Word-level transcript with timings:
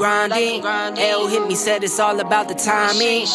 grinding. 0.00 0.64
L 0.64 1.26
hit 1.28 1.46
me, 1.46 1.54
said 1.54 1.84
it's 1.84 2.00
all 2.00 2.18
about 2.20 2.48
the 2.48 2.54
timing. 2.54 3.26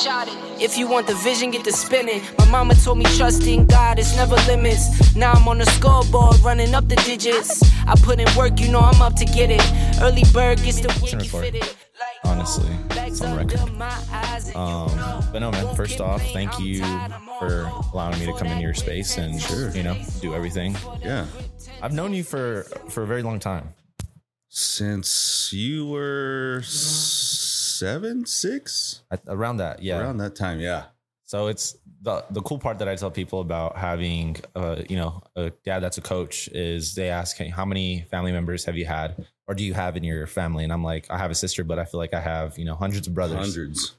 If 0.59 0.77
you 0.79 0.87
want 0.87 1.05
the 1.05 1.13
vision, 1.13 1.51
get 1.51 1.63
the 1.63 1.71
spinning. 1.71 2.21
My 2.39 2.49
mama 2.49 2.73
told 2.73 2.97
me 2.97 3.05
trust 3.17 3.43
in 3.43 3.67
God, 3.67 3.99
it's 3.99 4.15
never 4.15 4.35
limits. 4.47 5.15
Now 5.15 5.33
I'm 5.33 5.47
on 5.47 5.59
the 5.59 5.65
scoreboard, 5.67 6.39
running 6.39 6.73
up 6.73 6.87
the 6.87 6.95
digits. 6.95 7.61
I 7.85 7.93
put 8.01 8.19
in 8.19 8.27
work, 8.35 8.59
you 8.59 8.71
know 8.71 8.79
I'm 8.79 8.99
up 8.99 9.15
to 9.17 9.25
get 9.25 9.51
it. 9.51 9.61
Early 10.01 10.23
bird 10.33 10.57
gets 10.63 10.79
the 10.81 10.89
wiki 11.03 11.27
fitted. 11.27 11.69
Honestly, 12.23 12.71
it's 12.91 13.21
on 13.21 13.37
record. 13.37 13.59
Um, 14.55 14.89
but 15.31 15.39
no, 15.39 15.51
man. 15.51 15.75
First 15.75 16.01
off, 16.01 16.21
thank 16.33 16.59
you 16.59 16.83
for 17.37 17.69
allowing 17.93 18.19
me 18.19 18.25
to 18.25 18.33
come 18.33 18.47
into 18.47 18.63
your 18.63 18.73
space 18.73 19.17
and 19.19 19.39
Sure. 19.39 19.69
you 19.69 19.83
know 19.83 19.95
do 20.19 20.33
everything. 20.33 20.75
Yeah. 21.03 21.27
I've 21.81 21.93
known 21.93 22.11
you 22.13 22.23
for 22.23 22.63
for 22.89 23.03
a 23.03 23.07
very 23.07 23.21
long 23.21 23.39
time. 23.39 23.75
Since 24.57 25.51
you 25.51 25.85
were 25.85 26.61
seven, 26.63 28.25
six, 28.25 29.01
At, 29.11 29.21
around 29.27 29.57
that, 29.57 29.83
yeah. 29.83 29.99
around 29.99 30.15
that 30.19 30.33
time. 30.37 30.61
Yeah. 30.61 30.85
So 31.25 31.47
it's 31.47 31.75
the 32.01 32.23
the 32.29 32.41
cool 32.41 32.57
part 32.57 32.79
that 32.79 32.87
I 32.87 32.95
tell 32.95 33.11
people 33.11 33.41
about 33.41 33.75
having 33.75 34.37
uh 34.55 34.77
you 34.87 34.95
know 34.95 35.21
a 35.35 35.49
dad 35.65 35.81
that's 35.81 35.97
a 35.97 36.01
coach 36.01 36.47
is 36.53 36.95
they 36.95 37.09
ask 37.09 37.35
"Hey, 37.35 37.49
how 37.49 37.65
many 37.65 38.05
family 38.09 38.31
members 38.31 38.63
have 38.63 38.77
you 38.77 38.85
had 38.85 39.25
or 39.45 39.55
do 39.55 39.63
you 39.65 39.73
have 39.73 39.97
in 39.97 40.05
your 40.05 40.25
family 40.25 40.63
and 40.63 40.71
I'm 40.71 40.83
like 40.85 41.07
I 41.09 41.17
have 41.17 41.31
a 41.31 41.35
sister 41.35 41.65
but 41.65 41.77
I 41.77 41.83
feel 41.83 41.99
like 41.99 42.13
I 42.13 42.21
have 42.21 42.57
you 42.57 42.63
know 42.63 42.75
hundreds 42.75 43.07
of 43.07 43.13
brothers 43.13 43.37
Hundreds. 43.55 43.95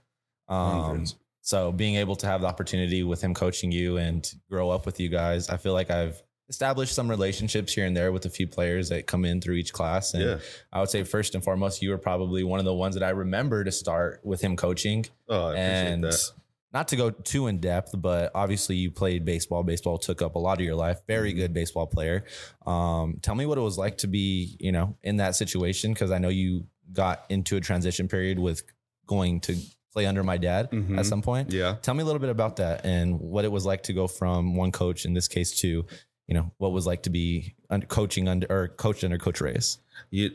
um 0.48 0.82
hundreds. 0.82 1.16
so 1.42 1.70
being 1.72 1.96
able 1.96 2.16
to 2.16 2.26
have 2.26 2.40
the 2.40 2.46
opportunity 2.46 3.02
with 3.02 3.20
him 3.20 3.34
coaching 3.34 3.72
you 3.72 3.96
and 3.98 4.32
grow 4.50 4.70
up 4.70 4.86
with 4.86 5.00
you 5.00 5.08
guys 5.10 5.50
I 5.50 5.56
feel 5.58 5.72
like 5.74 5.90
I've 5.90 6.22
established 6.48 6.94
some 6.94 7.08
relationships 7.10 7.72
here 7.74 7.84
and 7.86 7.96
there 7.96 8.12
with 8.12 8.24
a 8.26 8.30
few 8.30 8.46
players 8.46 8.88
that 8.90 9.06
come 9.06 9.24
in 9.24 9.40
through 9.40 9.54
each 9.56 9.72
class 9.72 10.14
and 10.14 10.22
Yeah. 10.22 10.38
I 10.72 10.80
would 10.80 10.88
say 10.90 11.02
first 11.02 11.34
and 11.34 11.42
foremost 11.42 11.82
you 11.82 11.90
were 11.90 11.98
probably 11.98 12.44
one 12.44 12.58
of 12.60 12.64
the 12.64 12.74
ones 12.74 12.94
that 12.94 13.02
I 13.02 13.10
remember 13.10 13.64
to 13.64 13.72
start 13.72 14.20
with 14.24 14.40
him 14.40 14.56
coaching 14.56 15.06
Oh, 15.28 15.46
I 15.48 15.50
appreciate 15.50 15.92
and 15.92 16.04
that. 16.04 16.30
not 16.72 16.88
to 16.88 16.96
go 16.96 17.10
too 17.10 17.48
in 17.48 17.58
depth, 17.58 17.94
but 17.98 18.30
obviously 18.34 18.76
you 18.76 18.90
played 18.92 19.24
baseball. 19.24 19.64
Baseball 19.64 19.98
took 19.98 20.22
up 20.22 20.36
a 20.36 20.38
lot 20.38 20.58
of 20.60 20.64
your 20.64 20.76
life. 20.76 21.00
Very 21.08 21.30
Mm-hmm. 21.30 21.38
good 21.40 21.52
baseball 21.54 21.86
player. 21.86 22.24
Um, 22.64 23.18
tell 23.22 23.34
me 23.34 23.44
what 23.46 23.58
it 23.58 23.62
was 23.62 23.76
like 23.78 23.98
to 23.98 24.06
be, 24.06 24.56
you 24.60 24.70
know, 24.72 24.96
in 25.02 25.16
that 25.16 25.34
situation 25.34 25.92
because 25.94 26.10
I 26.12 26.18
know 26.18 26.28
you 26.28 26.66
got 26.92 27.24
into 27.28 27.56
a 27.56 27.60
transition 27.60 28.06
period 28.06 28.38
with 28.38 28.62
going 29.06 29.40
to 29.40 29.56
play 29.92 30.06
under 30.06 30.22
my 30.22 30.36
dad 30.36 30.70
Mhm. 30.70 30.98
at 30.98 31.06
some 31.06 31.22
point. 31.22 31.50
Yeah. 31.50 31.76
Tell 31.82 31.94
me 31.94 32.02
a 32.02 32.04
little 32.06 32.20
bit 32.20 32.28
about 32.30 32.56
that 32.56 32.84
and 32.84 33.18
what 33.18 33.44
it 33.44 33.50
was 33.50 33.64
like 33.64 33.82
to 33.84 33.92
go 33.92 34.06
from 34.06 34.54
one 34.54 34.70
coach 34.70 35.04
in 35.06 35.14
this 35.14 35.26
case 35.26 35.56
to, 35.60 35.86
you 36.26 36.34
know, 36.34 36.50
what 36.58 36.72
was 36.72 36.86
like 36.86 37.02
to 37.04 37.10
be 37.10 37.54
under 37.70 37.86
coaching 37.86 38.28
under 38.28 38.46
or 38.50 38.68
coached 38.68 39.04
under 39.04 39.18
Coach 39.18 39.40
Reyes. 39.40 39.78
You, 40.10 40.30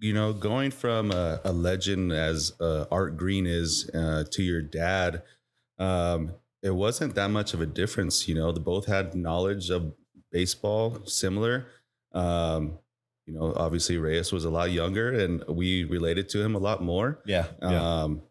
you 0.00 0.12
know, 0.12 0.32
going 0.32 0.70
from 0.70 1.10
a, 1.10 1.40
a 1.44 1.52
legend 1.52 2.12
as 2.12 2.52
uh, 2.60 2.86
Art 2.90 3.16
Green 3.16 3.46
is 3.46 3.88
uh, 3.94 4.24
to 4.32 4.42
your 4.42 4.60
dad, 4.60 5.22
um, 5.78 6.32
it 6.62 6.74
wasn't 6.74 7.14
that 7.14 7.28
much 7.28 7.54
of 7.54 7.60
a 7.60 7.66
difference. 7.66 8.26
You 8.26 8.34
know, 8.34 8.50
they 8.50 8.60
both 8.60 8.86
had 8.86 9.14
knowledge 9.14 9.70
of 9.70 9.94
baseball, 10.32 11.00
similar. 11.06 11.66
Um, 12.12 12.78
you 13.26 13.34
know, 13.34 13.52
obviously 13.56 13.98
Reyes 13.98 14.32
was 14.32 14.44
a 14.44 14.50
lot 14.50 14.70
younger, 14.70 15.12
and 15.12 15.44
we 15.48 15.84
related 15.84 16.28
to 16.30 16.42
him 16.42 16.54
a 16.54 16.58
lot 16.58 16.82
more. 16.82 17.20
Yeah. 17.26 17.46
Um, 17.60 18.22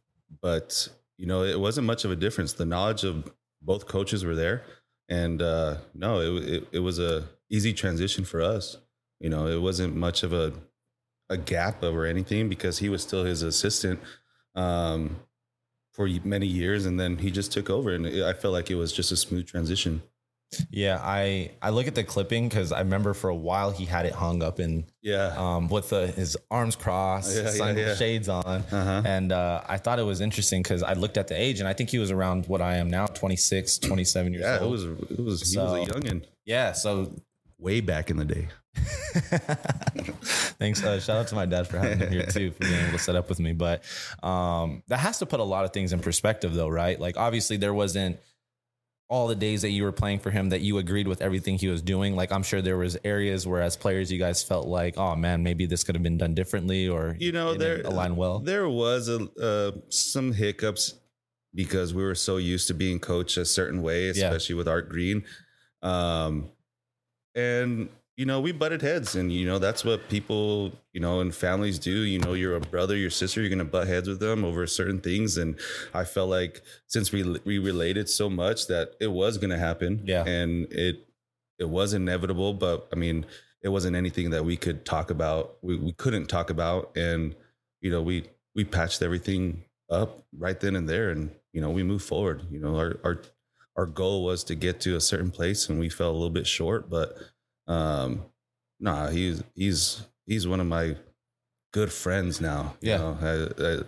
but 0.42 0.88
you 1.18 1.28
know, 1.28 1.44
it 1.44 1.60
wasn't 1.60 1.88
much 1.88 2.04
of 2.04 2.12
a 2.12 2.16
difference. 2.16 2.54
The 2.54 2.66
knowledge 2.66 3.04
of 3.04 3.32
both 3.62 3.88
coaches 3.88 4.26
were 4.26 4.36
there, 4.36 4.64
and 5.10 5.42
uh, 5.42 5.78
no, 5.94 6.20
it, 6.20 6.44
it 6.50 6.68
it 6.74 6.80
was 6.80 7.00
a 7.00 7.26
easy 7.50 7.74
transition 7.74 8.26
for 8.26 8.42
us. 8.42 8.78
You 9.20 9.30
know, 9.30 9.48
it 9.48 9.62
wasn't 9.62 9.96
much 9.96 10.24
of 10.24 10.34
a 10.34 10.54
a 11.30 11.38
gap 11.38 11.84
or 11.84 12.06
anything 12.06 12.50
because 12.50 12.80
he 12.80 12.90
was 12.90 13.02
still 13.02 13.24
his 13.24 13.42
assistant 13.42 14.00
um, 14.56 15.18
for 15.92 16.08
many 16.24 16.48
years, 16.48 16.86
and 16.86 17.00
then 17.00 17.18
he 17.18 17.32
just 17.32 17.52
took 17.52 17.70
over, 17.70 17.92
and 17.92 18.08
I 18.24 18.34
felt 18.34 18.54
like 18.54 18.70
it 18.70 18.76
was 18.76 18.94
just 18.94 19.12
a 19.12 19.18
smooth 19.18 19.48
transition. 19.48 20.04
Yeah, 20.70 21.00
I 21.04 21.52
I 21.62 21.72
look 21.72 21.88
at 21.88 21.96
the 21.96 22.04
clipping 22.04 22.48
because 22.48 22.72
I 22.72 22.80
remember 22.80 23.14
for 23.14 23.30
a 23.30 23.36
while 23.36 23.72
he 23.72 23.84
had 23.86 24.06
it 24.06 24.14
hung 24.14 24.42
up 24.42 24.60
in 24.60 24.86
Yeah. 25.02 25.34
um, 25.38 25.68
with 25.68 25.90
the, 25.90 26.08
his 26.08 26.38
arms 26.50 26.76
crossed, 26.78 27.36
Yeah, 27.36 27.44
yeah, 27.44 27.50
sun 27.50 27.78
yeah. 27.78 27.96
shades 27.96 28.30
on. 28.30 28.46
Uh-huh. 28.46 29.02
And 29.06 29.32
uh, 29.34 29.62
I 29.68 29.78
thought 29.78 30.00
it 30.00 30.04
was 30.04 30.22
interesting 30.22 30.62
because 30.64 30.82
I 30.82 30.94
looked 30.94 31.18
at 31.18 31.28
the 31.28 31.40
age 31.40 31.60
and 31.60 31.68
I 31.68 31.74
think 31.74 31.90
he 31.90 32.00
was 32.00 32.10
around 32.12 32.48
what 32.48 32.62
I 32.62 32.78
am 32.78 32.90
now 32.90 33.06
26, 33.08 33.80
27 33.80 34.34
years 34.34 34.44
Yeah, 34.44 34.56
it 34.58 34.62
old. 34.62 34.72
was 34.72 34.84
it 34.86 35.20
was 35.20 35.52
he 35.52 35.58
was 35.58 35.88
a 35.90 35.92
youngin 35.92 36.24
yeah. 36.46 36.72
So 36.74 37.12
way 37.58 37.82
back 37.82 38.10
in 38.10 38.18
the 38.18 38.26
day. 38.26 38.48
thanks. 40.60 40.84
Uh, 40.84 41.00
shout 41.00 41.18
out 41.18 41.28
to 41.30 41.36
my 41.36 41.46
dad 41.46 41.68
for 41.68 41.78
having 41.80 42.00
him 42.00 42.12
here 42.12 42.26
too, 42.26 42.52
for 42.52 42.60
being 42.60 42.80
able 42.82 42.92
to 42.98 43.00
set 43.00 43.16
up 43.16 43.30
with 43.30 43.40
me. 43.40 43.54
But 43.54 43.84
um, 44.24 44.84
that 44.88 44.98
has 45.00 45.20
to 45.20 45.26
put 45.26 45.40
a 45.40 45.44
lot 45.44 45.66
of 45.66 45.74
things 45.74 45.94
in 45.94 46.00
perspective 46.00 46.54
though, 46.54 46.70
right? 46.70 47.00
Like 47.00 47.18
obviously 47.18 47.58
there 47.58 47.74
wasn't 47.74 48.20
all 49.08 49.28
the 49.28 49.36
days 49.36 49.62
that 49.62 49.70
you 49.70 49.84
were 49.84 49.92
playing 49.92 50.18
for 50.20 50.32
him 50.32 50.50
that 50.50 50.62
you 50.62 50.78
agreed 50.80 51.08
with 51.08 51.22
everything 51.22 51.58
he 51.58 51.68
was 51.68 51.82
doing. 51.82 52.16
Like 52.16 52.32
I'm 52.32 52.42
sure 52.44 52.62
there 52.62 52.78
was 52.78 52.98
areas 53.04 53.46
where 53.46 53.62
as 53.62 53.78
players 53.78 54.12
you 54.12 54.18
guys 54.18 54.42
felt 54.44 54.68
like, 54.68 54.98
oh 54.98 55.16
man, 55.16 55.44
maybe 55.44 55.66
this 55.68 55.84
could 55.84 55.94
have 55.96 56.02
been 56.04 56.18
done 56.18 56.34
differently 56.34 56.88
or 56.90 57.16
you 57.20 57.32
know 57.32 57.54
there 57.54 57.82
align 57.86 58.16
well. 58.16 58.40
there 58.40 58.68
was 58.68 59.08
a 59.10 59.28
uh, 59.40 59.72
some 59.90 60.34
hiccups 60.34 60.96
because 61.54 61.94
we 61.94 62.04
were 62.04 62.16
so 62.16 62.38
used 62.38 62.68
to 62.68 62.74
being 62.74 63.00
coached 63.00 63.38
a 63.38 63.46
certain 63.46 63.82
way 63.82 64.06
Yeah. 64.08 64.26
especially 64.26 64.56
with 64.56 64.68
art 64.68 64.90
green 64.90 65.24
um 65.84 66.50
and 67.36 67.90
you 68.18 68.26
know 68.26 68.40
we 68.40 68.52
butted 68.52 68.82
heads 68.82 69.16
and 69.16 69.32
you 69.32 69.46
know 69.46 69.60
that's 69.60 69.84
what 69.84 70.08
people 70.10 70.72
you 70.94 71.02
know 71.02 71.20
and 71.20 71.36
families 71.36 71.80
do. 71.80 71.92
You 71.92 72.20
know 72.20 72.34
you're 72.34 72.56
a 72.56 72.62
brother 72.62 72.96
your 72.96 73.10
sister 73.10 73.42
you're 73.42 73.50
gonna 73.50 73.66
butt 73.66 73.88
heads 73.88 74.08
with 74.08 74.20
them 74.20 74.46
over 74.46 74.66
certain 74.68 75.00
things 75.02 75.38
and 75.38 75.60
i 75.94 76.04
felt 76.06 76.30
like 76.30 76.62
since 76.88 77.12
we 77.12 77.24
we 77.46 77.60
related 77.60 78.10
so 78.10 78.30
much 78.30 78.68
that 78.68 78.94
it 79.00 79.08
was 79.12 79.38
gonna 79.38 79.58
happen. 79.58 80.02
Yeah. 80.06 80.24
and 80.26 80.72
it 80.72 81.08
it 81.60 81.70
was 81.70 81.94
inevitable 81.94 82.54
but 82.54 82.88
i 82.94 82.96
mean 82.96 83.26
it 83.62 83.70
wasn't 83.70 83.96
anything 83.96 84.30
that 84.30 84.46
we 84.46 84.58
could 84.58 84.86
talk 84.86 85.10
about. 85.10 85.58
We, 85.64 85.76
we 85.76 85.92
couldn't 85.92 86.28
talk 86.28 86.52
about 86.52 86.92
and 86.96 87.36
you 87.82 87.90
know 87.90 88.02
we 88.02 88.26
we 88.54 88.64
patched 88.64 89.02
everything 89.02 89.64
up 89.90 90.24
right 90.38 90.60
then 90.60 90.76
and 90.76 90.88
there 90.88 91.10
and 91.10 91.32
you 91.52 91.62
know 91.62 91.72
we 91.72 91.82
moved 91.84 92.06
forward. 92.06 92.44
You 92.52 92.60
know 92.60 92.78
our 92.78 92.98
our 93.04 93.22
our 93.76 93.86
goal 93.88 94.24
was 94.24 94.44
to 94.46 94.56
get 94.56 94.80
to 94.82 94.96
a 94.96 95.02
certain 95.02 95.32
place 95.32 95.68
and 95.68 95.80
we 95.80 95.90
fell 95.90 96.12
a 96.12 96.14
little 96.14 96.30
bit 96.30 96.46
short 96.48 96.90
but 96.90 97.18
um 97.68 98.24
nah 98.80 99.10
he's 99.10 99.44
he's 99.56 100.02
he's 100.26 100.48
one 100.48 100.60
of 100.60 100.68
my 100.68 100.96
good 101.74 101.92
friends 101.92 102.40
now 102.42 102.76
you 102.82 102.92
Yeah. 102.92 102.98
know 102.98 103.18
I, 103.22 103.64
I, 103.64 103.84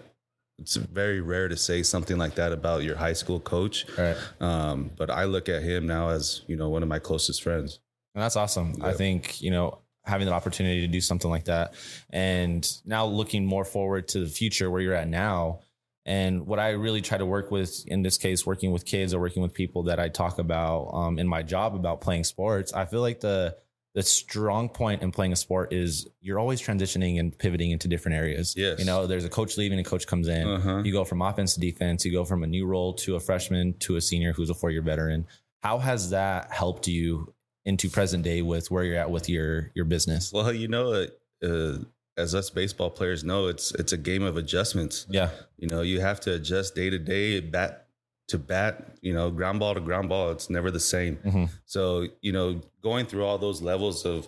it's 0.59 0.75
very 0.75 1.21
rare 1.21 1.47
to 1.47 1.55
say 1.57 1.83
something 1.83 2.17
like 2.17 2.35
that 2.35 2.51
about 2.51 2.83
your 2.83 2.95
high 2.95 3.13
school 3.13 3.39
coach 3.39 3.85
Right. 3.97 4.17
um 4.41 4.91
but 4.97 5.09
i 5.11 5.25
look 5.25 5.47
at 5.49 5.61
him 5.61 5.85
now 5.87 6.09
as 6.09 6.41
you 6.47 6.55
know 6.55 6.69
one 6.69 6.81
of 6.83 6.89
my 6.89 6.99
closest 6.99 7.43
friends 7.43 7.79
And 8.15 8.23
that's 8.23 8.35
awesome. 8.35 8.73
I 8.81 8.93
think, 8.93 9.39
you 9.41 9.51
know, 9.51 9.77
having 10.03 10.25
the 10.25 10.33
opportunity 10.33 10.81
to 10.81 10.87
do 10.87 10.99
something 11.01 11.29
like 11.29 11.45
that 11.45 11.75
and 12.09 12.67
now 12.85 13.05
looking 13.05 13.45
more 13.45 13.63
forward 13.65 14.07
to 14.07 14.19
the 14.21 14.27
future 14.39 14.71
where 14.71 14.81
you're 14.81 14.95
at 14.95 15.07
now. 15.07 15.59
And 16.05 16.47
what 16.47 16.57
I 16.59 16.69
really 16.71 17.01
try 17.01 17.17
to 17.19 17.25
work 17.27 17.51
with 17.51 17.85
in 17.85 18.01
this 18.01 18.17
case, 18.17 18.43
working 18.45 18.71
with 18.71 18.85
kids 18.85 19.13
or 19.13 19.19
working 19.19 19.43
with 19.43 19.53
people 19.53 19.83
that 19.83 19.99
I 19.99 20.07
talk 20.09 20.39
about 20.39 20.89
um, 20.93 21.19
in 21.19 21.27
my 21.27 21.43
job 21.43 21.75
about 21.75 21.99
playing 22.01 22.23
sports, 22.23 22.73
I 22.73 22.85
feel 22.85 23.01
like 23.01 23.19
the 23.19 23.57
the 23.97 24.03
strong 24.03 24.69
point 24.69 25.01
in 25.01 25.09
playing 25.09 25.33
a 25.33 25.35
sport 25.35 25.73
is 25.73 26.07
you're 26.21 26.37
always 26.37 26.61
transitioning 26.61 27.19
and 27.19 27.35
pivoting 27.35 27.71
into 27.71 27.87
different 27.87 28.15
areas. 28.15 28.53
Yes. 28.55 28.77
You 28.77 28.85
know, 28.85 29.07
there's 29.07 29.25
a 29.25 29.29
coach 29.29 29.57
leaving, 29.57 29.79
a 29.79 29.83
coach 29.83 30.05
comes 30.05 30.27
in. 30.27 30.47
Uh-huh. 30.47 30.83
You 30.85 30.91
go 30.93 31.03
from 31.03 31.23
offense 31.23 31.55
to 31.55 31.59
defense. 31.59 32.05
You 32.05 32.11
go 32.11 32.23
from 32.23 32.43
a 32.43 32.47
new 32.47 32.67
role 32.67 32.93
to 32.93 33.15
a 33.15 33.19
freshman 33.19 33.73
to 33.79 33.95
a 33.95 34.01
senior 34.01 34.33
who's 34.33 34.51
a 34.51 34.53
four 34.53 34.69
year 34.69 34.83
veteran. 34.83 35.25
How 35.63 35.79
has 35.79 36.11
that 36.11 36.51
helped 36.51 36.87
you 36.87 37.33
into 37.65 37.89
present 37.89 38.23
day 38.23 38.43
with 38.43 38.69
where 38.69 38.83
you're 38.83 38.99
at 38.99 39.09
with 39.09 39.27
your 39.29 39.71
your 39.73 39.85
business? 39.85 40.31
well 40.31 40.53
you 40.53 40.67
know 40.67 41.07
uh, 41.43 41.77
as 42.17 42.35
us 42.35 42.51
baseball 42.51 42.91
players 42.91 43.23
know 43.23 43.47
it's 43.47 43.73
it's 43.73 43.93
a 43.93 43.97
game 43.97 44.21
of 44.21 44.37
adjustments 44.37 45.07
Yeah, 45.09 45.31
You 45.57 45.69
know, 45.69 45.81
you 45.81 46.01
have 46.01 46.19
to 46.21 46.35
adjust 46.35 46.75
day 46.75 46.91
to 46.91 46.99
day, 46.99 47.39
bat 47.39 47.86
to 48.27 48.37
bat, 48.37 48.97
you 49.01 49.13
know, 49.13 49.31
ground 49.31 49.59
ball 49.59 49.73
to 49.73 49.79
ground 49.79 50.09
ball. 50.09 50.31
It's 50.31 50.49
never 50.49 50.69
the 50.69 50.79
same. 50.79 51.17
Mhm. 51.17 51.49
So, 51.65 52.07
you 52.21 52.31
know, 52.31 52.61
going 52.81 53.05
through 53.05 53.23
all 53.25 53.37
those 53.37 53.61
levels 53.61 54.05
of 54.05 54.27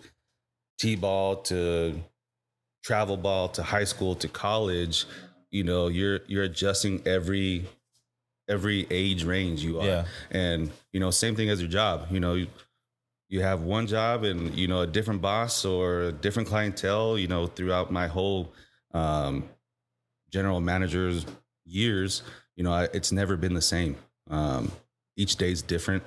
T 0.77 0.95
ball 0.95 1.37
to 1.43 2.01
travel 2.83 3.17
ball 3.17 3.49
to 3.49 3.63
high 3.63 3.83
school 3.83 4.15
to 4.15 4.27
college, 4.29 5.05
you 5.51 5.63
know, 5.63 5.87
you're 5.87 6.21
you're 6.27 6.43
adjusting 6.43 7.01
every 7.05 7.65
every 8.47 8.87
age 8.89 9.23
range 9.23 9.63
you 9.63 9.79
are. 9.79 9.85
Yeah. 9.85 10.05
And, 10.31 10.71
you 10.91 10.99
know, 10.99 11.11
same 11.11 11.35
thing 11.35 11.49
as 11.49 11.59
your 11.61 11.69
job. 11.69 12.07
You 12.09 12.19
know, 12.19 12.33
you, 12.33 12.47
you 13.27 13.41
have 13.41 13.61
one 13.61 13.85
job 13.85 14.23
and, 14.23 14.55
you 14.57 14.67
know, 14.67 14.81
a 14.81 14.87
different 14.87 15.21
boss 15.21 15.65
or 15.65 16.03
a 16.03 16.11
different 16.11 16.49
clientele, 16.49 17.15
you 17.19 17.27
know, 17.27 17.45
throughout 17.45 17.91
my 17.91 18.07
whole 18.07 18.53
um 18.93 19.47
general 20.31 20.61
manager's 20.61 21.25
years, 21.65 22.23
you 22.59 22.65
know, 22.65 22.73
I, 22.73 22.89
it's 22.93 23.13
never 23.13 23.37
been 23.37 23.53
the 23.53 23.61
same. 23.61 23.95
Um, 24.29 24.73
each 25.15 25.37
day's 25.37 25.61
different, 25.61 26.03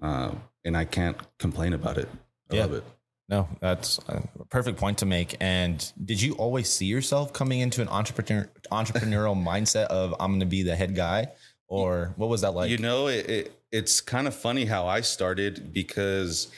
um, 0.00 0.42
and 0.64 0.74
I 0.74 0.86
can't 0.86 1.18
complain 1.38 1.74
about 1.74 1.98
it. 1.98 2.08
I 2.50 2.56
Yeah. 2.56 2.62
love 2.62 2.72
it. 2.72 2.84
No, 3.28 3.48
that's 3.60 3.98
a 4.08 4.26
perfect 4.48 4.78
point 4.78 4.96
to 4.98 5.06
make. 5.06 5.36
And 5.40 5.92
did 6.02 6.20
you 6.22 6.32
always 6.36 6.68
see 6.70 6.86
yourself 6.86 7.34
coming 7.34 7.60
into 7.60 7.82
an 7.82 7.88
entrepreneur 7.88 8.48
entrepreneurial 8.72 9.36
mindset 9.50 9.84
of 9.88 10.14
I'm 10.18 10.30
going 10.32 10.40
to 10.40 10.46
be 10.46 10.62
the 10.62 10.74
head 10.74 10.96
guy, 10.96 11.28
or 11.68 12.14
what 12.16 12.30
was 12.30 12.40
that 12.40 12.54
like? 12.54 12.70
you 12.70 12.78
know, 12.78 13.06
it, 13.08 13.28
it 13.30 13.52
it's 13.70 14.00
kind 14.00 14.26
of 14.26 14.34
funny 14.34 14.64
how 14.64 14.86
I 14.86 15.02
started 15.02 15.72
because 15.72 16.48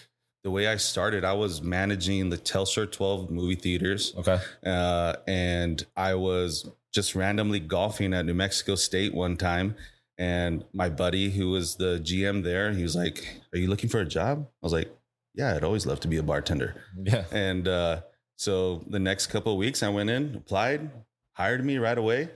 the 0.44 0.50
way 0.52 0.66
I 0.68 0.76
started, 0.76 1.24
I 1.24 1.32
was 1.34 1.62
managing 1.62 2.30
the 2.30 2.38
Telshor 2.38 2.90
12 2.90 3.30
movie 3.30 3.54
theaters. 3.56 4.14
okay, 4.16 4.38
uh, 4.64 5.16
and 5.26 5.84
I 5.96 6.14
was 6.14 6.70
just 6.92 7.14
randomly 7.14 7.58
golfing 7.60 8.12
at 8.14 8.26
New 8.26 8.34
Mexico 8.34 8.74
State 8.74 9.14
one 9.14 9.36
time. 9.36 9.74
And 10.18 10.64
my 10.72 10.88
buddy, 10.88 11.30
who 11.30 11.50
was 11.50 11.76
the 11.76 11.98
GM 12.04 12.44
there, 12.44 12.72
he 12.72 12.82
was 12.82 12.94
like, 12.94 13.40
"Are 13.52 13.58
you 13.58 13.68
looking 13.68 13.88
for 13.88 14.00
a 14.00 14.04
job?" 14.04 14.46
I 14.62 14.66
was 14.66 14.72
like, 14.72 14.94
"Yeah, 15.34 15.56
I'd 15.56 15.64
always 15.64 15.86
love 15.86 16.00
to 16.00 16.08
be 16.08 16.18
a 16.18 16.22
bartender." 16.22 16.74
yeah, 17.02 17.24
And 17.32 17.66
uh, 17.66 18.02
so 18.36 18.84
the 18.86 18.98
next 18.98 19.28
couple 19.28 19.52
of 19.52 19.58
weeks, 19.58 19.82
I 19.82 19.88
went 19.88 20.10
in, 20.10 20.34
applied, 20.34 20.90
hired 21.32 21.64
me 21.64 21.78
right 21.78 21.96
away, 21.96 22.28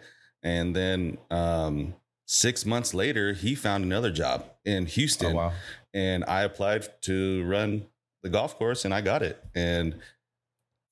and 0.43 0.75
then 0.75 1.19
um, 1.31 1.95
six 2.27 2.65
months 2.65 2.95
later, 2.95 3.35
he 3.35 3.55
found 3.55 3.85
another 3.85 4.11
job 4.11 4.47
in 4.65 4.85
oh 4.85 4.87
Houston, 4.87 5.37
wow, 5.37 5.53
and 5.93 6.25
I 6.25 6.43
applied 6.43 6.89
to 7.03 7.45
run 7.45 7.87
the 8.23 8.31
golf 8.31 8.57
course, 8.57 8.87
and 8.87 8.95
I 8.95 9.03
got 9.03 9.23
it. 9.23 9.43
And 9.55 9.97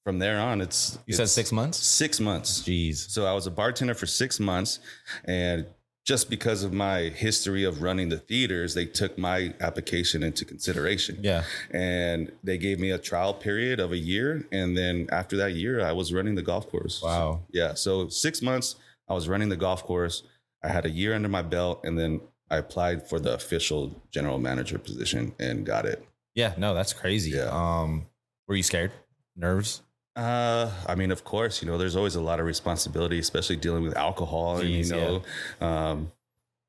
from 0.05 0.19
there 0.19 0.39
on, 0.39 0.61
it's 0.61 0.99
you 1.07 1.15
said 1.15 1.29
six 1.29 1.51
months. 1.51 1.79
six 1.79 2.21
months. 2.21 2.63
Jeez, 2.63 3.09
So 3.11 3.25
I 3.27 3.33
was 3.33 3.47
a 3.47 3.51
bartender 3.51 3.95
for 3.95 4.07
six 4.07 4.39
months, 4.39 4.79
and 5.25 5.67
just 6.05 6.29
because 6.29 6.63
of 6.63 6.73
my 6.75 7.05
history 7.05 7.65
of 7.65 7.81
running 7.81 8.11
the 8.11 8.19
theaters, 8.19 8.75
they 8.75 8.85
took 8.85 9.17
my 9.17 9.55
application 9.61 10.23
into 10.23 10.45
consideration. 10.45 11.19
yeah, 11.23 11.45
And 11.71 12.31
they 12.43 12.59
gave 12.59 12.79
me 12.79 12.91
a 12.91 12.99
trial 12.99 13.33
period 13.33 13.81
of 13.81 13.91
a 13.93 13.97
year, 13.97 14.47
and 14.53 14.77
then 14.77 15.09
after 15.11 15.39
that 15.39 15.53
year, 15.55 15.81
I 15.83 15.93
was 15.93 16.13
running 16.13 16.35
the 16.35 16.43
golf 16.43 16.69
course. 16.69 17.01
wow, 17.03 17.41
Yeah. 17.51 17.73
So 17.73 18.09
six 18.09 18.43
months, 18.43 18.77
I 19.09 19.15
was 19.15 19.27
running 19.29 19.49
the 19.49 19.57
golf 19.57 19.83
course. 19.85 20.23
I 20.63 20.69
had 20.69 20.85
a 20.85 20.91
year 20.91 21.15
under 21.15 21.29
my 21.31 21.43
belt, 21.43 21.81
and 21.85 21.99
then 21.99 22.21
I 22.51 22.59
applied 22.59 23.09
for 23.09 23.19
the 23.19 23.33
official 23.33 24.03
general 24.11 24.39
manager 24.39 24.79
position 24.79 25.35
and 25.41 25.65
got 25.65 25.87
it. 25.87 26.07
yeah. 26.35 26.53
No, 26.59 26.75
that's 26.75 26.93
crazy. 26.93 27.31
Yeah. 27.31 27.49
Um, 27.51 28.07
were 28.47 28.55
you 28.57 28.63
scared? 28.63 28.93
Nerves? 29.37 29.81
Uh, 30.17 30.71
I 30.87 30.95
mean, 30.95 31.11
of 31.11 31.25
course, 31.25 31.61
you 31.61 31.69
know, 31.69 31.77
there's 31.77 31.97
always 31.97 32.15
a 32.15 32.21
lot 32.21 32.39
of 32.39 32.47
responsibility, 32.47 33.19
especially 33.19 33.57
dealing 33.57 33.83
with 33.83 33.97
alcohol, 33.97 34.59
and, 34.59 34.69
you 34.71 34.85
Jeez, 34.85 34.91
know, 34.91 35.67
um, 35.67 36.13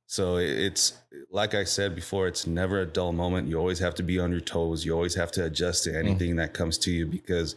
so 0.07 0.37
it's 0.37 0.93
like 1.31 1.53
I 1.53 1.63
said 1.63 1.95
before, 1.95 2.27
it's 2.27 2.45
never 2.45 2.79
a 2.79 2.85
dull 2.85 3.11
moment. 3.11 3.47
You 3.47 3.57
always 3.57 3.79
have 3.79 3.95
to 3.95 4.03
be 4.03 4.19
on 4.19 4.31
your 4.31 4.39
toes. 4.39 4.85
You 4.85 4.93
always 4.93 5.15
have 5.15 5.31
to 5.33 5.45
adjust 5.45 5.83
to 5.85 5.97
anything 5.97 6.35
that 6.35 6.53
comes 6.53 6.77
to 6.79 6.91
you 6.91 7.07
because 7.07 7.55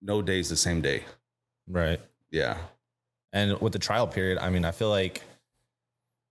no 0.00 0.22
day 0.22 0.40
is 0.40 0.48
the 0.48 0.56
same 0.56 0.80
day. 0.80 1.04
Right. 1.68 2.00
Yeah. 2.30 2.56
And 3.32 3.60
with 3.60 3.72
the 3.74 3.78
trial 3.78 4.06
period, 4.06 4.38
I 4.38 4.50
mean, 4.50 4.64
I 4.64 4.70
feel 4.70 4.88
like 4.88 5.22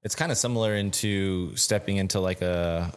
it's 0.04 0.16
kind 0.16 0.32
of 0.32 0.38
similar 0.38 0.74
into 0.74 1.56
stepping 1.56 1.98
into 1.98 2.20
like 2.20 2.42
a 2.42 2.92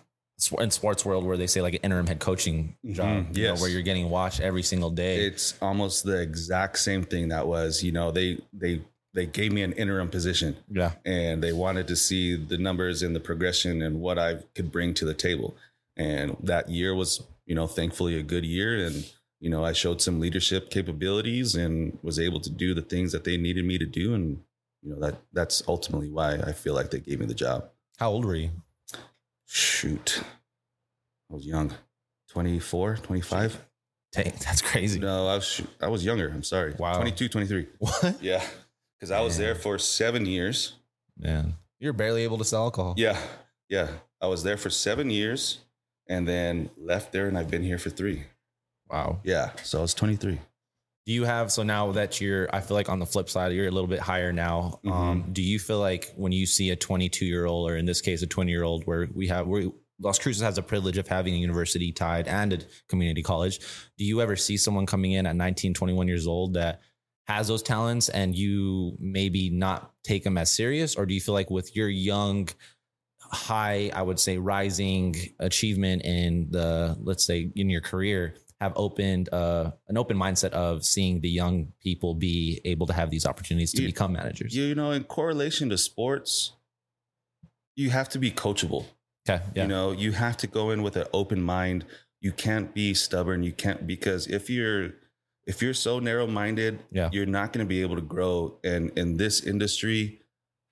in 0.58 0.70
sports 0.70 1.04
world 1.04 1.24
where 1.24 1.36
they 1.36 1.46
say 1.46 1.60
like 1.60 1.74
an 1.74 1.80
interim 1.82 2.06
head 2.06 2.20
coaching 2.20 2.76
job, 2.92 3.26
Mhm, 3.26 3.36
you 3.36 3.48
know, 3.48 3.54
where 3.56 3.68
you're 3.68 3.82
getting 3.82 4.08
watched 4.10 4.40
every 4.40 4.62
single 4.62 4.90
day. 4.90 5.26
It's 5.26 5.54
almost 5.60 6.04
the 6.04 6.20
exact 6.20 6.78
same 6.78 7.04
thing 7.04 7.28
that 7.28 7.46
was, 7.46 7.82
you 7.82 7.92
know, 7.92 8.10
they, 8.10 8.38
they, 8.52 8.82
they 9.14 9.26
gave 9.26 9.52
me 9.52 9.62
an 9.62 9.72
interim 9.72 10.08
position 10.08 10.56
yeah. 10.70 10.92
and 11.04 11.42
they 11.42 11.52
wanted 11.52 11.86
to 11.88 11.96
see 11.96 12.34
the 12.34 12.56
numbers 12.56 13.02
and 13.02 13.14
the 13.14 13.20
progression 13.20 13.82
and 13.82 14.00
what 14.00 14.18
I 14.18 14.36
could 14.54 14.72
bring 14.72 14.94
to 14.94 15.04
the 15.04 15.14
table. 15.14 15.54
And 15.96 16.36
that 16.42 16.70
year 16.70 16.94
was, 16.94 17.22
you 17.44 17.54
know, 17.54 17.66
thankfully 17.66 18.18
a 18.18 18.22
good 18.22 18.44
year. 18.46 18.86
And, 18.86 19.10
you 19.40 19.50
know, 19.50 19.64
I 19.64 19.72
showed 19.72 20.00
some 20.00 20.18
leadership 20.18 20.70
capabilities 20.70 21.54
and 21.54 21.98
was 22.02 22.18
able 22.18 22.40
to 22.40 22.50
do 22.50 22.72
the 22.72 22.80
things 22.82 23.12
that 23.12 23.24
they 23.24 23.36
needed 23.36 23.66
me 23.66 23.76
to 23.76 23.84
do. 23.84 24.14
And, 24.14 24.40
you 24.82 24.90
know, 24.90 25.00
that 25.00 25.16
that's 25.32 25.62
ultimately 25.68 26.08
why 26.08 26.36
I 26.36 26.52
feel 26.52 26.74
like 26.74 26.90
they 26.90 27.00
gave 27.00 27.20
me 27.20 27.26
the 27.26 27.34
job. 27.34 27.68
How 27.98 28.10
old 28.10 28.24
were 28.24 28.36
you? 28.36 28.50
Shoot. 29.46 30.22
I 31.30 31.34
was 31.34 31.46
young, 31.46 31.72
24, 32.30 32.96
25. 32.96 33.64
Dang, 34.12 34.32
that's 34.44 34.60
crazy. 34.60 35.00
No, 35.00 35.26
I 35.28 35.36
was, 35.36 35.62
I 35.80 35.88
was 35.88 36.04
younger. 36.04 36.28
I'm 36.28 36.42
sorry. 36.42 36.74
Wow. 36.78 36.94
22, 36.96 37.28
23. 37.28 37.66
What? 37.78 38.16
Yeah. 38.20 38.44
Cause 39.00 39.10
I 39.10 39.20
was 39.20 39.36
there 39.36 39.56
for 39.56 39.78
seven 39.78 40.26
years. 40.26 40.74
Man, 41.18 41.56
you're 41.80 41.92
barely 41.92 42.22
able 42.22 42.38
to 42.38 42.44
sell 42.44 42.62
alcohol. 42.62 42.94
Yeah, 42.96 43.18
yeah. 43.68 43.88
I 44.20 44.28
was 44.28 44.44
there 44.44 44.56
for 44.56 44.70
seven 44.70 45.10
years, 45.10 45.58
and 46.06 46.28
then 46.28 46.70
left 46.78 47.10
there, 47.10 47.26
and 47.26 47.36
I've 47.36 47.50
been 47.50 47.64
here 47.64 47.78
for 47.78 47.90
three. 47.90 48.22
Wow. 48.88 49.18
Yeah, 49.24 49.50
so 49.64 49.78
I 49.78 49.82
was 49.82 49.92
23. 49.94 50.38
Do 51.04 51.12
you 51.12 51.24
have 51.24 51.50
so 51.50 51.62
now 51.64 51.90
that 51.92 52.20
you're? 52.20 52.48
I 52.54 52.60
feel 52.60 52.76
like 52.76 52.88
on 52.88 53.00
the 53.00 53.06
flip 53.06 53.28
side, 53.28 53.52
you're 53.52 53.66
a 53.66 53.72
little 53.72 53.88
bit 53.88 53.98
higher 53.98 54.32
now. 54.32 54.78
Um, 54.86 55.24
do 55.32 55.42
you 55.42 55.58
feel 55.58 55.80
like 55.80 56.12
when 56.16 56.30
you 56.30 56.46
see 56.46 56.70
a 56.70 56.76
22 56.76 57.26
year 57.26 57.44
old, 57.44 57.68
or 57.68 57.76
in 57.76 57.86
this 57.86 58.00
case, 58.00 58.22
a 58.22 58.26
20 58.26 58.52
year 58.52 58.62
old, 58.62 58.84
where 58.84 59.08
we 59.12 59.26
have 59.26 59.48
we 59.48 59.72
Las 60.02 60.18
Cruces 60.18 60.42
has 60.42 60.56
the 60.56 60.62
privilege 60.62 60.98
of 60.98 61.06
having 61.06 61.34
a 61.34 61.38
university 61.38 61.92
tied 61.92 62.28
and 62.28 62.52
a 62.52 62.58
community 62.88 63.22
college. 63.22 63.60
Do 63.96 64.04
you 64.04 64.20
ever 64.20 64.36
see 64.36 64.56
someone 64.56 64.86
coming 64.86 65.12
in 65.12 65.26
at 65.26 65.36
19, 65.36 65.74
21 65.74 66.08
years 66.08 66.26
old 66.26 66.54
that 66.54 66.80
has 67.26 67.48
those 67.48 67.62
talents 67.62 68.08
and 68.08 68.34
you 68.34 68.96
maybe 68.98 69.50
not 69.50 69.92
take 70.02 70.24
them 70.24 70.36
as 70.36 70.50
serious? 70.50 70.96
Or 70.96 71.06
do 71.06 71.14
you 71.14 71.20
feel 71.20 71.34
like 71.34 71.50
with 71.50 71.76
your 71.76 71.88
young, 71.88 72.48
high, 73.20 73.90
I 73.94 74.02
would 74.02 74.18
say, 74.18 74.38
rising 74.38 75.14
achievement 75.38 76.02
in 76.02 76.48
the, 76.50 76.96
let's 77.00 77.24
say, 77.24 77.50
in 77.54 77.70
your 77.70 77.80
career, 77.80 78.34
have 78.62 78.72
opened 78.76 79.28
uh, 79.32 79.72
an 79.88 79.96
open 79.98 80.16
mindset 80.16 80.50
of 80.50 80.84
seeing 80.84 81.20
the 81.20 81.28
young 81.28 81.72
people 81.82 82.14
be 82.14 82.60
able 82.64 82.86
to 82.86 82.92
have 82.92 83.10
these 83.10 83.26
opportunities 83.26 83.72
to 83.72 83.82
You- 83.82 83.88
become 83.88 84.12
managers? 84.12 84.54
You 84.54 84.74
know, 84.74 84.90
in 84.92 85.04
correlation 85.04 85.68
to 85.70 85.78
sports, 85.78 86.52
you 87.76 87.90
have 87.90 88.08
to 88.10 88.18
be 88.18 88.30
coachable. 88.30 88.84
okay. 89.28 89.42
Yeah. 89.54 89.62
You 89.62 89.68
know, 89.68 89.92
you 89.92 90.12
have 90.12 90.36
to 90.38 90.46
go 90.46 90.70
in 90.70 90.82
with 90.82 90.96
an 90.96 91.06
open 91.12 91.42
mind. 91.42 91.84
You 92.20 92.32
can't 92.32 92.72
be 92.74 92.94
stubborn. 92.94 93.42
You 93.42 93.52
can't 93.52 93.86
because 93.86 94.26
if 94.26 94.48
you're 94.48 94.94
if 95.44 95.60
you're 95.60 95.74
so 95.74 95.98
narrow 95.98 96.26
minded, 96.28 96.78
Yeah. 96.92 97.08
you're 97.12 97.26
not 97.26 97.52
going 97.52 97.66
to 97.66 97.68
be 97.68 97.82
able 97.82 97.96
to 97.96 98.02
grow. 98.02 98.58
And 98.62 98.96
in 98.96 99.16
this 99.16 99.40
industry, 99.40 100.20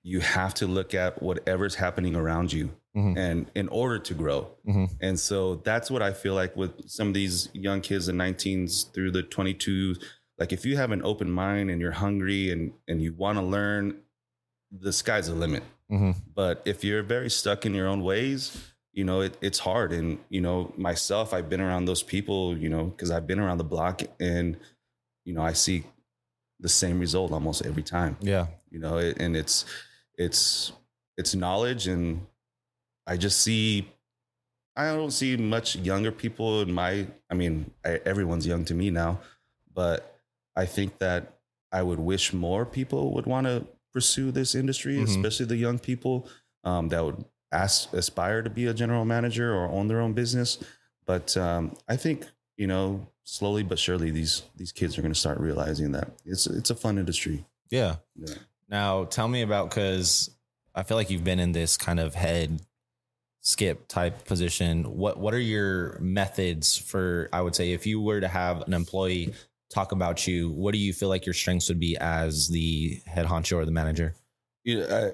you 0.01 0.21
have 0.21 0.53
to 0.55 0.65
look 0.65 0.93
at 0.95 1.21
whatever's 1.21 1.75
happening 1.75 2.15
around 2.15 2.53
you, 2.53 2.71
Mhm. 2.95 3.17
and 3.17 3.51
in 3.55 3.67
order 3.69 3.97
to 3.99 4.13
grow. 4.13 4.49
Mhm. 4.67 4.89
And 4.99 5.19
so 5.19 5.55
that's 5.63 5.89
what 5.89 6.01
I 6.01 6.11
feel 6.13 6.33
like 6.33 6.55
with 6.57 6.89
some 6.89 7.07
of 7.07 7.13
these 7.13 7.47
young 7.53 7.79
kids, 7.81 8.05
the 8.07 8.11
19s 8.13 8.83
through 8.93 9.11
the 9.11 9.23
22s. 9.23 9.97
Like 10.37 10.51
if 10.51 10.65
you 10.65 10.75
have 10.77 10.91
an 10.91 11.01
open 11.03 11.31
mind 11.31 11.69
and 11.71 11.79
you're 11.79 11.91
hungry 11.91 12.51
and 12.51 12.73
and 12.87 13.01
you 13.01 13.13
want 13.13 13.37
to 13.37 13.43
learn, 13.43 14.01
the 14.71 14.91
sky's 14.91 15.27
the 15.27 15.35
limit. 15.35 15.63
Mhm. 15.89 16.15
But 16.35 16.61
if 16.65 16.83
you're 16.83 17.03
very 17.03 17.29
stuck 17.29 17.65
in 17.65 17.73
your 17.73 17.87
own 17.87 18.03
ways, 18.03 18.57
you 18.93 19.03
know, 19.05 19.21
it, 19.21 19.37
it's 19.41 19.59
hard. 19.59 19.93
And, 19.93 20.19
you 20.29 20.41
know, 20.41 20.73
myself, 20.77 21.33
I've 21.33 21.47
been 21.49 21.61
around 21.61 21.85
those 21.85 22.03
people, 22.03 22.57
you 22.57 22.67
know, 22.69 22.85
because 22.85 23.09
I've 23.11 23.25
been 23.27 23.39
around 23.39 23.57
the 23.57 23.63
block 23.75 24.01
and, 24.19 24.57
you 25.23 25.33
know, 25.33 25.41
I 25.41 25.53
see 25.53 25.83
the 26.59 26.69
same 26.69 26.99
result 26.99 27.31
almost 27.31 27.65
every 27.65 27.83
time, 27.83 28.17
Yeah. 28.21 28.47
you 28.69 28.79
know, 28.79 28.97
it, 28.97 29.17
and 29.19 29.35
it's, 29.37 29.63
it's, 30.17 30.71
it's 31.17 31.33
knowledge. 31.35 31.87
And 31.87 32.25
I 33.07 33.17
just 33.17 33.41
see, 33.41 33.87
I 34.75 34.93
don't 34.93 35.11
see 35.11 35.35
much 35.37 35.75
younger 35.75 36.11
people 36.11 36.61
in 36.61 36.71
my, 36.71 37.07
I 37.29 37.33
mean, 37.33 37.71
I, 37.83 37.99
everyone's 38.05 38.47
young 38.47 38.65
to 38.65 38.73
me 38.73 38.89
now, 38.89 39.19
but 39.73 40.19
I 40.55 40.65
think 40.65 40.97
that 40.99 41.37
I 41.71 41.81
would 41.83 41.99
wish 41.99 42.33
more 42.33 42.65
people 42.65 43.13
would 43.13 43.25
want 43.25 43.47
to 43.47 43.65
pursue 43.93 44.31
this 44.31 44.55
industry, 44.55 44.97
Mhm. 44.97 45.03
especially 45.07 45.45
the 45.47 45.57
young 45.57 45.79
people 45.79 46.27
um, 46.63 46.89
that 46.89 47.03
would 47.03 47.25
ask, 47.51 47.91
aspire 47.93 48.41
to 48.41 48.49
be 48.49 48.67
a 48.67 48.73
general 48.73 49.03
manager 49.05 49.53
or 49.53 49.67
own 49.69 49.87
their 49.87 49.99
own 49.99 50.13
business. 50.13 50.57
But 51.05 51.35
um, 51.37 51.75
I 51.89 51.95
think 51.97 52.25
you 52.57 52.67
know, 52.67 53.07
slowly 53.23 53.63
but 53.63 53.79
surely, 53.79 54.11
these 54.11 54.43
these 54.55 54.71
kids 54.71 54.97
are 54.97 55.01
going 55.01 55.13
to 55.13 55.19
start 55.19 55.39
realizing 55.39 55.93
that 55.93 56.11
it's 56.25 56.45
it's 56.45 56.69
a 56.69 56.75
fun 56.75 56.99
industry. 56.99 57.43
Yeah. 57.71 57.95
Yeah. 58.15 58.35
Now 58.69 59.05
tell 59.05 59.27
me 59.27 59.41
about 59.41 59.69
because 59.71 60.29
I 60.75 60.83
feel 60.83 60.95
like 60.97 61.09
you've 61.09 61.23
been 61.23 61.39
in 61.39 61.51
this 61.53 61.75
kind 61.77 61.99
of 61.99 62.13
head 62.13 62.61
skip 63.41 63.87
type 63.87 64.25
position. 64.25 64.83
What 64.97 65.17
what 65.19 65.33
are 65.33 65.39
your 65.39 65.97
methods 65.99 66.77
for 66.77 67.27
I 67.33 67.41
would 67.41 67.55
say 67.55 67.71
if 67.73 67.85
you 67.85 67.99
were 68.01 68.21
to 68.21 68.27
have 68.27 68.61
an 68.67 68.73
employee 68.73 69.33
talk 69.69 69.91
about 69.91 70.27
you, 70.27 70.49
what 70.51 70.73
do 70.73 70.77
you 70.77 70.93
feel 70.93 71.09
like 71.09 71.25
your 71.25 71.33
strengths 71.33 71.67
would 71.69 71.79
be 71.79 71.97
as 71.97 72.49
the 72.49 73.01
head 73.05 73.25
honcho 73.25 73.55
or 73.57 73.65
the 73.65 73.71
manager? 73.71 74.15
you 74.63 74.79
know, 74.79 75.13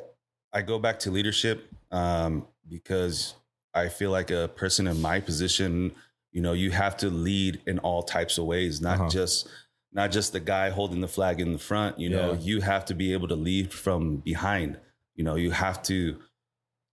I, 0.54 0.58
I 0.60 0.62
go 0.62 0.78
back 0.78 1.00
to 1.00 1.12
leadership 1.12 1.72
um, 1.92 2.46
because 2.68 3.34
I 3.74 3.88
feel 3.88 4.12
like 4.12 4.30
a 4.30 4.50
person 4.50 4.88
in 4.88 5.02
my 5.02 5.22
position, 5.22 5.94
you 6.34 6.42
know, 6.42 6.52
you 6.52 6.72
have 6.72 6.98
to 6.98 7.10
lead 7.10 7.62
in 7.66 7.80
all 7.80 8.04
types 8.04 8.38
of 8.38 8.44
ways, 8.46 8.82
not 8.82 9.00
Uh-huh. 9.00 9.10
just 9.10 9.48
not 9.94 10.12
just 10.12 10.34
the 10.34 10.40
guy 10.42 10.70
holding 10.70 11.00
the 11.00 11.08
flag 11.08 11.40
in 11.40 11.54
the 11.54 11.58
front. 11.60 11.98
You 11.98 12.10
know, 12.10 12.34
Yeah. 12.34 12.40
you 12.40 12.62
have 12.62 12.84
to 12.86 12.94
be 12.94 13.14
able 13.14 13.30
to 13.30 13.36
lead 13.36 13.72
from 13.72 14.18
behind. 14.18 14.78
You 15.16 15.24
know, 15.24 15.36
you 15.36 15.52
have 15.52 15.82
to 15.84 16.20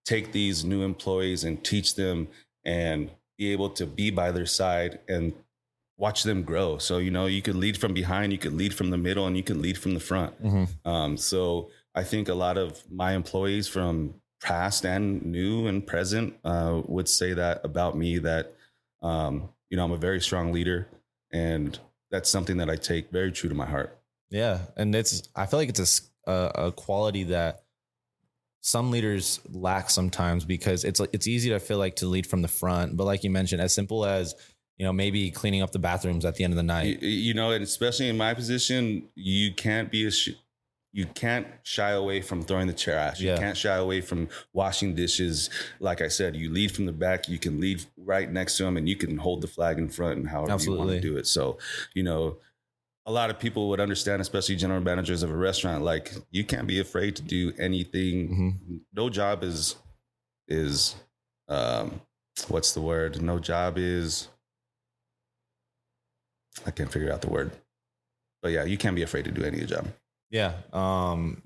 take 0.04 0.32
these 0.32 0.64
new 0.64 0.82
employees 0.82 1.44
and 1.44 1.62
teach 1.64 1.94
them 1.94 2.28
and 2.64 3.10
be 3.38 3.52
able 3.52 3.70
to 3.70 3.86
be 3.86 4.10
by 4.10 4.30
their 4.30 4.46
side 4.46 5.00
and 5.08 5.32
watch 5.96 6.22
them 6.22 6.42
grow. 6.42 6.78
So 6.78 6.98
you 6.98 7.10
know, 7.10 7.26
you 7.26 7.42
could 7.42 7.56
lead 7.56 7.78
from 7.78 7.94
behind, 7.94 8.32
you 8.32 8.38
could 8.38 8.54
lead 8.54 8.74
from 8.74 8.90
the 8.90 8.98
middle, 8.98 9.26
and 9.26 9.36
you 9.36 9.42
can 9.42 9.60
lead 9.60 9.78
from 9.78 9.94
the 9.94 10.00
front. 10.00 10.42
Mm-hmm. 10.42 10.88
Um, 10.88 11.16
so 11.16 11.70
I 11.94 12.02
think 12.02 12.28
a 12.28 12.34
lot 12.34 12.58
of 12.58 12.82
my 12.90 13.12
employees 13.12 13.68
from 13.68 14.14
past 14.42 14.84
and 14.84 15.24
new 15.24 15.66
and 15.66 15.86
present 15.86 16.34
uh, 16.44 16.82
would 16.86 17.08
say 17.08 17.32
that 17.32 17.64
about 17.64 17.96
me 17.96 18.18
that 18.18 18.54
um, 19.02 19.48
you 19.70 19.76
know 19.76 19.84
I'm 19.84 19.92
a 19.92 19.96
very 19.96 20.20
strong 20.20 20.52
leader, 20.52 20.88
and 21.32 21.78
that's 22.10 22.28
something 22.28 22.56
that 22.58 22.70
I 22.70 22.76
take 22.76 23.10
very 23.10 23.32
true 23.32 23.48
to 23.48 23.54
my 23.54 23.66
heart. 23.66 23.98
Yeah, 24.30 24.60
and 24.76 24.94
it's 24.94 25.28
I 25.34 25.46
feel 25.46 25.58
like 25.58 25.68
it's 25.68 26.10
a, 26.26 26.50
a 26.54 26.72
quality 26.72 27.24
that 27.24 27.63
some 28.66 28.90
leaders 28.90 29.40
lack 29.52 29.90
sometimes 29.90 30.42
because 30.46 30.84
it's 30.84 30.98
it's 31.12 31.26
easy 31.28 31.50
to 31.50 31.60
feel 31.60 31.76
like 31.76 31.96
to 31.96 32.06
lead 32.06 32.26
from 32.26 32.40
the 32.40 32.48
front, 32.48 32.96
but 32.96 33.04
like 33.04 33.22
you 33.22 33.28
mentioned, 33.28 33.60
as 33.60 33.74
simple 33.74 34.06
as 34.06 34.34
you 34.78 34.86
know 34.86 34.92
maybe 34.92 35.30
cleaning 35.30 35.60
up 35.60 35.70
the 35.70 35.78
bathrooms 35.78 36.24
at 36.24 36.34
the 36.36 36.44
end 36.44 36.54
of 36.54 36.56
the 36.56 36.62
night. 36.62 37.02
you 37.02 37.34
know, 37.34 37.50
and 37.50 37.62
especially 37.62 38.08
in 38.08 38.16
my 38.16 38.32
position, 38.32 39.06
you 39.14 39.52
can't 39.52 39.90
be 39.90 40.06
a 40.06 40.10
sh- 40.10 40.30
you 40.94 41.04
can't 41.04 41.46
shy 41.62 41.90
away 41.90 42.22
from 42.22 42.42
throwing 42.42 42.66
the 42.66 42.72
trash. 42.72 43.20
You 43.20 43.28
Yeah. 43.30 43.36
can't 43.36 43.56
shy 43.56 43.74
away 43.74 44.00
from 44.00 44.28
washing 44.54 44.94
dishes. 44.94 45.50
Like 45.78 46.00
I 46.00 46.08
said, 46.08 46.34
you 46.34 46.50
lead 46.50 46.72
from 46.72 46.86
the 46.86 46.92
back. 46.92 47.28
You 47.28 47.38
can 47.38 47.60
lead 47.60 47.84
right 47.98 48.30
next 48.32 48.56
to 48.56 48.62
them, 48.62 48.78
and 48.78 48.88
you 48.88 48.96
can 48.96 49.18
hold 49.18 49.42
the 49.42 49.46
flag 49.48 49.76
in 49.78 49.90
front 49.90 50.16
and 50.16 50.28
however 50.28 50.56
you 50.64 50.72
want 50.72 50.88
to 50.90 51.00
do 51.00 51.18
it. 51.18 51.26
So, 51.26 51.58
you 51.92 52.02
know, 52.02 52.38
a 53.06 53.12
lot 53.12 53.28
of 53.30 53.38
people 53.38 53.68
would 53.68 53.80
understand, 53.80 54.22
especially 54.22 54.56
general 54.56 54.80
managers 54.80 55.22
of 55.22 55.30
a 55.30 55.36
restaurant. 55.36 55.84
Like 55.84 56.12
you 56.30 56.44
can't 56.44 56.66
be 56.66 56.80
afraid 56.80 57.16
to 57.16 57.22
do 57.22 57.52
anything. 57.58 58.28
Mhm. 58.28 58.80
No 58.94 59.10
job 59.10 59.42
is 59.44 59.76
is 60.48 60.94
um, 61.48 62.00
what's 62.48 62.72
the 62.72 62.80
word? 62.80 63.20
No 63.22 63.38
job 63.38 63.76
is. 63.78 64.28
I 66.66 66.70
can't 66.70 66.90
figure 66.90 67.12
out 67.12 67.20
the 67.20 67.28
word, 67.30 67.50
but 68.42 68.52
yeah, 68.52 68.64
you 68.64 68.78
can't 68.78 68.94
be 68.96 69.02
afraid 69.02 69.24
to 69.26 69.30
do 69.32 69.42
any 69.44 69.64
job. 69.66 69.86
Yeah. 70.30 70.54
Um 70.72 71.42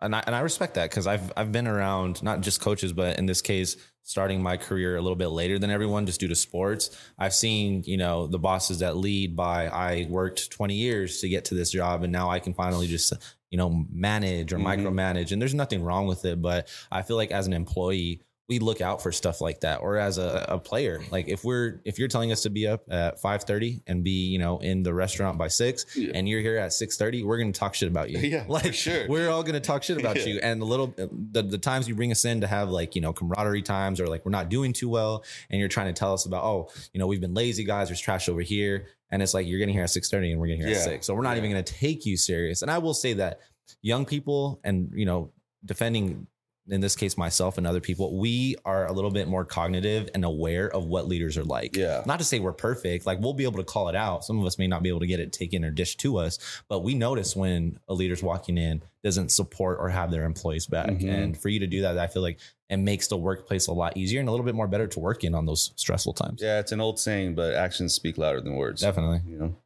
and 0.00 0.14
I 0.14 0.22
and 0.26 0.34
I 0.34 0.40
respect 0.40 0.74
that 0.74 0.90
because 0.90 1.06
I've 1.06 1.32
I've 1.36 1.52
been 1.52 1.66
around 1.66 2.22
not 2.22 2.40
just 2.40 2.60
coaches, 2.60 2.92
but 2.92 3.18
in 3.18 3.26
this 3.26 3.40
case, 3.42 3.76
starting 4.02 4.42
my 4.42 4.56
career 4.56 4.96
a 4.96 5.00
little 5.00 5.16
bit 5.16 5.28
later 5.28 5.58
than 5.58 5.70
everyone 5.70 6.06
just 6.06 6.20
due 6.20 6.28
to 6.28 6.34
sports. 6.34 6.96
I've 7.18 7.34
seen, 7.34 7.82
you 7.86 7.96
know, 7.96 8.26
the 8.26 8.38
bosses 8.38 8.78
that 8.80 8.96
lead 8.96 9.34
by 9.34 9.66
I 9.68 10.06
worked 10.08 10.50
20 10.50 10.74
years 10.74 11.20
to 11.20 11.28
get 11.28 11.46
to 11.46 11.54
this 11.54 11.70
job 11.70 12.02
and 12.04 12.12
now 12.12 12.30
I 12.30 12.38
can 12.38 12.54
finally 12.54 12.86
just, 12.86 13.12
you 13.50 13.58
know, 13.58 13.84
manage 13.90 14.52
or 14.52 14.58
Mhm. 14.58 14.62
micromanage. 14.84 15.32
And 15.32 15.40
there's 15.42 15.54
nothing 15.54 15.82
wrong 15.82 16.06
with 16.06 16.24
it. 16.24 16.40
But 16.40 16.68
I 16.92 17.02
feel 17.02 17.16
like 17.16 17.32
as 17.32 17.46
an 17.48 17.52
employee, 17.52 18.22
we 18.48 18.60
look 18.60 18.80
out 18.80 19.02
for 19.02 19.10
stuff 19.10 19.40
like 19.40 19.60
that 19.60 19.80
or 19.80 19.96
as 19.96 20.18
a, 20.18 20.44
a 20.48 20.58
player 20.58 21.02
like 21.10 21.26
if 21.28 21.42
we're 21.44 21.80
if 21.84 21.98
you're 21.98 22.06
telling 22.06 22.30
us 22.30 22.42
to 22.42 22.50
be 22.50 22.66
up 22.66 22.82
at 22.90 23.20
5.30 23.20 23.82
and 23.88 24.04
be 24.04 24.28
you 24.28 24.38
know 24.38 24.58
in 24.58 24.82
the 24.84 24.94
restaurant 24.94 25.36
by 25.36 25.48
6 25.48 25.96
Yeah. 25.96 26.12
and 26.14 26.28
you're 26.28 26.40
here 26.40 26.56
at 26.56 26.70
6.30 26.70 27.24
we're 27.24 27.38
going 27.38 27.52
to 27.52 27.58
talk 27.58 27.74
shit 27.74 27.88
about 27.88 28.08
you 28.10 28.18
Yeah, 28.26 28.44
like 28.48 28.72
sure. 28.74 29.08
we're 29.08 29.30
all 29.30 29.42
going 29.42 29.54
to 29.54 29.60
talk 29.60 29.82
shit 29.82 29.98
about 29.98 30.16
Yeah. 30.16 30.26
you 30.34 30.40
and 30.42 30.60
the 30.60 30.64
little 30.66 30.94
the, 30.96 31.42
the 31.42 31.58
times 31.58 31.88
you 31.88 31.94
bring 31.96 32.12
us 32.12 32.24
in 32.24 32.40
to 32.42 32.46
have 32.46 32.68
like 32.70 32.94
you 32.94 33.00
know 33.00 33.12
camaraderie 33.12 33.62
times 33.62 34.00
or 34.00 34.06
like 34.06 34.24
we're 34.24 34.30
not 34.30 34.48
doing 34.48 34.72
too 34.72 34.88
well 34.88 35.24
and 35.50 35.58
you're 35.58 35.68
trying 35.68 35.92
to 35.92 35.98
tell 35.98 36.12
us 36.12 36.24
about 36.26 36.44
oh 36.44 36.68
you 36.92 37.00
know 37.00 37.06
we've 37.08 37.20
been 37.20 37.34
lazy 37.34 37.64
guys 37.64 37.88
there's 37.88 38.00
trash 38.00 38.28
over 38.28 38.42
here 38.42 38.86
and 39.10 39.22
it's 39.22 39.34
like 39.34 39.46
you're 39.48 39.58
getting 39.58 39.74
here 39.74 39.82
at 39.84 39.88
6.30 39.90 40.32
and 40.32 40.40
we're 40.40 40.46
getting 40.46 40.62
here 40.62 40.70
Yeah. 40.70 40.78
at 40.78 40.84
6 40.84 41.06
so 41.06 41.14
we're 41.14 41.22
not 41.22 41.36
even 41.36 41.50
going 41.50 41.64
to 41.64 41.72
take 41.72 42.06
you 42.06 42.16
serious 42.16 42.62
and 42.62 42.70
i 42.70 42.78
will 42.78 42.94
say 42.94 43.14
that 43.14 43.40
young 43.82 44.04
people 44.04 44.60
and 44.62 44.92
you 44.94 45.04
know 45.04 45.32
defending 45.64 46.28
in 46.68 46.80
this 46.80 46.96
case 46.96 47.16
myself 47.16 47.58
and 47.58 47.66
other 47.66 47.80
people 47.80 48.16
we 48.18 48.56
are 48.64 48.86
a 48.86 48.92
little 48.92 49.10
bit 49.10 49.28
more 49.28 49.44
cognitive 49.44 50.08
and 50.14 50.24
aware 50.24 50.68
of 50.68 50.84
what 50.86 51.06
leaders 51.06 51.36
are 51.36 51.44
like 51.44 51.76
Yeah. 51.76 52.02
not 52.06 52.18
to 52.18 52.24
say 52.24 52.40
we're 52.40 52.52
perfect 52.52 53.06
like 53.06 53.20
we'll 53.20 53.34
be 53.34 53.44
able 53.44 53.58
to 53.58 53.64
call 53.64 53.88
it 53.88 53.94
out 53.94 54.24
some 54.24 54.38
of 54.40 54.44
us 54.46 54.58
may 54.58 54.66
not 54.66 54.82
be 54.82 54.88
able 54.88 54.98
to 55.00 55.06
get 55.06 55.20
it 55.20 55.32
taken 55.32 55.64
or 55.64 55.70
dished 55.70 56.00
to 56.00 56.16
us 56.18 56.38
but 56.68 56.80
we 56.80 56.94
notice 56.94 57.36
when 57.36 57.78
a 57.88 57.94
leader's 57.94 58.22
walking 58.22 58.58
in 58.58 58.82
doesn't 59.04 59.30
support 59.30 59.78
or 59.80 59.88
have 59.88 60.10
their 60.10 60.24
employees 60.24 60.66
back 60.66 60.88
Mhm. 60.88 61.08
and 61.08 61.38
for 61.38 61.48
you 61.50 61.60
to 61.60 61.66
do 61.68 61.82
that 61.82 61.96
i 61.98 62.06
feel 62.08 62.22
like 62.22 62.38
it 62.68 62.78
makes 62.78 63.06
the 63.06 63.16
workplace 63.16 63.68
a 63.68 63.72
lot 63.72 63.96
easier 63.96 64.18
and 64.18 64.28
a 64.28 64.32
little 64.32 64.44
bit 64.46 64.56
more 64.56 64.66
better 64.66 64.88
to 64.88 64.98
work 64.98 65.22
in 65.22 65.34
on 65.36 65.46
those 65.46 65.70
stressful 65.76 66.14
times 66.14 66.40
Yeah, 66.42 66.58
it's 66.58 66.72
an 66.72 66.80
old 66.80 66.98
saying, 66.98 67.36
but 67.36 67.54
actions 67.54 67.94
speak 67.94 68.18
louder 68.18 68.40
than 68.40 68.56
words. 68.56 68.80
definitely 68.82 69.20
You 69.30 69.38
know, 69.38 69.56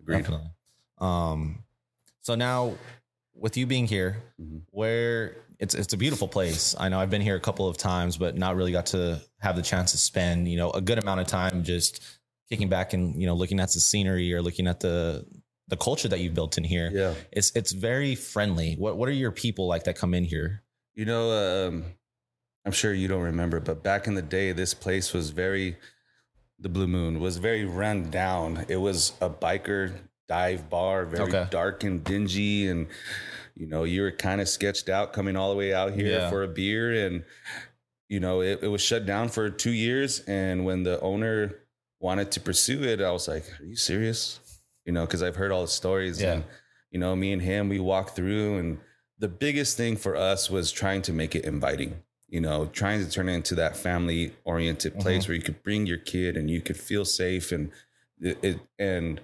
agreed. 0.00 0.16
definitely 0.18 0.48
um 0.98 1.62
so 2.22 2.34
now 2.34 2.74
with 3.34 3.56
you 3.56 3.66
being 3.66 3.86
here 3.86 4.16
Mhm. 4.42 4.62
where 4.72 5.36
it's 5.60 5.74
it's 5.74 5.92
a 5.92 5.96
beautiful 5.96 6.26
place. 6.26 6.74
I 6.78 6.88
know 6.88 6.98
I've 6.98 7.10
been 7.10 7.20
here 7.20 7.36
a 7.36 7.40
couple 7.40 7.68
of 7.68 7.76
times, 7.76 8.16
but 8.16 8.36
not 8.36 8.56
really 8.56 8.72
got 8.72 8.86
to 8.86 9.20
have 9.38 9.56
the 9.56 9.62
chance 9.62 9.92
to 9.92 9.98
spend, 9.98 10.48
you 10.48 10.56
know, 10.56 10.70
a 10.70 10.80
good 10.80 10.98
amount 10.98 11.20
of 11.20 11.26
time 11.26 11.62
just 11.62 12.02
kicking 12.48 12.68
back 12.68 12.94
and, 12.94 13.20
you 13.20 13.26
know, 13.26 13.34
looking 13.34 13.60
at 13.60 13.70
the 13.70 13.80
scenery 13.80 14.32
or 14.34 14.40
looking 14.42 14.66
at 14.66 14.80
the 14.80 15.26
the 15.68 15.76
culture 15.76 16.08
that 16.08 16.18
you've 16.18 16.34
built 16.34 16.58
in 16.58 16.64
here. 16.64 16.90
Yeah. 16.92 17.14
It's 17.30 17.52
it's 17.54 17.72
very 17.72 18.14
friendly. 18.14 18.74
What 18.76 18.96
what 18.96 19.08
are 19.08 19.12
your 19.12 19.32
people 19.32 19.66
like 19.68 19.84
that 19.84 19.96
come 19.96 20.14
in 20.14 20.24
here? 20.24 20.62
You 20.94 21.04
know, 21.04 21.68
um, 21.68 21.84
I'm 22.64 22.72
sure 22.72 22.92
you 22.92 23.06
don't 23.06 23.22
remember, 23.22 23.60
but 23.60 23.82
back 23.82 24.06
in 24.06 24.14
the 24.14 24.22
day, 24.22 24.52
this 24.52 24.74
place 24.74 25.12
was 25.12 25.30
very, 25.30 25.76
the 26.58 26.68
Blue 26.68 26.88
Moon 26.88 27.20
was 27.20 27.36
very 27.36 27.64
run 27.64 28.10
down. 28.10 28.64
It 28.68 28.76
was 28.76 29.12
a 29.20 29.30
biker 29.30 29.92
dive 30.26 30.68
bar, 30.68 31.04
very 31.04 31.22
Okay. 31.28 31.46
dark 31.50 31.84
and 31.84 32.02
dingy. 32.02 32.68
And, 32.68 32.88
you 33.60 33.66
know, 33.66 33.84
you 33.84 34.00
were 34.00 34.10
kind 34.10 34.40
of 34.40 34.48
sketched 34.48 34.88
out 34.88 35.12
coming 35.12 35.36
all 35.36 35.50
the 35.50 35.56
way 35.56 35.74
out 35.74 35.92
here 35.92 36.12
Yeah. 36.12 36.30
for 36.30 36.42
a 36.42 36.48
beer. 36.48 37.06
And, 37.06 37.24
you 38.08 38.18
know, 38.18 38.40
it, 38.40 38.60
it 38.62 38.68
was 38.68 38.80
shut 38.80 39.04
down 39.04 39.28
for 39.28 39.50
two 39.50 39.72
years. 39.72 40.20
And 40.20 40.64
when 40.64 40.82
the 40.82 40.98
owner 41.00 41.56
wanted 42.00 42.32
to 42.32 42.40
pursue 42.40 42.82
it, 42.84 43.02
I 43.02 43.10
was 43.10 43.28
like, 43.28 43.44
are 43.60 43.64
you 43.64 43.76
serious? 43.76 44.40
You 44.86 44.94
know, 44.94 45.04
because 45.04 45.22
I've 45.22 45.36
heard 45.36 45.52
all 45.52 45.60
the 45.60 45.68
stories. 45.68 46.22
Yeah. 46.22 46.32
And, 46.32 46.44
you 46.90 46.98
know, 46.98 47.14
me 47.14 47.34
and 47.34 47.42
him, 47.42 47.68
we 47.68 47.78
walked 47.78 48.16
through 48.16 48.56
and, 48.58 48.78
the 49.18 49.28
biggest 49.28 49.76
thing 49.76 49.98
for 49.98 50.16
us 50.16 50.48
was 50.48 50.72
trying 50.72 51.02
to 51.02 51.12
make 51.12 51.34
it 51.34 51.44
inviting 51.44 52.02
you 52.30 52.40
know 52.40 52.64
trying 52.72 53.04
to 53.04 53.10
turn 53.10 53.28
it 53.28 53.34
into 53.34 53.54
that 53.54 53.76
family 53.76 54.32
oriented 54.44 54.98
place 54.98 55.24
mm-hmm. 55.24 55.32
where 55.32 55.36
you 55.36 55.42
could 55.42 55.62
bring 55.62 55.84
your 55.84 55.98
kid 55.98 56.38
and 56.38 56.50
you 56.50 56.62
could 56.62 56.78
feel 56.78 57.04
safe 57.04 57.52
and 57.52 57.70
it 58.20 58.58
and 58.78 59.20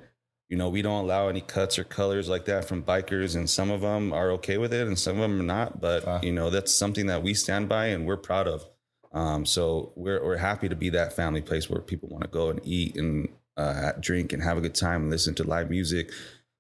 you 0.49 0.57
know 0.57 0.69
we 0.69 0.83
don't 0.83 1.05
allow 1.05 1.29
any 1.29 1.41
cuts 1.41 1.79
or 1.79 1.85
colors 1.85 2.29
like 2.29 2.45
that 2.47 2.65
from 2.65 2.83
bikers 2.83 3.35
and 3.37 3.49
some 3.51 3.71
of 3.71 3.81
them 3.81 4.13
are 4.13 4.31
okay 4.33 4.59
with 4.59 4.73
it 4.73 4.87
and 4.87 4.99
some 4.99 5.17
of 5.17 5.23
them 5.23 5.41
are 5.41 5.45
not 5.45 5.81
but 5.81 6.07
Wow. 6.07 6.21
you 6.23 6.33
know 6.33 6.51
that's 6.51 6.73
something 6.73 7.07
that 7.07 7.23
we 7.23 7.35
stand 7.35 7.69
by 7.69 7.87
and 7.87 8.07
we're 8.07 8.17
proud 8.17 8.47
of 8.49 8.65
um, 9.13 9.47
so 9.47 9.93
we're, 9.97 10.23
we're 10.23 10.37
happy 10.37 10.69
to 10.69 10.77
be 10.77 10.91
that 10.91 11.15
family 11.15 11.41
place 11.41 11.71
where 11.71 11.81
people 11.81 12.09
want 12.11 12.23
to 12.23 12.29
go 12.31 12.51
and 12.51 12.61
eat 12.65 12.97
and 12.97 13.29
uh, 13.57 13.93
drink 14.01 14.33
and 14.33 14.43
have 14.43 14.59
a 14.59 14.61
good 14.61 14.75
time 14.75 15.03
and 15.03 15.11
listen 15.11 15.35
to 15.35 15.45
live 15.45 15.71
music 15.71 16.11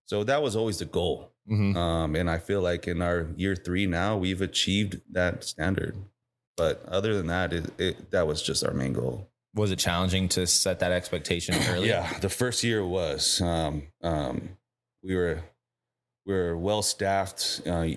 so 0.07 0.25
that 0.25 0.43
was 0.43 0.57
always 0.57 0.79
the 0.79 0.85
goal 0.87 1.33
Mhm. 1.49 1.77
um, 1.77 2.17
and 2.17 2.29
I 2.29 2.39
feel 2.39 2.61
like 2.61 2.89
in 2.89 3.01
our 3.03 3.29
year 3.37 3.55
three 3.55 3.87
now, 3.87 4.17
we've 4.17 4.43
achieved 4.43 5.01
that 5.13 5.45
standard. 5.45 5.95
But 6.57 6.85
other 6.89 7.15
than 7.17 7.29
that, 7.29 7.53
it, 7.53 7.67
it 7.79 8.11
that 8.11 8.27
was 8.27 8.43
just 8.43 8.65
our 8.65 8.75
main 8.75 8.95
goal. 8.95 9.31
Was 9.57 9.71
it 9.73 9.79
challenging 9.79 10.29
to 10.31 10.47
set 10.47 10.79
that 10.81 10.93
expectation 10.93 11.55
early? 11.71 11.89
Yeah, 11.89 12.19
the 12.21 12.29
first 12.29 12.63
year 12.63 12.85
was. 12.87 13.41
Um, 13.41 13.83
um, 14.03 14.51
we 15.03 15.17
were 15.17 15.43
we 16.27 16.35
were 16.35 16.57
well 16.57 16.83
staffed 16.83 17.63
uh, 17.67 17.89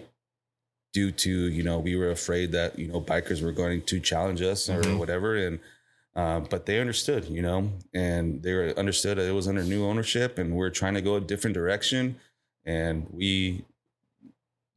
due 0.94 1.12
to 1.12 1.30
you 1.30 1.62
know 1.64 1.78
we 1.80 1.96
were 1.96 2.12
afraid 2.12 2.52
that 2.54 2.80
you 2.80 2.88
know 2.88 3.02
bikers 3.02 3.44
were 3.44 3.52
going 3.52 3.82
to 3.84 4.00
challenge 4.00 4.42
us 4.42 4.70
or 4.70 4.82
Mhm. 4.82 4.98
whatever, 4.98 5.36
and 5.36 5.60
uh, 6.16 6.40
but 6.40 6.66
they 6.66 6.80
understood, 6.80 7.26
you 7.26 7.42
know, 7.42 7.72
and 7.94 8.42
they 8.44 8.54
were 8.54 8.74
understood 8.78 9.18
that 9.18 9.28
it 9.28 9.32
was 9.34 9.48
under 9.48 9.64
new 9.64 9.86
ownership, 9.86 10.38
and 10.38 10.56
we're 10.56 10.70
trying 10.72 10.94
to 10.96 11.02
go 11.02 11.16
a 11.16 11.22
different 11.22 11.54
direction, 11.54 12.16
and 12.66 13.08
we 13.12 13.64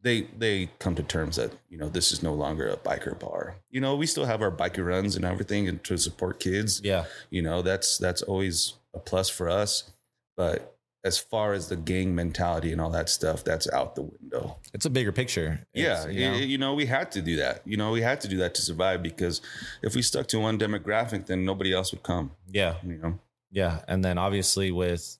they 0.02 0.22
they 0.36 0.68
come 0.78 0.94
to 0.96 1.02
terms 1.02 1.36
that 1.36 1.52
you 1.68 1.78
know 1.78 1.88
this 1.88 2.12
is 2.12 2.22
no 2.22 2.34
longer 2.34 2.68
a 2.68 2.76
biker 2.76 3.18
bar. 3.18 3.56
You 3.70 3.80
know, 3.80 3.96
we 3.96 4.06
still 4.06 4.24
have 4.26 4.42
our 4.42 4.50
biker 4.50 4.86
runs 4.86 5.16
and 5.16 5.24
everything, 5.24 5.68
and 5.68 5.82
to 5.84 5.96
support 5.96 6.40
kids 6.40 6.80
Yeah. 6.84 7.04
you 7.30 7.42
know 7.42 7.62
that's 7.62 7.98
that's 7.98 8.22
always 8.22 8.74
a 8.94 8.98
plus 8.98 9.28
for 9.30 9.48
us 9.48 9.90
but 10.36 10.76
as 11.04 11.18
far 11.18 11.52
as 11.52 11.68
the 11.68 11.76
gang 11.76 12.14
mentality 12.14 12.70
and 12.72 12.80
all 12.80 12.90
that 12.90 13.08
stuff 13.08 13.42
that's 13.42 13.68
out 13.72 13.94
the 13.96 14.02
window 14.02 14.56
It's 14.74 14.84
a 14.86 14.90
bigger 14.90 15.12
picture. 15.12 15.66
yeah 15.74 16.06
you 16.08 16.20
know, 16.26 16.32
know, 16.32 16.38
you 16.38 16.58
know 16.58 16.74
we 16.74 16.86
had 16.86 17.10
to 17.12 17.22
do 17.22 17.36
that 17.36 17.62
you 17.64 17.76
know 17.76 17.90
we 17.90 18.02
had 18.02 18.20
to 18.22 18.28
do 18.28 18.36
that 18.38 18.54
to 18.56 18.62
survive 18.62 19.02
because 19.02 19.40
if 19.82 19.94
we 19.94 20.02
stuck 20.02 20.26
to 20.28 20.38
one 20.38 20.58
demographic 20.58 21.26
then 21.26 21.44
nobody 21.44 21.72
else 21.72 21.90
would 21.92 22.02
come 22.02 22.30
yeah. 22.50 22.74
you 22.84 22.98
know 22.98 23.18
Yeah, 23.50 23.80
and 23.88 24.04
then 24.04 24.16
obviously 24.18 24.70
with, 24.72 25.18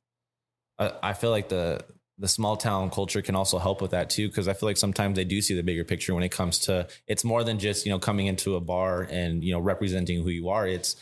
I, 0.78 0.92
I 1.02 1.12
feel 1.14 1.30
like 1.30 1.48
the 1.48 1.80
the 2.22 2.28
small 2.28 2.56
town 2.56 2.88
culture 2.88 3.20
can 3.20 3.34
also 3.34 3.58
help 3.58 3.82
with 3.82 3.90
that 3.90 4.08
too 4.08 4.28
because 4.28 4.46
I 4.48 4.54
feel 4.54 4.68
like 4.68 4.76
sometimes 4.78 5.16
they 5.16 5.24
do 5.24 5.42
see 5.42 5.54
the 5.54 5.62
bigger 5.62 5.84
picture 5.84 6.14
when 6.14 6.22
it 6.22 6.30
comes 6.30 6.58
to 6.60 6.86
it's 7.06 7.24
more 7.24 7.42
than 7.44 7.58
just 7.58 7.84
you 7.84 7.90
know 7.92 7.98
coming 7.98 8.26
into 8.28 8.56
a 8.56 8.60
bar 8.60 9.02
and 9.10 9.42
you 9.44 9.52
know 9.52 9.60
representing 9.60 10.22
who 10.22 10.30
you 10.30 10.48
are. 10.48 10.66
It's 10.66 10.96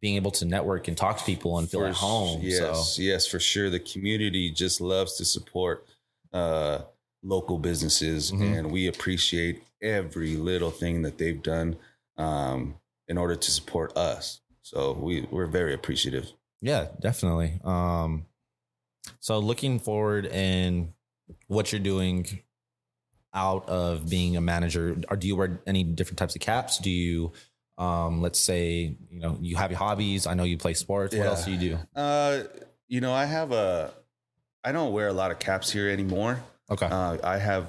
being 0.00 0.16
able 0.16 0.30
to 0.32 0.44
network 0.44 0.88
and 0.88 0.96
talk 0.96 1.16
to 1.18 1.24
people 1.24 1.58
and 1.58 1.70
feel 1.70 1.80
For 1.80 1.86
at 1.88 1.94
home. 1.94 2.40
yes 2.42 2.94
So 2.94 3.02
yes 3.02 3.26
for 3.26 3.40
sure 3.40 3.70
the 3.70 3.80
community 3.80 4.50
just 4.50 4.80
loves 4.80 5.16
to 5.18 5.24
support 5.24 5.86
uh 6.32 6.82
local 7.24 7.56
businesses 7.58 8.30
Mhm. 8.32 8.58
and 8.58 8.72
we 8.72 8.88
appreciate 8.88 9.62
every 9.80 10.36
little 10.36 10.70
thing 10.72 11.02
that 11.02 11.18
they've 11.18 11.42
done 11.42 11.76
um 12.18 12.76
in 13.08 13.16
order 13.16 13.36
to 13.36 13.50
support 13.50 13.96
us 13.96 14.40
so 14.62 14.92
we 14.92 15.22
we're 15.30 15.46
very 15.60 15.72
appreciative 15.74 16.26
Yeah, 16.60 16.88
definitely. 17.00 17.60
Um, 17.64 18.26
so 19.20 19.38
looking 19.38 19.78
forward 19.78 20.26
and 20.26 20.92
what 21.48 21.72
you're 21.72 21.80
doing 21.80 22.40
out 23.34 23.68
of 23.68 24.08
being 24.08 24.36
a 24.36 24.40
manager, 24.40 24.96
or 25.08 25.16
do 25.16 25.26
you 25.26 25.36
wear 25.36 25.60
any 25.66 25.84
different 25.84 26.18
types 26.18 26.34
of 26.34 26.40
caps? 26.42 26.78
Do 26.78 26.90
you, 26.90 27.32
um, 27.78 28.20
let's 28.20 28.38
say, 28.38 28.96
you 29.10 29.20
know, 29.20 29.38
you 29.40 29.56
have 29.56 29.70
your 29.70 29.78
hobbies. 29.78 30.26
I 30.26 30.34
know 30.34 30.44
you 30.44 30.58
play 30.58 30.74
sports. 30.74 31.14
What 31.14 31.22
Yeah. 31.22 31.30
else 31.30 31.44
do 31.44 31.52
you 31.52 31.58
do? 31.58 31.78
Uh, 31.98 32.42
you 32.88 33.00
know, 33.00 33.12
I 33.12 33.24
have 33.24 33.52
a. 33.52 33.92
I 34.64 34.70
don't 34.72 34.92
wear 34.92 35.08
a 35.08 35.12
lot 35.12 35.30
of 35.30 35.38
caps 35.38 35.72
here 35.72 35.88
anymore. 35.88 36.42
Okay. 36.70 36.86
Uh, 36.86 37.16
I 37.24 37.38
have 37.38 37.66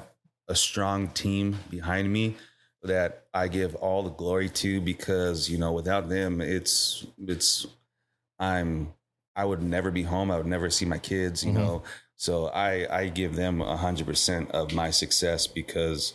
a 0.47 0.55
strong 0.55 1.07
team 1.09 1.57
behind 1.69 2.11
me 2.11 2.35
that 2.83 3.23
I 3.33 3.47
give 3.47 3.73
all 3.75 4.03
the 4.03 4.09
glory 4.11 4.49
to 4.49 4.81
because 4.81 5.49
you 5.49 5.57
know 5.57 5.71
without 5.71 6.09
them, 6.09 6.41
it's 6.41 7.07
it's 7.25 7.65
I'm 8.37 8.93
I 9.35 9.45
would 9.45 9.61
never 9.61 9.91
be 9.91 10.03
home. 10.03 10.29
I 10.31 10.37
would 10.37 10.45
never 10.47 10.69
see 10.69 10.85
my 10.85 10.97
kids. 10.99 11.43
You 11.43 11.51
Mhm. 11.51 11.55
know, 11.55 11.83
so 12.15 12.47
I 12.47 12.87
I 13.01 13.09
give 13.09 13.35
them 13.35 13.61
a 13.61 13.77
hundred 13.77 14.07
percent 14.07 14.51
of 14.51 14.73
my 14.73 14.91
success 14.91 15.47
because 15.47 16.13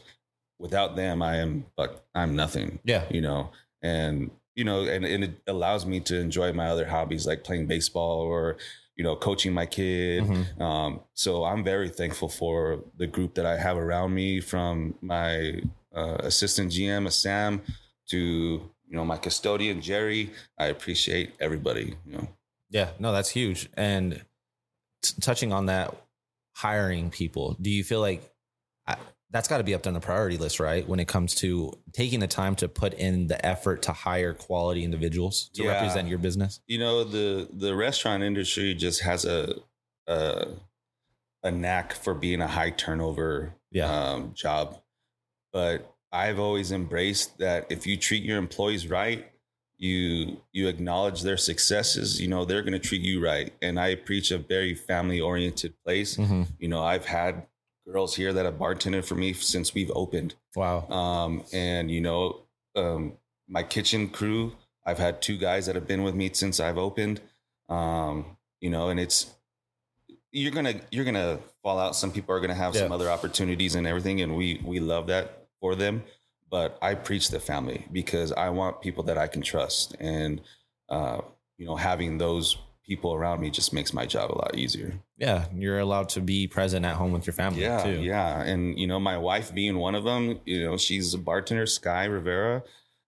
without 0.58 0.96
them, 0.96 1.22
I 1.22 1.36
am 1.36 1.66
but 1.76 2.04
I'm 2.14 2.34
nothing. 2.36 2.78
yeah. 2.84 3.04
You 3.10 3.20
know, 3.20 3.50
and 3.82 4.30
you 4.54 4.64
know, 4.64 4.82
and, 4.84 5.04
and 5.04 5.22
it 5.24 5.40
allows 5.46 5.86
me 5.86 6.00
to 6.00 6.18
enjoy 6.18 6.52
my 6.52 6.66
other 6.66 6.86
hobbies 6.86 7.26
like 7.26 7.44
playing 7.44 7.66
baseball 7.68 8.20
or 8.22 8.56
you 8.96 9.04
know 9.04 9.14
coaching 9.14 9.52
my 9.52 9.66
kid. 9.66 10.24
Mhm. 10.24 10.60
Um, 10.60 11.00
so 11.14 11.44
I'm 11.44 11.62
very 11.62 11.88
thankful 11.88 12.28
for 12.28 12.82
the 12.96 13.06
group 13.06 13.34
that 13.34 13.46
I 13.46 13.56
have 13.56 13.76
around 13.76 14.14
me, 14.14 14.40
from 14.40 14.94
my 15.00 15.60
uh, 15.94 16.16
assistant 16.20 16.72
GM, 16.72 17.10
Sam, 17.12 17.62
to 18.08 18.18
you 18.18 18.96
know 18.96 19.04
my 19.04 19.16
custodian 19.16 19.80
Jerry. 19.80 20.30
I 20.58 20.66
appreciate 20.66 21.34
everybody. 21.38 21.94
You 22.04 22.12
know, 22.14 22.28
Yeah, 22.70 22.90
no, 22.98 23.12
that's 23.12 23.30
huge. 23.30 23.68
And 23.74 24.24
t- 25.02 25.14
touching 25.20 25.52
on 25.52 25.66
that, 25.66 25.94
hiring 26.56 27.10
people, 27.10 27.56
do 27.60 27.70
you 27.70 27.84
feel 27.84 28.00
like 28.00 28.22
I, 28.86 28.96
that's 29.30 29.46
got 29.48 29.58
to 29.58 29.64
be 29.64 29.74
up 29.74 29.86
on 29.86 29.94
the 29.94 30.00
priority 30.00 30.36
list, 30.38 30.58
right? 30.60 30.86
When 30.88 31.00
it 31.00 31.06
comes 31.08 31.34
to 31.36 31.72
taking 31.92 32.20
the 32.20 32.26
time 32.26 32.56
to 32.56 32.68
put 32.68 32.94
in 32.94 33.26
the 33.28 33.44
effort 33.44 33.82
to 33.82 33.92
hire 33.92 34.32
quality 34.34 34.84
individuals 34.84 35.50
to 35.54 35.64
Yeah. 35.64 35.72
represent 35.72 36.08
your 36.08 36.18
business. 36.18 36.60
you 36.66 36.78
know 36.78 37.04
the 37.04 37.48
the 37.52 37.74
restaurant 37.74 38.22
industry 38.22 38.74
just 38.74 39.02
has 39.02 39.24
a 39.24 39.54
a, 40.06 40.46
a 41.42 41.50
knack 41.50 41.92
for 41.92 42.14
being 42.14 42.40
a 42.40 42.46
high 42.48 42.70
turnover 42.70 43.54
Yeah. 43.70 43.90
um, 43.92 44.32
job. 44.34 44.80
But 45.52 45.94
I've 46.10 46.38
always 46.38 46.72
embraced 46.72 47.38
that 47.38 47.66
if 47.70 47.86
you 47.86 47.96
treat 47.98 48.22
your 48.24 48.38
employees 48.38 48.86
right, 48.88 49.30
you 49.78 50.40
you 50.52 50.66
acknowledge 50.68 51.22
their 51.22 51.36
successes, 51.36 52.20
you 52.20 52.28
know, 52.28 52.44
they're 52.44 52.62
going 52.62 52.72
to 52.72 52.78
treat 52.78 53.00
you 53.02 53.24
right. 53.24 53.52
And 53.62 53.78
I 53.78 53.94
preach 53.94 54.30
a 54.32 54.38
very 54.38 54.74
family 54.74 55.20
oriented 55.20 55.74
place. 55.84 56.16
Mhm. 56.16 56.48
You 56.58 56.68
know, 56.68 56.82
I've 56.82 57.06
had 57.06 57.46
girls 57.86 58.16
here 58.16 58.32
that 58.32 58.44
have 58.44 58.54
bartended 58.58 59.04
for 59.04 59.14
me 59.14 59.32
since 59.32 59.72
we've 59.74 59.90
opened. 59.94 60.34
Wow. 60.56 60.86
Um, 60.88 61.44
and 61.52 61.90
you 61.90 62.00
know, 62.00 62.42
um, 62.74 63.14
my 63.48 63.62
kitchen 63.62 64.08
crew, 64.08 64.52
I've 64.84 64.98
had 64.98 65.22
two 65.22 65.38
guys 65.38 65.66
that 65.66 65.74
have 65.76 65.86
been 65.86 66.02
with 66.02 66.14
me 66.14 66.30
since 66.32 66.60
I've 66.60 66.76
opened. 66.78 67.20
Um, 67.68 68.36
you 68.60 68.70
know, 68.70 68.88
and 68.88 68.98
it's 68.98 69.26
you're 70.32 70.52
gonna 70.52 70.74
you're 70.90 71.04
gonna 71.04 71.38
fall 71.62 71.78
out. 71.78 71.94
Some 71.96 72.10
people 72.12 72.34
are 72.34 72.40
gonna 72.40 72.54
have 72.54 72.74
some 72.76 72.90
other 72.92 73.08
opportunities 73.10 73.74
and 73.76 73.86
everything, 73.86 74.20
and 74.20 74.36
we 74.36 74.60
we 74.64 74.80
love 74.80 75.06
that 75.06 75.46
for 75.60 75.74
them. 75.74 76.02
But 76.50 76.78
I 76.80 76.94
preach 76.94 77.28
the 77.28 77.40
family 77.40 77.86
because 77.92 78.32
I 78.32 78.48
want 78.50 78.80
people 78.80 79.04
that 79.04 79.18
I 79.18 79.26
can 79.26 79.42
trust, 79.42 79.94
and 80.00 80.40
uh, 80.88 81.20
you 81.58 81.66
know, 81.66 81.76
having 81.76 82.18
those 82.18 82.56
people 82.86 83.12
around 83.12 83.40
me 83.40 83.50
just 83.50 83.74
makes 83.74 83.92
my 83.92 84.06
job 84.06 84.30
a 84.32 84.38
lot 84.38 84.56
easier. 84.56 84.94
Yeah, 85.18 85.44
you're 85.54 85.78
allowed 85.78 86.08
to 86.10 86.20
be 86.22 86.46
present 86.46 86.86
at 86.86 86.94
home 86.96 87.12
with 87.12 87.26
your 87.26 87.34
family 87.34 87.60
Yeah, 87.62 87.82
too. 87.82 88.00
yeah, 88.00 88.42
and 88.42 88.78
you 88.78 88.86
know, 88.86 88.98
my 88.98 89.18
wife 89.18 89.52
being 89.54 89.76
one 89.76 89.94
of 89.94 90.04
them. 90.04 90.40
You 90.46 90.64
know, 90.64 90.76
she's 90.78 91.12
a 91.12 91.18
bartender, 91.18 91.66
Sky 91.66 92.04
Rivera. 92.06 92.62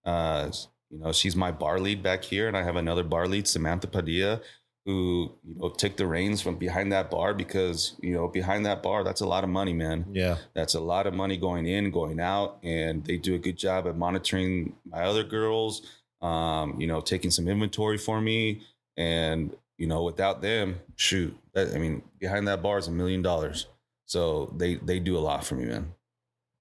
Uh, 0.04 0.50
you 0.91 0.99
know, 0.99 1.12
she's 1.12 1.34
my 1.36 1.50
bar 1.52 1.78
lead 1.80 2.02
back 2.02 2.25
here, 2.25 2.47
and 2.47 2.56
I 2.56 2.62
have 2.62 2.76
another 2.76 3.04
bar 3.04 3.26
lead, 3.26 3.49
Samantha 3.49 3.86
Padilla, 3.86 4.41
who 4.86 5.32
you 5.45 5.54
know 5.56 5.69
took 5.69 5.97
the 5.97 6.06
reins 6.06 6.40
from 6.40 6.56
behind 6.56 6.93
that 6.93 7.10
bar 7.10 7.34
because 7.34 7.97
you 8.00 8.12
know 8.12 8.28
behind 8.28 8.66
that 8.66 8.82
bar, 8.82 9.04
that's 9.04 9.21
a 9.21 9.26
lot 9.26 9.45
of 9.45 9.50
money, 9.50 9.73
man. 9.73 10.06
Yeah. 10.12 10.36
That's 10.54 10.75
a 10.75 10.80
lot 10.80 11.06
of 11.06 11.14
money 11.14 11.36
going 11.36 11.66
in, 11.66 11.90
going 11.90 12.21
out, 12.21 12.58
and 12.62 13.04
they 13.04 13.16
do 13.16 13.34
a 13.34 13.38
good 13.38 13.56
job 13.56 13.86
at 13.86 13.97
monitoring 13.97 14.75
my 14.84 15.02
other 15.02 15.25
girls. 15.25 15.82
Um, 16.23 16.78
you 16.78 16.86
know, 16.86 17.00
taking 17.00 17.30
some 17.30 17.49
inventory 17.49 17.97
for 17.97 18.21
me, 18.21 18.62
and 18.97 19.56
you 19.78 19.86
know, 19.86 20.02
without 20.02 20.43
them, 20.43 20.78
shoot, 20.97 21.34
that, 21.54 21.75
I 21.75 21.78
mean, 21.78 22.02
behind 22.19 22.47
that 22.49 22.62
bar 22.62 22.76
is 22.76 22.86
a 22.86 22.90
million 22.90 23.23
dollars. 23.23 23.66
So 24.04 24.52
they 24.56 24.75
they 24.75 24.99
do 24.99 25.16
a 25.16 25.21
lot 25.21 25.45
for 25.45 25.54
me, 25.54 25.64
man. 25.64 25.95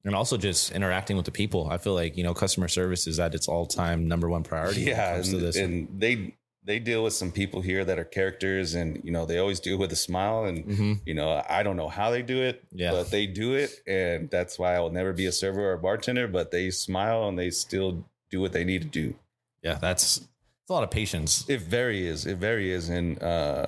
And 0.05 0.15
also 0.15 0.37
just 0.37 0.71
interacting 0.71 1.17
with 1.17 1.25
the 1.25 1.31
people. 1.31 1.69
I 1.69 1.77
feel 1.77 1.93
like, 1.93 2.15
you 2.15 2.23
know, 2.23 2.33
customer 2.33 2.69
service 2.69 3.05
is 3.05 3.19
at 3.19 3.35
its 3.35 3.49
all 3.49 3.65
time 3.65 4.07
number 4.07 4.29
one 4.29 4.43
priority. 4.43 4.81
Yeah, 4.81 5.15
and, 5.15 5.55
and 5.55 5.87
they 5.99 6.35
they 6.69 6.77
deal 6.77 7.03
with 7.03 7.13
some 7.13 7.31
people 7.31 7.61
here 7.61 7.83
that 7.83 7.97
are 7.97 8.03
characters, 8.03 8.75
and 8.75 9.01
you 9.03 9.09
know, 9.11 9.25
they 9.25 9.39
always 9.39 9.59
do 9.59 9.73
it 9.73 9.77
with 9.77 9.91
a 9.91 9.95
smile, 9.95 10.45
and 10.45 10.63
Mhm. 10.65 10.99
you 11.03 11.15
know, 11.15 11.43
I 11.49 11.63
don't 11.63 11.75
know 11.77 11.89
how 11.89 12.11
they 12.11 12.21
do 12.21 12.43
it, 12.43 12.63
Yeah. 12.71 12.91
but 12.91 13.09
they 13.09 13.25
do 13.25 13.55
it, 13.55 13.71
and 13.87 14.29
that's 14.29 14.59
why 14.59 14.75
I 14.75 14.79
will 14.79 14.91
never 14.91 15.11
be 15.11 15.25
a 15.25 15.31
server 15.31 15.61
or 15.71 15.73
a 15.73 15.79
bartender. 15.79 16.27
But 16.27 16.51
they 16.51 16.69
smile 16.69 17.27
and 17.27 17.39
they 17.39 17.49
still 17.49 18.05
do 18.29 18.39
what 18.39 18.53
they 18.53 18.63
need 18.63 18.83
to 18.83 18.87
do. 18.87 19.15
Yeah, 19.63 19.79
that's 19.81 20.17
it's 20.17 20.69
a 20.69 20.73
lot 20.73 20.83
of 20.83 20.91
patience. 20.91 21.43
It 21.49 21.61
very 21.61 22.05
is. 22.05 22.27
It 22.27 22.37
very 22.37 22.71
is, 22.71 22.87
and 22.87 23.21
uh, 23.21 23.65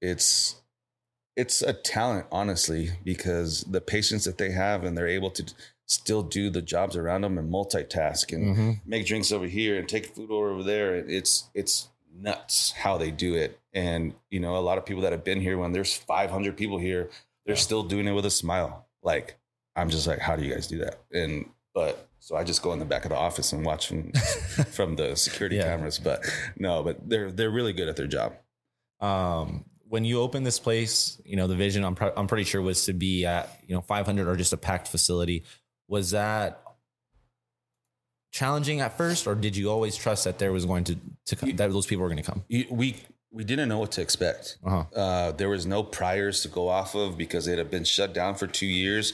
it's 0.00 0.54
it's 1.36 1.60
a 1.60 1.72
talent, 1.72 2.26
honestly, 2.30 2.92
because 3.02 3.64
the 3.64 3.80
patience 3.80 4.22
that 4.26 4.38
they 4.38 4.52
have, 4.52 4.84
and 4.84 4.96
they're 4.96 5.08
able 5.08 5.32
to 5.32 5.44
still 5.86 6.22
do 6.22 6.48
the 6.50 6.62
jobs 6.62 6.94
around 6.96 7.22
them 7.22 7.36
and 7.36 7.52
multitask 7.52 8.32
and 8.32 8.56
Mhm. 8.56 8.80
make 8.86 9.04
drinks 9.06 9.32
over 9.32 9.46
here 9.48 9.76
and 9.76 9.88
take 9.88 10.06
food 10.14 10.30
over 10.30 10.62
there. 10.62 10.94
It's 10.94 11.50
it's 11.52 11.88
nuts 12.16 12.72
how 12.72 12.96
they 12.98 13.10
do 13.10 13.34
it, 13.34 13.58
and 13.72 14.14
you 14.30 14.40
know, 14.40 14.56
a 14.56 14.60
lot 14.60 14.78
of 14.78 14.86
people 14.86 15.02
that 15.02 15.12
have 15.12 15.24
been 15.24 15.40
here 15.40 15.58
when 15.58 15.72
there's 15.72 15.94
500 15.94 16.56
people 16.56 16.78
here, 16.78 17.10
they're 17.46 17.54
Yeah. 17.54 17.60
still 17.60 17.82
doing 17.82 18.06
it 18.06 18.12
with 18.12 18.24
a 18.26 18.30
smile. 18.30 18.86
Like 19.02 19.36
I'm 19.76 19.90
just 19.90 20.06
like, 20.06 20.18
how 20.20 20.36
do 20.36 20.44
you 20.44 20.52
guys 20.54 20.66
do 20.66 20.78
that? 20.78 21.00
And 21.12 21.46
but 21.74 22.08
so 22.20 22.36
I 22.36 22.44
just 22.44 22.62
go 22.62 22.72
in 22.72 22.78
the 22.78 22.84
back 22.84 23.04
of 23.04 23.10
the 23.10 23.16
office 23.16 23.52
and 23.52 23.64
watch 23.66 23.88
from 23.88 24.12
from 24.72 24.96
the 24.96 25.14
security 25.16 25.56
Yeah. 25.56 25.64
cameras. 25.64 25.98
But 25.98 26.24
no, 26.56 26.82
but 26.82 27.08
they're 27.08 27.30
they're 27.32 27.50
really 27.50 27.72
good 27.72 27.88
at 27.88 27.96
their 27.96 28.06
job. 28.06 28.34
um, 29.00 29.64
when 29.88 30.04
you 30.04 30.20
open 30.20 30.42
this 30.42 30.58
place, 30.58 31.20
you 31.24 31.36
know, 31.36 31.46
the 31.46 31.54
vision 31.54 31.84
I'm, 31.84 31.94
pro- 31.94 32.12
I'm 32.16 32.26
pretty 32.26 32.42
sure 32.44 32.60
was 32.62 32.86
to 32.86 32.92
be 32.92 33.26
at, 33.26 33.60
you 33.68 33.74
know, 33.74 33.80
500 33.82 34.26
or 34.26 34.34
just 34.34 34.52
a 34.52 34.56
packed 34.56 34.88
facility. 34.88 35.44
Was 35.88 36.10
that 36.12 36.62
challenging 38.38 38.80
at 38.80 38.96
first, 38.98 39.26
or 39.28 39.34
did 39.36 39.56
you 39.56 39.70
always 39.70 39.94
trust 39.96 40.24
that 40.24 40.38
there 40.40 40.52
was 40.52 40.66
going 40.66 40.82
to, 40.82 40.96
to 41.26 41.36
come, 41.36 41.54
that 41.54 41.70
those 41.70 41.86
people 41.86 42.02
were 42.02 42.08
going 42.08 42.22
to 42.22 42.30
come? 42.30 42.42
You- 42.48 42.66
We 42.70 42.96
we 43.30 43.42
didn't 43.42 43.68
know 43.68 43.78
what 43.78 43.90
to 43.92 44.00
expect. 44.00 44.58
Uh-huh. 44.64 44.84
Uh, 44.94 45.32
there 45.32 45.48
was 45.48 45.66
no 45.66 45.82
priors 45.82 46.42
to 46.42 46.48
go 46.48 46.68
off 46.68 46.94
of 46.94 47.18
because 47.18 47.48
it 47.48 47.58
had 47.58 47.68
been 47.68 47.82
shut 47.82 48.12
down 48.14 48.34
for 48.36 48.46
two 48.46 48.66
years, 48.66 49.12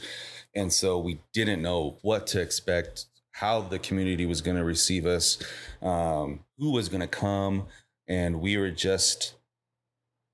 and 0.55 0.71
so 0.73 0.99
we 0.99 1.21
didn't 1.33 1.63
know 1.63 1.97
what 2.03 2.27
to 2.33 2.41
expect, 2.41 3.07
how 3.33 3.63
the 3.63 3.79
community 3.79 4.27
was 4.27 4.41
going 4.43 4.59
to 4.59 4.65
receive 4.65 5.07
us, 5.07 5.39
um, 5.81 6.41
who 6.59 6.71
was 6.71 6.91
going 6.91 7.01
to 7.01 7.07
come, 7.07 7.67
and 8.09 8.41
we 8.43 8.59
were 8.59 8.71
just 8.71 9.35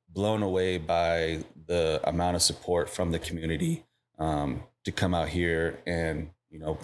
blown 0.08 0.42
away 0.42 0.78
by 0.78 1.44
the 1.66 2.00
amount 2.04 2.34
of 2.36 2.42
support 2.42 2.88
from 2.90 3.12
the 3.12 3.18
community 3.20 3.84
um, 4.18 4.62
to 4.84 4.90
come 4.90 5.14
out 5.14 5.28
here 5.28 5.78
and 5.86 6.30
you 6.50 6.58
know 6.58 6.76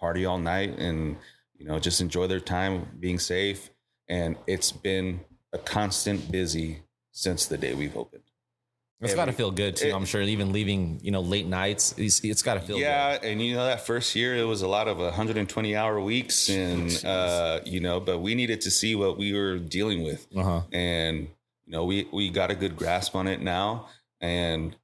party 0.00 0.24
all 0.24 0.38
night 0.38 0.78
and 0.78 1.16
you 1.58 1.64
know 1.66 1.78
just 1.78 2.00
enjoy 2.00 2.26
their 2.26 2.40
time 2.40 2.86
being 3.00 3.18
safe 3.18 3.70
and 4.08 4.36
it's 4.46 4.70
been 4.72 5.20
a 5.52 5.58
constant 5.58 6.30
busy 6.30 6.82
since 7.12 7.46
the 7.46 7.56
day 7.58 7.74
we've 7.74 7.96
opened 7.96 8.22
It's 9.00 9.12
Every- 9.12 9.16
got 9.16 9.24
to 9.26 9.32
feel 9.32 9.50
good 9.50 9.76
too. 9.76 9.88
it- 9.88 9.94
I'm 9.94 10.04
sure 10.06 10.22
even 10.22 10.52
leaving, 10.52 11.00
you 11.02 11.10
know, 11.10 11.20
late 11.20 11.46
nights, 11.46 11.94
it's, 11.98 12.20
it's 12.24 12.42
got 12.42 12.54
to 12.54 12.60
feel 12.60 12.78
yeah 12.78 13.18
and 13.22 13.40
you 13.42 13.54
know 13.54 13.64
that 13.66 13.86
first 13.86 14.14
year 14.16 14.36
it 14.36 14.44
was 14.44 14.62
a 14.62 14.68
lot 14.68 14.86
of 14.88 14.98
120 14.98 15.76
hour 15.76 16.00
weeks 16.00 16.48
and 16.48 17.04
uh 17.04 17.60
you 17.64 17.80
know 17.80 18.00
but 18.00 18.18
we 18.20 18.34
needed 18.34 18.60
to 18.62 18.70
see 18.70 18.94
what 18.94 19.16
we 19.18 19.32
were 19.32 19.58
dealing 19.58 20.02
with. 20.04 20.26
Uh-huh. 20.36 20.62
and 20.72 21.28
you 21.66 21.72
know 21.72 21.84
we 21.84 22.06
we 22.12 22.30
got 22.30 22.50
a 22.50 22.54
good 22.54 22.74
grasp 22.76 23.14
on 23.16 23.26
it 23.26 23.40
now 23.40 23.88
and 24.20 24.76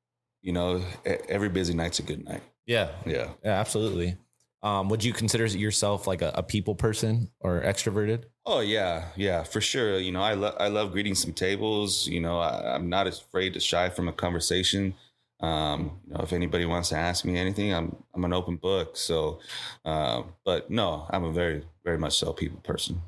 you 0.42 0.52
know 0.52 0.76
e- 1.06 1.22
every 1.28 1.48
busy 1.48 1.74
night's 1.74 1.98
a 1.98 2.02
good 2.02 2.24
night 2.24 2.42
Yeah. 2.66 2.88
yeah 3.06 3.28
Yeah, 3.44 3.52
absolutely. 3.60 4.16
Um, 4.62 4.88
would 4.88 5.02
you 5.02 5.12
consider 5.12 5.46
yourself 5.46 6.06
like 6.06 6.22
a, 6.22 6.32
a 6.34 6.42
people 6.42 6.74
person 6.74 7.30
or 7.40 7.60
extroverted? 7.62 8.24
oh 8.44 8.58
yeah 8.60 9.04
yeah 9.14 9.44
for 9.44 9.60
sure 9.60 9.98
you 9.98 10.10
know 10.10 10.20
i 10.20 10.34
love 10.34 10.56
i 10.58 10.66
love 10.66 10.90
greeting 10.90 11.14
some 11.14 11.32
tables 11.32 12.08
you 12.08 12.20
know 12.20 12.40
I, 12.40 12.74
i'm 12.74 12.88
not 12.88 13.06
afraid 13.06 13.54
to 13.54 13.60
shy 13.60 13.88
from 13.88 14.08
a 14.08 14.12
conversation 14.12 14.94
um 15.38 16.00
you 16.04 16.14
know 16.14 16.20
if 16.24 16.32
anybody 16.32 16.64
wants 16.64 16.88
to 16.88 16.96
ask 16.96 17.24
me 17.24 17.38
anything 17.38 17.72
i'm 17.72 17.94
i'm 18.14 18.24
an 18.24 18.32
open 18.32 18.56
book 18.56 18.96
so 18.96 19.38
uh, 19.84 20.22
but 20.44 20.70
no 20.70 21.06
i'm 21.10 21.22
a 21.22 21.32
very 21.32 21.62
very 21.84 21.98
much 21.98 22.18
so 22.18 22.32
people 22.32 22.58
person 22.62 23.00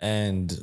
And 0.00 0.56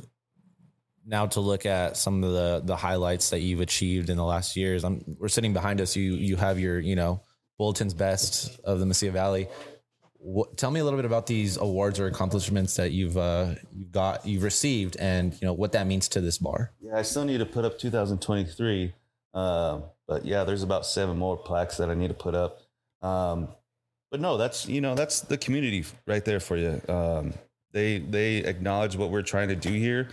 now 1.06 1.26
to 1.26 1.40
look 1.40 1.66
at 1.66 1.96
some 1.96 2.24
of 2.24 2.32
the 2.32 2.62
the 2.64 2.76
highlights 2.76 3.30
that 3.30 3.40
you've 3.40 3.60
achieved 3.60 4.08
in 4.10 4.16
the 4.16 4.24
last 4.24 4.56
years. 4.56 4.84
I'm 4.84 5.04
we're 5.18 5.28
sitting 5.28 5.52
behind 5.52 5.80
us. 5.80 5.96
You 5.96 6.14
you 6.14 6.36
have 6.36 6.58
your 6.58 6.78
you 6.80 6.96
know 6.96 7.20
bulletin's 7.58 7.94
best 7.94 8.58
of 8.64 8.80
the 8.80 8.86
Mesilla 8.86 9.12
Valley. 9.12 9.48
What, 10.26 10.56
tell 10.56 10.70
me 10.70 10.80
a 10.80 10.84
little 10.84 10.98
bit 10.98 11.04
about 11.04 11.26
these 11.26 11.58
awards 11.58 12.00
or 12.00 12.06
accomplishments 12.06 12.76
that 12.76 12.92
you've 12.92 13.18
uh, 13.18 13.56
you've 13.76 13.92
got 13.92 14.24
you've 14.24 14.42
received, 14.42 14.96
and 14.96 15.34
you 15.34 15.46
know 15.46 15.52
what 15.52 15.72
that 15.72 15.86
means 15.86 16.08
to 16.08 16.22
this 16.22 16.38
bar. 16.38 16.70
Yeah, 16.80 16.96
I 16.96 17.02
still 17.02 17.26
need 17.26 17.38
to 17.38 17.46
put 17.46 17.66
up 17.66 17.78
2023, 17.78 18.94
uh, 19.34 19.80
but 20.08 20.24
yeah, 20.24 20.44
there's 20.44 20.62
about 20.62 20.86
seven 20.86 21.18
more 21.18 21.36
plaques 21.36 21.76
that 21.76 21.90
I 21.90 21.94
need 21.94 22.08
to 22.08 22.14
put 22.14 22.34
up. 22.34 22.62
Um, 23.02 23.48
but 24.10 24.18
no, 24.18 24.38
that's 24.38 24.66
you 24.66 24.80
know 24.80 24.94
that's 24.94 25.20
the 25.20 25.36
community 25.36 25.84
right 26.06 26.24
there 26.24 26.40
for 26.40 26.56
you. 26.56 26.80
Um, 26.88 27.34
they 27.72 27.98
they 27.98 28.36
acknowledge 28.38 28.96
what 28.96 29.10
we're 29.10 29.20
trying 29.20 29.48
to 29.48 29.56
do 29.56 29.72
here, 29.72 30.08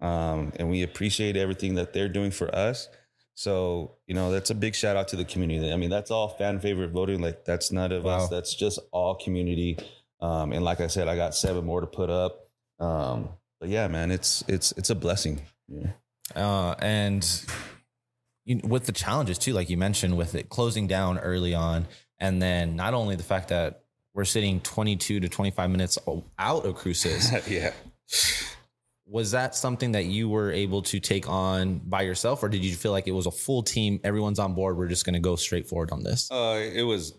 um, 0.00 0.52
and 0.56 0.68
we 0.70 0.82
appreciate 0.82 1.36
everything 1.36 1.76
that 1.76 1.92
they're 1.92 2.08
doing 2.08 2.32
for 2.32 2.52
us. 2.52 2.88
So 3.34 3.96
you 4.06 4.14
know 4.14 4.30
that's 4.30 4.50
a 4.50 4.54
big 4.54 4.74
shout 4.74 4.96
out 4.96 5.08
to 5.08 5.16
the 5.16 5.24
community. 5.24 5.72
I 5.72 5.76
mean 5.76 5.90
that's 5.90 6.10
all 6.10 6.28
fan 6.28 6.60
favorite 6.60 6.90
voting. 6.90 7.20
Like 7.20 7.44
that's 7.44 7.72
none 7.72 7.92
of 7.92 8.04
Wow. 8.04 8.18
us. 8.24 8.28
That's 8.28 8.54
just 8.54 8.78
all 8.92 9.14
community. 9.14 9.78
Um, 10.20 10.52
and 10.52 10.64
like 10.64 10.80
I 10.80 10.86
said, 10.86 11.08
I 11.08 11.16
got 11.16 11.34
seven 11.34 11.64
more 11.64 11.80
to 11.80 11.86
put 11.86 12.10
up. 12.10 12.48
Um, 12.78 13.30
but 13.58 13.68
yeah, 13.68 13.88
man, 13.88 14.10
it's 14.10 14.44
it's 14.48 14.72
it's 14.72 14.90
a 14.90 14.94
blessing. 14.94 15.40
Yeah. 15.68 15.92
uh, 16.36 16.74
and 16.80 17.26
you, 18.44 18.60
with 18.64 18.86
the 18.86 18.92
challenges 18.92 19.38
too, 19.38 19.52
like 19.52 19.70
you 19.70 19.76
mentioned, 19.76 20.16
with 20.16 20.34
it 20.34 20.48
closing 20.48 20.86
down 20.86 21.18
early 21.18 21.54
on, 21.54 21.86
and 22.18 22.40
then 22.42 22.76
not 22.76 22.92
only 22.94 23.16
the 23.16 23.22
fact 23.22 23.48
that 23.48 23.82
we're 24.14 24.24
sitting 24.24 24.60
22 24.60 25.20
to 25.20 25.28
25 25.28 25.70
minutes 25.70 25.98
out 26.38 26.66
of 26.66 26.74
Cruces. 26.74 27.32
yeah. 27.48 27.72
was 29.06 29.32
that 29.32 29.54
something 29.54 29.92
that 29.92 30.04
you 30.04 30.28
were 30.28 30.50
able 30.52 30.82
to 30.82 31.00
take 31.00 31.28
on 31.28 31.78
by 31.78 32.02
yourself, 32.02 32.42
or 32.42 32.48
did 32.48 32.64
you 32.64 32.74
feel 32.74 32.92
like 32.92 33.08
it 33.08 33.12
was 33.12 33.26
a 33.26 33.30
full 33.30 33.62
team? 33.62 34.00
Everyone's 34.04 34.38
on 34.38 34.54
board. 34.54 34.76
We're 34.76 34.88
just 34.88 35.04
going 35.04 35.14
to 35.14 35.20
go 35.20 35.36
straight 35.36 35.68
forward 35.68 35.90
on 35.90 36.02
this. 36.02 36.30
Uh, 36.30 36.60
it 36.72 36.82
was 36.82 37.14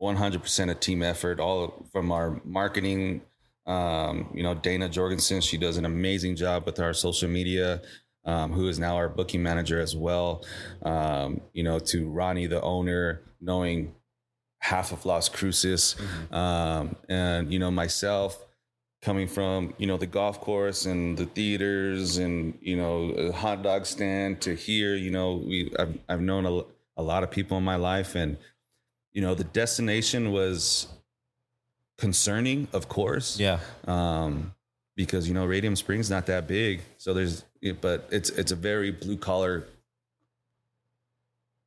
100% 0.00 0.70
a 0.70 0.74
team 0.74 1.02
effort, 1.02 1.40
all 1.40 1.86
from 1.92 2.10
our 2.10 2.40
marketing. 2.44 3.22
Um, 3.66 4.30
you 4.34 4.42
know, 4.42 4.54
Dana 4.54 4.88
Jorgensen, 4.88 5.40
she 5.40 5.58
does 5.58 5.76
an 5.76 5.84
amazing 5.84 6.36
job 6.36 6.64
with 6.64 6.80
our 6.80 6.94
social 6.94 7.28
media, 7.28 7.82
um, 8.24 8.52
who 8.52 8.68
is 8.68 8.78
now 8.78 8.96
our 8.96 9.08
booking 9.08 9.42
manager 9.42 9.80
as 9.80 9.94
well. 9.94 10.44
Um, 10.82 11.42
you 11.52 11.62
know, 11.62 11.78
to 11.78 12.08
Ronnie, 12.08 12.46
the 12.46 12.62
owner, 12.62 13.22
knowing 13.40 13.94
half 14.60 14.92
of 14.92 15.04
Las 15.04 15.28
Cruces, 15.28 15.96
um, 16.32 16.96
and, 17.08 17.52
you 17.52 17.58
know, 17.58 17.70
myself 17.70 18.42
coming 19.00 19.28
from, 19.28 19.74
you 19.78 19.86
know, 19.86 19.96
the 19.96 20.06
golf 20.06 20.40
course 20.40 20.86
and 20.86 21.16
the 21.16 21.26
theaters 21.26 22.18
and, 22.18 22.58
you 22.60 22.76
know, 22.76 23.10
a 23.10 23.32
hot 23.32 23.62
dog 23.62 23.86
stand 23.86 24.40
to 24.42 24.54
here, 24.54 24.96
you 24.96 25.10
know, 25.10 25.36
we, 25.36 25.72
I've, 25.78 25.98
I've 26.08 26.20
known 26.20 26.44
a, 26.46 26.62
a 27.00 27.02
lot 27.02 27.22
of 27.22 27.30
people 27.30 27.56
in 27.58 27.64
my 27.64 27.76
life 27.76 28.14
and, 28.14 28.36
you 29.12 29.22
know 29.22 29.34
the 29.34 29.42
destination 29.42 30.30
was 30.32 30.86
concerning 31.96 32.68
of 32.72 32.88
course 32.88 33.40
Yeah. 33.40 33.58
um 33.88 34.52
because 34.96 35.26
you 35.26 35.34
know 35.34 35.44
radium 35.46 35.74
springs 35.76 36.08
not 36.10 36.26
that 36.26 36.46
big 36.46 36.82
so 36.98 37.14
there's 37.14 37.42
but 37.80 38.06
it's 38.12 38.28
it's 38.30 38.52
a 38.52 38.54
very 38.54 38.92
blue 38.92 39.16
collar 39.16 39.64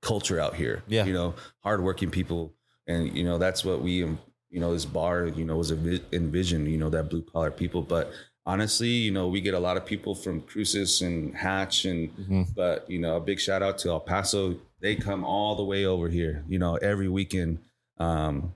culture 0.01 0.39
out 0.39 0.55
here 0.55 0.83
Yeah. 0.87 1.03
you 1.05 1.13
know 1.13 1.33
hardworking 1.61 2.11
people 2.11 2.53
and 2.87 3.17
you 3.17 3.23
know 3.23 3.37
that's 3.37 3.65
what 3.65 3.81
we 3.81 4.07
you 4.51 4.59
know 4.59 4.73
this 4.73 4.85
bar 4.85 5.27
you 5.27 5.45
know 5.45 5.55
was 5.57 5.71
envi- 5.71 6.01
envisioned 6.11 6.67
you 6.67 6.77
know 6.77 6.89
that 6.89 7.09
blue 7.09 7.21
collar 7.23 7.49
people 7.51 7.81
but 7.81 8.11
honestly 8.45 8.89
you 8.89 9.11
know 9.11 9.27
we 9.27 9.39
get 9.41 9.53
a 9.53 9.59
lot 9.59 9.77
of 9.77 9.85
people 9.85 10.13
from 10.13 10.41
cruces 10.41 11.01
and 11.01 11.35
hatch 11.35 11.85
and 11.85 12.15
Mhm. 12.17 12.53
but 12.55 12.89
you 12.89 12.99
know 12.99 13.15
a 13.15 13.19
big 13.21 13.39
shout 13.39 13.61
out 13.63 13.77
to 13.79 13.89
el 13.89 13.99
paso 13.99 14.55
they 14.81 14.95
come 14.95 15.23
all 15.23 15.55
the 15.55 15.63
way 15.63 15.85
over 15.85 16.09
here 16.09 16.43
you 16.47 16.59
know 16.59 16.75
every 16.77 17.07
weekend 17.07 17.59
um 17.97 18.53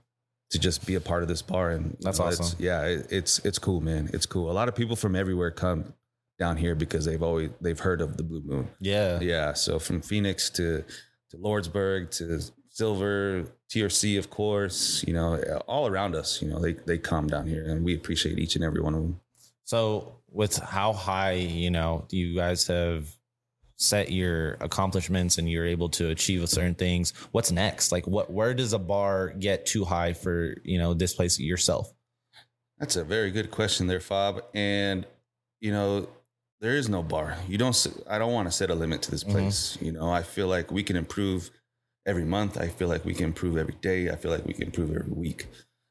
to 0.50 0.58
just 0.58 0.86
be 0.86 0.94
a 0.94 1.00
part 1.00 1.22
of 1.22 1.28
this 1.28 1.42
bar 1.42 1.70
and 1.70 1.96
That's 2.00 2.18
know, 2.18 2.26
it's- 2.26 2.40
awesome. 2.40 2.58
yeah 2.62 2.82
it, 2.84 3.06
it's 3.10 3.38
it's 3.44 3.58
cool 3.58 3.80
man 3.80 4.10
it's 4.12 4.26
cool 4.26 4.50
a 4.50 4.52
lot 4.60 4.68
of 4.68 4.74
people 4.74 4.96
from 4.96 5.16
everywhere 5.16 5.50
come 5.50 5.94
down 6.38 6.56
here 6.58 6.74
because 6.74 7.04
they've 7.06 7.22
always 7.22 7.50
they've 7.60 7.78
heard 7.80 8.00
of 8.02 8.16
the 8.18 8.22
blue 8.22 8.42
moon 8.42 8.68
Yeah. 8.80 9.18
yeah 9.20 9.54
so 9.54 9.78
from 9.78 10.02
phoenix 10.02 10.50
to 10.50 10.84
to 11.30 11.36
lordsburg 11.38 12.10
to 12.18 12.40
silver 12.80 13.44
trc 13.72 14.18
of 14.18 14.28
course 14.28 15.02
you 15.06 15.14
know 15.14 15.28
all 15.66 15.86
around 15.86 16.14
us 16.14 16.42
you 16.42 16.48
know 16.50 16.58
they 16.60 16.72
they 16.88 16.98
come 16.98 17.26
down 17.26 17.46
here 17.46 17.64
and 17.70 17.82
we 17.84 17.94
appreciate 17.94 18.38
each 18.38 18.54
and 18.56 18.64
every 18.64 18.82
one 18.82 18.94
of 18.94 19.00
them 19.02 19.20
So 19.64 20.12
with 20.30 20.54
how 20.58 20.92
high, 20.92 21.32
you 21.64 21.70
know, 21.70 22.04
you 22.10 22.36
guys 22.36 22.66
have 22.66 23.02
set 23.76 24.12
your 24.12 24.38
accomplishments 24.60 25.38
and 25.38 25.48
you're 25.50 25.64
able 25.76 25.88
to 25.98 26.10
achieve 26.10 26.46
certain 26.48 26.74
things, 26.74 27.14
what's 27.32 27.50
next? 27.50 27.90
Like 27.90 28.06
what 28.06 28.26
where 28.30 28.52
does 28.54 28.72
a 28.74 28.78
bar 28.78 29.30
get 29.46 29.64
too 29.66 29.84
high 29.84 30.12
for, 30.12 30.54
you 30.62 30.78
know, 30.78 30.92
this 30.94 31.14
place 31.14 31.40
yourself? 31.40 31.84
That's 32.78 32.96
a 32.96 33.04
very 33.04 33.30
good 33.30 33.50
question 33.50 33.86
there, 33.86 34.00
Fab. 34.00 34.44
And 34.54 35.06
you 35.60 35.72
know, 35.72 36.06
there 36.60 36.76
is 36.76 36.88
no 36.88 37.02
bar. 37.02 37.36
You 37.48 37.56
don't. 37.58 37.76
I 38.14 38.18
don't 38.20 38.34
want 38.38 38.46
to 38.48 38.52
set 38.52 38.68
a 38.70 38.74
limit 38.74 39.00
to 39.02 39.10
this 39.10 39.24
Mhm. 39.24 39.32
place. 39.32 39.78
You 39.80 39.92
know, 39.92 40.08
I 40.20 40.22
feel 40.22 40.48
like 40.48 40.70
we 40.70 40.82
can 40.82 40.96
improve 40.96 41.50
every 42.06 42.24
month. 42.24 42.56
I 42.58 42.68
feel 42.68 42.88
like 42.88 43.04
we 43.04 43.14
can 43.14 43.26
improve 43.26 43.56
every 43.56 43.74
day. 43.80 44.08
I 44.10 44.16
feel 44.16 44.30
like 44.30 44.46
we 44.46 44.54
can 44.54 44.64
improve 44.64 44.90
every 44.96 45.12
week. 45.12 45.46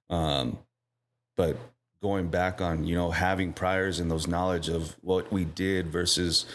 Um, 0.10 0.58
but 1.36 1.58
going 2.01 2.30
back 2.30 2.62
on, 2.62 2.86
you 2.86 2.95
know, 2.95 3.12
having 3.12 3.51
priors 3.51 3.99
and 3.99 4.10
those 4.10 4.28
knowledge 4.28 4.69
of 4.69 4.95
what 5.01 5.32
we 5.32 5.43
did 5.43 5.88
versus 5.91 6.45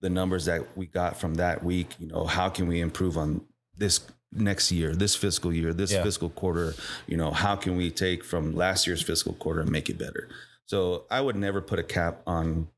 the 0.00 0.08
numbers 0.10 0.44
that 0.46 0.76
we 0.76 0.86
got 0.86 1.18
from 1.18 1.34
that 1.34 1.62
week. 1.64 1.94
You 1.98 2.06
know, 2.06 2.24
how 2.24 2.48
can 2.48 2.66
we 2.68 2.80
improve 2.80 3.16
on 3.18 3.42
this 3.76 4.00
next 4.32 4.70
year, 4.70 4.94
this 4.94 5.14
fiscal 5.14 5.52
year, 5.52 5.72
this 5.72 5.92
Yeah. 5.92 6.02
fiscal 6.02 6.30
quarter? 6.30 6.74
You 7.06 7.16
know, 7.16 7.30
how 7.30 7.56
can 7.56 7.76
we 7.76 7.90
take 7.90 8.24
from 8.24 8.54
last 8.54 8.86
year's 8.86 9.02
fiscal 9.02 9.34
quarter 9.34 9.60
and 9.60 9.70
make 9.70 9.88
it 9.90 9.98
better? 9.98 10.28
So 10.66 11.04
I 11.10 11.20
would 11.20 11.36
never 11.36 11.60
put 11.60 11.78
a 11.78 11.82
cap 11.82 12.22
on, 12.26 12.68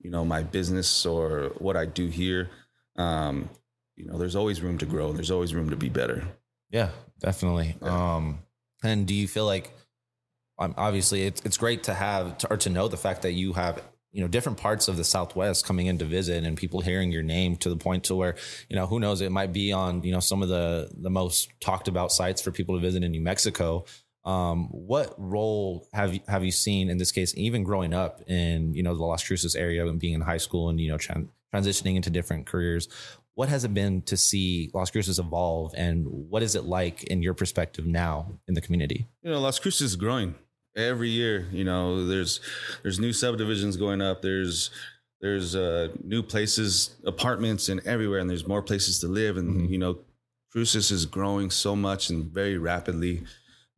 you 0.00 0.10
know, 0.10 0.24
my 0.24 0.42
business 0.42 1.04
or 1.06 1.52
what 1.58 1.76
I 1.76 1.86
do 1.86 2.06
here. 2.08 2.50
Um, 2.96 3.50
you 3.96 4.06
know, 4.06 4.18
there's 4.18 4.36
always 4.36 4.60
room 4.60 4.78
to 4.78 4.86
grow. 4.86 5.12
There's 5.12 5.30
always 5.30 5.54
room 5.54 5.70
to 5.70 5.76
be 5.76 5.88
better. 5.88 6.24
Yeah, 6.70 6.90
definitely. 7.20 7.76
Yeah. 7.80 8.16
Um, 8.16 8.38
and 8.82 9.06
do 9.06 9.14
you 9.14 9.28
feel 9.28 9.46
like, 9.46 9.70
um, 10.58 10.74
obviously, 10.76 11.22
it's 11.22 11.40
it's 11.44 11.56
great 11.56 11.84
to 11.84 11.94
have 11.94 12.38
to, 12.38 12.52
or 12.52 12.56
to 12.58 12.70
know 12.70 12.88
the 12.88 12.96
fact 12.96 13.22
that 13.22 13.32
you 13.32 13.52
have 13.54 13.82
you 14.14 14.20
know 14.20 14.28
different 14.28 14.56
parts 14.58 14.86
of 14.86 14.96
the 14.96 15.04
Southwest 15.04 15.66
coming 15.66 15.86
in 15.86 15.98
to 15.98 16.04
visit 16.04 16.44
and 16.44 16.56
people 16.56 16.80
hearing 16.80 17.10
your 17.10 17.24
name 17.24 17.56
to 17.56 17.68
the 17.68 17.76
point 17.76 18.04
to 18.04 18.14
where 18.14 18.36
you 18.68 18.76
know 18.76 18.86
who 18.86 19.00
knows 19.00 19.20
it 19.20 19.32
might 19.32 19.52
be 19.52 19.72
on 19.72 20.02
you 20.04 20.12
know 20.12 20.20
some 20.20 20.42
of 20.42 20.48
the 20.48 20.88
the 20.96 21.10
most 21.10 21.50
talked 21.60 21.88
about 21.88 22.12
sites 22.12 22.40
for 22.40 22.52
people 22.52 22.76
to 22.76 22.80
visit 22.80 23.02
in 23.02 23.10
New 23.10 23.20
Mexico. 23.20 23.84
Um, 24.24 24.68
what 24.68 25.14
role 25.18 25.86
have 25.92 26.14
you, 26.14 26.20
have 26.28 26.44
you 26.44 26.52
seen 26.52 26.88
in 26.88 26.96
this 26.96 27.12
case, 27.12 27.34
even 27.36 27.64
growing 27.64 27.92
up 27.92 28.22
in 28.28 28.74
you 28.74 28.84
know 28.84 28.94
the 28.94 29.04
Las 29.04 29.26
Cruces 29.26 29.56
area 29.56 29.86
and 29.86 29.98
being 29.98 30.14
in 30.14 30.20
high 30.20 30.38
school 30.38 30.68
and 30.68 30.80
you 30.80 30.88
know 30.88 30.96
tran- 30.96 31.28
transitioning 31.52 31.96
into 31.96 32.10
different 32.10 32.46
careers? 32.46 32.88
What 33.34 33.48
has 33.48 33.64
it 33.64 33.74
been 33.74 34.00
to 34.02 34.16
see 34.16 34.70
Las 34.74 34.90
Cruces 34.90 35.18
evolve 35.18 35.74
and 35.76 36.06
what 36.06 36.42
is 36.42 36.54
it 36.54 36.64
like 36.64 37.02
in 37.04 37.22
your 37.22 37.34
perspective 37.34 37.84
now 37.86 38.32
in 38.48 38.54
the 38.54 38.60
community? 38.60 39.08
you 39.22 39.30
know 39.30 39.40
las 39.40 39.58
cruces 39.58 39.90
is 39.92 39.96
growing 39.96 40.34
every 40.76 41.08
year 41.08 41.46
you 41.52 41.64
know 41.64 42.06
there's 42.06 42.40
there's 42.82 42.98
new 42.98 43.12
subdivisions 43.12 43.76
going 43.76 44.00
up 44.02 44.22
there's 44.22 44.70
there's 45.20 45.54
uh 45.54 45.88
new 46.02 46.22
places 46.22 46.96
apartments 47.06 47.68
and 47.68 47.80
everywhere 47.86 48.18
and 48.18 48.28
there's 48.28 48.46
more 48.46 48.62
places 48.62 48.98
to 49.00 49.06
live 49.08 49.36
and 49.36 49.48
Mhm. 49.62 49.70
you 49.70 49.78
know 49.78 49.98
cruces 50.52 50.90
is 50.90 51.06
growing 51.06 51.50
so 51.50 51.74
much 51.76 52.10
and 52.10 52.24
very 52.26 52.58
rapidly 52.58 53.22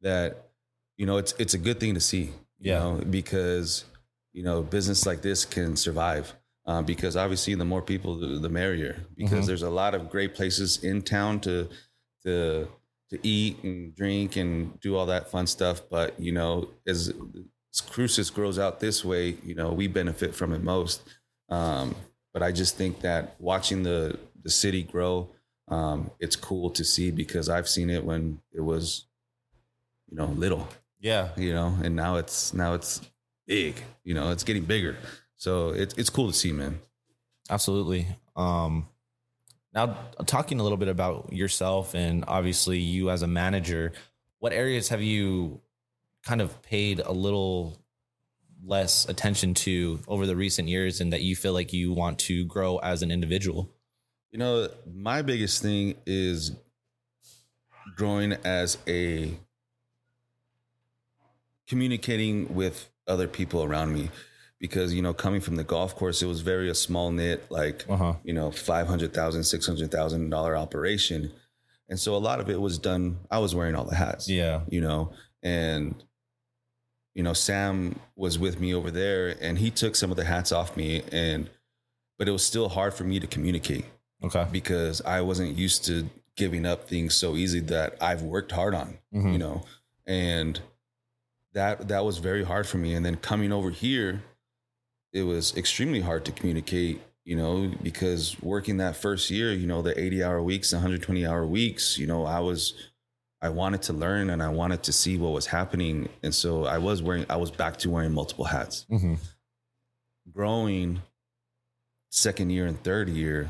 that 0.02 0.48
you 0.96 1.06
know 1.06 1.16
it's 1.18 1.34
it's 1.38 1.54
a 1.54 1.58
good 1.58 1.78
thing 1.80 1.94
to 1.94 2.00
see 2.00 2.24
you 2.58 2.72
Yeah. 2.72 2.78
know 2.78 2.90
because 3.10 3.84
you 4.32 4.42
know 4.42 4.62
business 4.62 5.04
like 5.06 5.20
this 5.22 5.44
can 5.44 5.76
survive 5.76 6.34
uh, 6.66 6.82
because 6.82 7.16
obviously 7.16 7.54
the 7.54 7.64
more 7.64 7.82
people 7.82 8.16
the, 8.16 8.38
the 8.38 8.48
merrier. 8.48 8.96
Because 9.16 9.44
Mhm. 9.44 9.46
there's 9.48 9.62
a 9.62 9.70
lot 9.70 9.94
of 9.94 10.10
great 10.10 10.34
places 10.34 10.82
in 10.84 11.02
town 11.02 11.40
to 11.40 11.68
to 12.24 12.68
to 13.10 13.18
eat 13.22 13.62
and 13.62 13.94
drink 13.94 14.34
and 14.36 14.80
do 14.80 14.96
all 14.96 15.06
that 15.06 15.30
fun 15.30 15.46
stuff. 15.46 15.82
But 15.90 16.18
you 16.18 16.32
know 16.32 16.68
as, 16.86 17.12
as 17.72 17.80
cruces 17.80 18.30
grows 18.30 18.58
out 18.58 18.80
this 18.80 19.04
way 19.04 19.36
you 19.44 19.54
know 19.54 19.72
we 19.72 19.86
benefit 19.86 20.34
from 20.34 20.52
it 20.52 20.62
most. 20.62 21.02
Um, 21.48 21.94
but 22.34 22.42
i 22.42 22.52
just 22.52 22.76
think 22.76 23.00
that 23.00 23.34
watching 23.40 23.82
the 23.82 24.18
the 24.42 24.50
city 24.50 24.82
grow 24.82 25.30
um, 25.68 26.10
it's 26.20 26.36
cool 26.36 26.70
to 26.70 26.84
see 26.84 27.10
because 27.10 27.48
i've 27.48 27.68
seen 27.68 27.88
it 27.90 28.04
when 28.04 28.40
it 28.52 28.60
was 28.60 29.06
you 30.10 30.16
know 30.16 30.26
little. 30.26 30.68
Yeah. 31.00 31.28
you 31.36 31.52
know 31.54 31.76
and 31.82 31.94
now 31.94 32.16
it's 32.16 32.52
now 32.52 32.74
it's 32.74 33.00
big. 33.46 33.76
You 34.04 34.14
know 34.14 34.30
it's 34.32 34.42
getting 34.44 34.64
bigger 34.64 34.96
so 35.36 35.70
it's 35.70 35.94
it's 35.94 36.10
cool 36.10 36.26
to 36.26 36.32
see 36.32 36.52
man 36.52 36.78
Absolutely. 37.48 38.08
Um, 38.34 38.88
now, 39.72 39.96
talking 40.24 40.58
a 40.58 40.62
little 40.62 40.78
bit 40.78 40.88
about 40.88 41.32
yourself 41.32 41.94
and 41.94 42.24
obviously 42.26 42.78
you 42.78 43.10
as 43.10 43.22
a 43.22 43.26
manager, 43.26 43.92
what 44.38 44.52
areas 44.52 44.88
have 44.88 45.02
you 45.02 45.60
kind 46.24 46.40
of 46.40 46.60
paid 46.62 47.00
a 47.00 47.12
little 47.12 47.78
less 48.64 49.08
attention 49.08 49.54
to 49.54 50.00
over 50.08 50.26
the 50.26 50.34
recent 50.34 50.68
years 50.68 51.00
and 51.00 51.12
that 51.12 51.20
you 51.20 51.36
feel 51.36 51.52
like 51.52 51.72
you 51.72 51.92
want 51.92 52.18
to 52.20 52.44
grow 52.46 52.78
as 52.78 53.02
an 53.02 53.10
individual? 53.10 53.70
You 54.30 54.38
know, 54.38 54.68
my 54.92 55.22
biggest 55.22 55.62
thing 55.62 55.94
is 56.04 56.52
growing 57.96 58.32
as 58.44 58.78
a 58.88 59.34
communicating 61.68 62.54
with 62.54 62.88
other 63.06 63.28
people 63.28 63.62
around 63.62 63.92
me 63.92 64.10
because 64.60 64.94
you 64.94 65.02
know 65.02 65.12
coming 65.14 65.40
from 65.40 65.56
the 65.56 65.64
golf 65.64 65.94
course 65.96 66.22
it 66.22 66.26
was 66.26 66.40
very 66.40 66.68
a 66.70 66.74
small 66.74 67.10
knit 67.10 67.44
like 67.50 67.84
Uh-huh. 67.88 68.14
you 68.24 68.32
know 68.32 68.50
500000 68.50 69.44
600000 69.44 70.30
dollar 70.30 70.56
operation 70.56 71.30
and 71.88 71.98
so 72.00 72.14
a 72.16 72.18
lot 72.18 72.40
of 72.40 72.48
it 72.50 72.60
was 72.60 72.78
done 72.78 73.18
i 73.30 73.38
was 73.38 73.54
wearing 73.54 73.74
all 73.74 73.84
the 73.84 73.94
hats 73.96 74.28
Yeah. 74.28 74.62
you 74.68 74.80
know 74.80 75.12
and 75.42 75.94
you 77.14 77.22
know 77.22 77.32
sam 77.32 77.98
was 78.16 78.38
with 78.38 78.58
me 78.60 78.74
over 78.74 78.90
there 78.90 79.36
and 79.40 79.58
he 79.58 79.70
took 79.70 79.94
some 79.96 80.10
of 80.10 80.16
the 80.16 80.24
hats 80.24 80.52
off 80.52 80.76
me 80.76 81.02
and 81.12 81.50
but 82.18 82.26
it 82.28 82.32
was 82.32 82.44
still 82.44 82.68
hard 82.70 82.94
for 82.94 83.04
me 83.04 83.20
to 83.20 83.26
communicate 83.26 83.84
Okay. 84.24 84.46
because 84.50 85.02
i 85.02 85.20
wasn't 85.20 85.56
used 85.58 85.84
to 85.86 86.08
giving 86.36 86.64
up 86.66 86.88
things 86.88 87.14
so 87.14 87.36
easy 87.36 87.60
that 87.60 87.96
i've 88.00 88.22
worked 88.22 88.52
hard 88.52 88.74
on 88.74 88.98
Mhm. 89.14 89.32
you 89.32 89.38
know 89.38 89.64
and 90.06 90.60
that 91.52 91.88
that 91.88 92.04
was 92.04 92.18
very 92.18 92.44
hard 92.44 92.66
for 92.66 92.78
me 92.78 92.94
and 92.94 93.04
then 93.04 93.16
coming 93.16 93.52
over 93.52 93.70
here 93.70 94.22
it 95.12 95.22
was 95.22 95.56
extremely 95.56 96.00
hard 96.00 96.24
to 96.24 96.32
communicate 96.32 97.00
you 97.24 97.36
know 97.36 97.70
because 97.82 98.36
working 98.42 98.76
that 98.78 98.96
first 98.96 99.30
year 99.30 99.52
you 99.52 99.66
know 99.66 99.82
the 99.82 99.98
80 99.98 100.22
hour 100.22 100.42
weeks 100.42 100.72
120 100.72 101.26
hour 101.26 101.46
weeks 101.46 101.98
you 101.98 102.06
know 102.06 102.24
i 102.24 102.40
was 102.40 102.74
i 103.42 103.48
wanted 103.48 103.82
to 103.82 103.92
learn 103.92 104.30
and 104.30 104.42
i 104.42 104.48
wanted 104.48 104.82
to 104.84 104.92
see 104.92 105.18
what 105.18 105.32
was 105.32 105.46
happening. 105.46 106.08
And 106.22 106.34
so 106.34 106.64
i 106.64 106.78
was 106.78 107.02
wearing 107.02 107.26
i 107.28 107.36
was 107.36 107.50
back 107.50 107.76
to 107.78 107.90
wearing 107.90 108.12
multiple 108.12 108.44
hats. 108.44 108.86
Hmm 108.88 109.14
growing 110.32 111.02
second 112.10 112.50
year 112.50 112.66
and 112.66 112.82
third 112.82 113.08
year, 113.08 113.48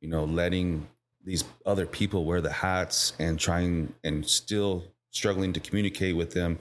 you 0.00 0.08
know, 0.08 0.24
letting 0.24 0.86
these 1.24 1.44
other 1.66 1.86
people 1.86 2.24
wear 2.24 2.40
the 2.40 2.52
hats 2.52 3.12
and 3.18 3.38
trying 3.38 3.92
and 4.04 4.26
still 4.26 4.84
struggling 5.10 5.52
to 5.52 5.60
communicate 5.60 6.16
with 6.16 6.32
them 6.32 6.58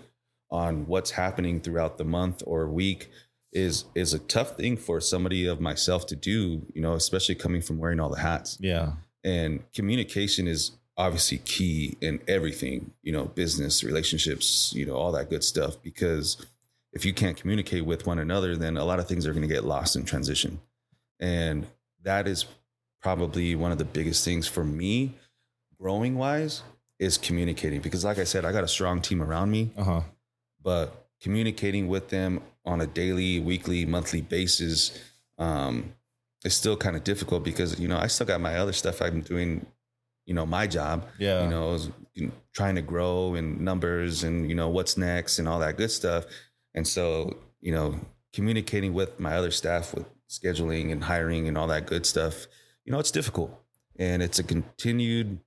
on 0.52 0.86
what's 0.88 1.12
happening 1.12 1.60
throughout 1.60 1.98
the 1.98 2.04
month 2.04 2.42
or 2.46 2.68
week 2.68 3.10
is 3.52 3.86
is 3.96 4.14
a 4.14 4.20
tough 4.20 4.56
thing 4.58 4.78
for 4.78 5.02
somebody 5.02 5.46
of 5.48 5.60
myself 5.60 6.06
to 6.08 6.16
do, 6.16 6.62
you 6.74 6.82
know, 6.82 6.94
especially 6.94 7.36
coming 7.36 7.62
from 7.62 7.78
wearing 7.78 8.00
all 8.00 8.10
the 8.10 8.20
hats. 8.20 8.58
Yeah. 8.60 8.94
And 9.24 9.64
communication 9.74 10.48
is 10.48 10.72
obviously 10.98 11.40
key 11.40 11.98
in 12.02 12.20
everything, 12.28 12.92
you 13.02 13.12
know, 13.12 13.26
business, 13.26 13.84
relationships, 13.84 14.72
you 14.76 14.86
know, 14.86 14.94
all 14.96 15.12
that 15.14 15.30
good 15.30 15.44
stuff. 15.44 15.82
Because 15.82 16.46
if 16.94 17.06
you 17.06 17.14
can't 17.14 17.38
communicate 17.38 17.86
with 17.86 18.06
one 18.06 18.20
another, 18.20 18.56
then 18.56 18.78
a 18.78 18.84
lot 18.86 19.00
of 19.00 19.08
things 19.08 19.26
are 19.26 19.34
going 19.34 19.48
to 19.48 19.54
get 19.54 19.64
lost 19.64 19.96
in 19.96 20.06
transition. 20.06 20.60
And 21.20 21.68
that 22.04 22.28
is 22.28 22.46
probably 23.02 23.56
one 23.56 23.72
of 23.72 23.78
the 23.78 23.86
biggest 23.86 24.24
things 24.26 24.48
for 24.48 24.64
me, 24.64 25.14
growing 25.80 26.16
wise, 26.18 26.64
is 26.98 27.18
communicating. 27.18 27.82
Because, 27.82 28.04
like 28.06 28.20
I 28.20 28.24
said, 28.26 28.44
I 28.46 28.52
got 28.52 28.64
a 28.64 28.68
strong 28.68 29.02
team 29.02 29.22
around 29.22 29.52
me, 29.52 29.72
Uh 29.78 29.84
huh. 29.84 30.02
but 30.62 31.08
communicating 31.22 31.88
with 31.88 32.10
them 32.10 32.42
on 32.70 32.82
a 32.82 32.88
daily, 32.88 33.40
weekly, 33.40 33.86
monthly 33.86 34.22
basis 34.22 34.98
um, 35.38 35.94
is 36.44 36.54
still 36.54 36.78
kind 36.78 36.96
of 36.96 37.04
difficult 37.04 37.44
because 37.44 37.80
you 37.80 37.88
know 37.88 37.98
I 37.98 38.08
still 38.08 38.28
got 38.28 38.40
my 38.40 38.58
other 38.58 38.74
stuff 38.74 39.02
I'm 39.02 39.22
doing. 39.22 39.66
You 40.26 40.36
know 40.36 40.46
my 40.46 40.68
job. 40.68 41.08
Yeah. 41.18 41.44
You 41.44 41.50
know, 41.50 41.72
was 41.72 41.90
you 42.14 42.28
know, 42.28 42.34
trying 42.54 42.76
to 42.76 42.84
grow 42.84 43.34
in 43.34 43.64
numbers 43.64 44.24
and 44.24 44.48
you 44.48 44.56
know 44.56 44.70
what's 44.70 44.96
next 44.96 45.40
and 45.40 45.48
all 45.48 45.60
that 45.60 45.76
good 45.76 45.90
stuff. 45.90 46.26
And 46.76 46.88
so 46.88 47.36
you 47.62 47.72
know, 47.72 48.00
communicating 48.32 48.94
with 48.94 49.20
my 49.20 49.36
other 49.36 49.50
staff 49.50 49.94
with 49.94 50.06
scheduling 50.30 50.92
and 50.92 51.04
hiring 51.04 51.48
and 51.48 51.58
all 51.58 51.68
that 51.68 51.88
good 51.88 52.06
stuff. 52.06 52.46
You 52.86 52.92
know, 52.92 53.00
it's 53.00 53.12
difficult 53.12 53.60
and 53.98 54.24
it's 54.24 54.40
a 54.40 54.44
continued 54.44 55.40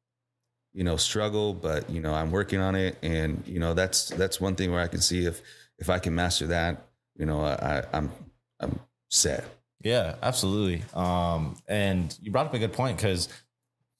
you 0.74 0.84
know 0.84 0.96
struggle 0.96 1.52
but 1.54 1.88
you 1.90 2.00
know 2.00 2.14
i'm 2.14 2.30
working 2.30 2.60
on 2.60 2.74
it 2.74 2.96
and 3.02 3.42
you 3.46 3.58
know 3.58 3.74
that's 3.74 4.10
that's 4.10 4.40
one 4.40 4.54
thing 4.54 4.70
where 4.70 4.80
i 4.80 4.86
can 4.86 5.00
see 5.00 5.26
if 5.26 5.42
if 5.78 5.90
i 5.90 5.98
can 5.98 6.14
master 6.14 6.46
that 6.46 6.86
you 7.16 7.26
know 7.26 7.40
i 7.44 7.82
i'm 7.92 8.10
i'm 8.60 8.78
set 9.08 9.44
Yeah, 9.84 10.14
absolutely. 10.22 10.84
Um, 10.94 11.56
and 11.66 12.16
you 12.22 12.30
brought 12.30 12.46
up 12.46 12.54
a 12.54 12.58
good 12.58 12.72
point 12.72 12.96
because 12.96 13.28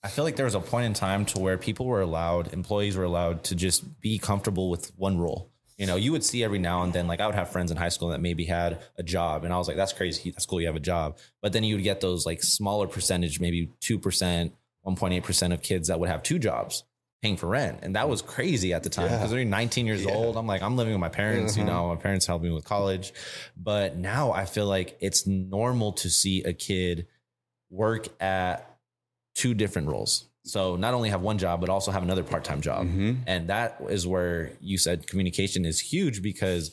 I 0.05 0.09
feel 0.09 0.25
like 0.25 0.37
there 0.37 0.45
was 0.47 0.55
a 0.55 0.61
point 0.61 0.87
in 0.87 0.95
time 0.95 1.25
to 1.27 1.39
where 1.41 1.59
people 1.59 1.87
were 1.87 2.01
allowed, 2.01 2.53
employees 2.53 2.97
were 2.97 3.05
allowed 3.05 3.45
to 3.45 3.55
just 3.55 4.01
be 4.01 4.19
comfortable 4.19 4.71
with 4.71 4.93
one 4.97 5.19
role. 5.19 5.51
You 5.79 5.87
know, 5.87 5.97
you 5.97 6.13
would 6.13 6.23
see 6.23 6.45
every 6.45 6.59
now 6.59 6.83
and 6.83 6.93
then, 6.93 7.09
like 7.09 7.21
I 7.21 7.27
would 7.27 7.35
have 7.35 7.51
friends 7.51 7.71
in 7.73 7.77
high 7.77 7.89
school 7.89 8.09
that 8.11 8.21
maybe 8.21 8.45
had 8.45 8.81
a 8.97 9.03
job, 9.03 9.43
and 9.45 9.53
I 9.53 9.59
was 9.59 9.67
like, 9.67 9.77
"That's 9.77 9.93
crazy. 9.93 10.31
That's 10.31 10.47
cool. 10.47 10.61
You 10.61 10.69
have 10.69 10.77
a 10.77 10.81
job." 10.81 11.19
But 11.41 11.53
then 11.53 11.65
you 11.65 11.75
would 11.75 11.85
get 11.85 12.01
those 12.01 12.25
like 12.27 12.43
smaller 12.43 12.87
percentage, 12.87 13.41
maybe 13.41 13.71
two 13.81 13.99
percent, 13.99 14.55
one 14.83 14.95
point 14.95 15.15
eight 15.15 15.25
percent 15.25 15.53
of 15.53 15.63
kids 15.63 15.89
that 15.89 15.99
would 15.99 16.09
have 16.09 16.23
two 16.23 16.39
jobs 16.39 16.85
paying 17.23 17.37
for 17.37 17.47
rent, 17.47 17.79
and 17.83 17.95
that 17.95 18.09
was 18.09 18.21
crazy 18.21 18.75
at 18.75 18.83
the 18.83 18.91
time 18.91 19.07
Yeah. 19.09 19.17
because 19.19 19.31
they're 19.31 19.45
19 19.45 19.87
years 19.87 20.03
Yeah. 20.03 20.11
old. 20.11 20.37
I'm 20.37 20.47
like, 20.49 20.61
I'm 20.61 20.77
living 20.77 20.93
with 20.93 21.01
my 21.01 21.09
parents. 21.09 21.57
You 21.57 21.63
Mhm. 21.63 21.67
know, 21.67 21.89
my 21.89 21.97
parents 21.97 22.27
helped 22.27 22.45
me 22.45 22.51
with 22.51 22.65
college, 22.65 23.13
but 23.57 23.97
now 23.97 24.33
I 24.33 24.45
feel 24.45 24.67
like 24.67 24.97
it's 25.01 25.25
normal 25.27 25.93
to 25.95 26.11
see 26.11 26.43
a 26.43 26.53
kid 26.53 27.07
work 27.71 28.09
at 28.21 28.77
two 29.37 29.55
different 29.55 29.87
roles. 29.89 30.25
So 30.45 30.75
not 30.75 30.95
only 30.95 31.11
have 31.11 31.23
one 31.23 31.39
job, 31.39 31.61
but 31.61 31.71
also 31.71 31.93
have 31.93 32.03
another 32.03 32.25
part 32.25 32.43
time 32.43 32.61
job. 32.61 32.89
Mhm. 32.89 33.19
And 33.29 33.49
that 33.49 33.81
is 33.89 34.05
where 34.05 34.51
you 34.61 34.77
said 34.77 35.07
communication 35.07 35.65
is 35.65 35.79
huge 35.79 36.23
because 36.23 36.73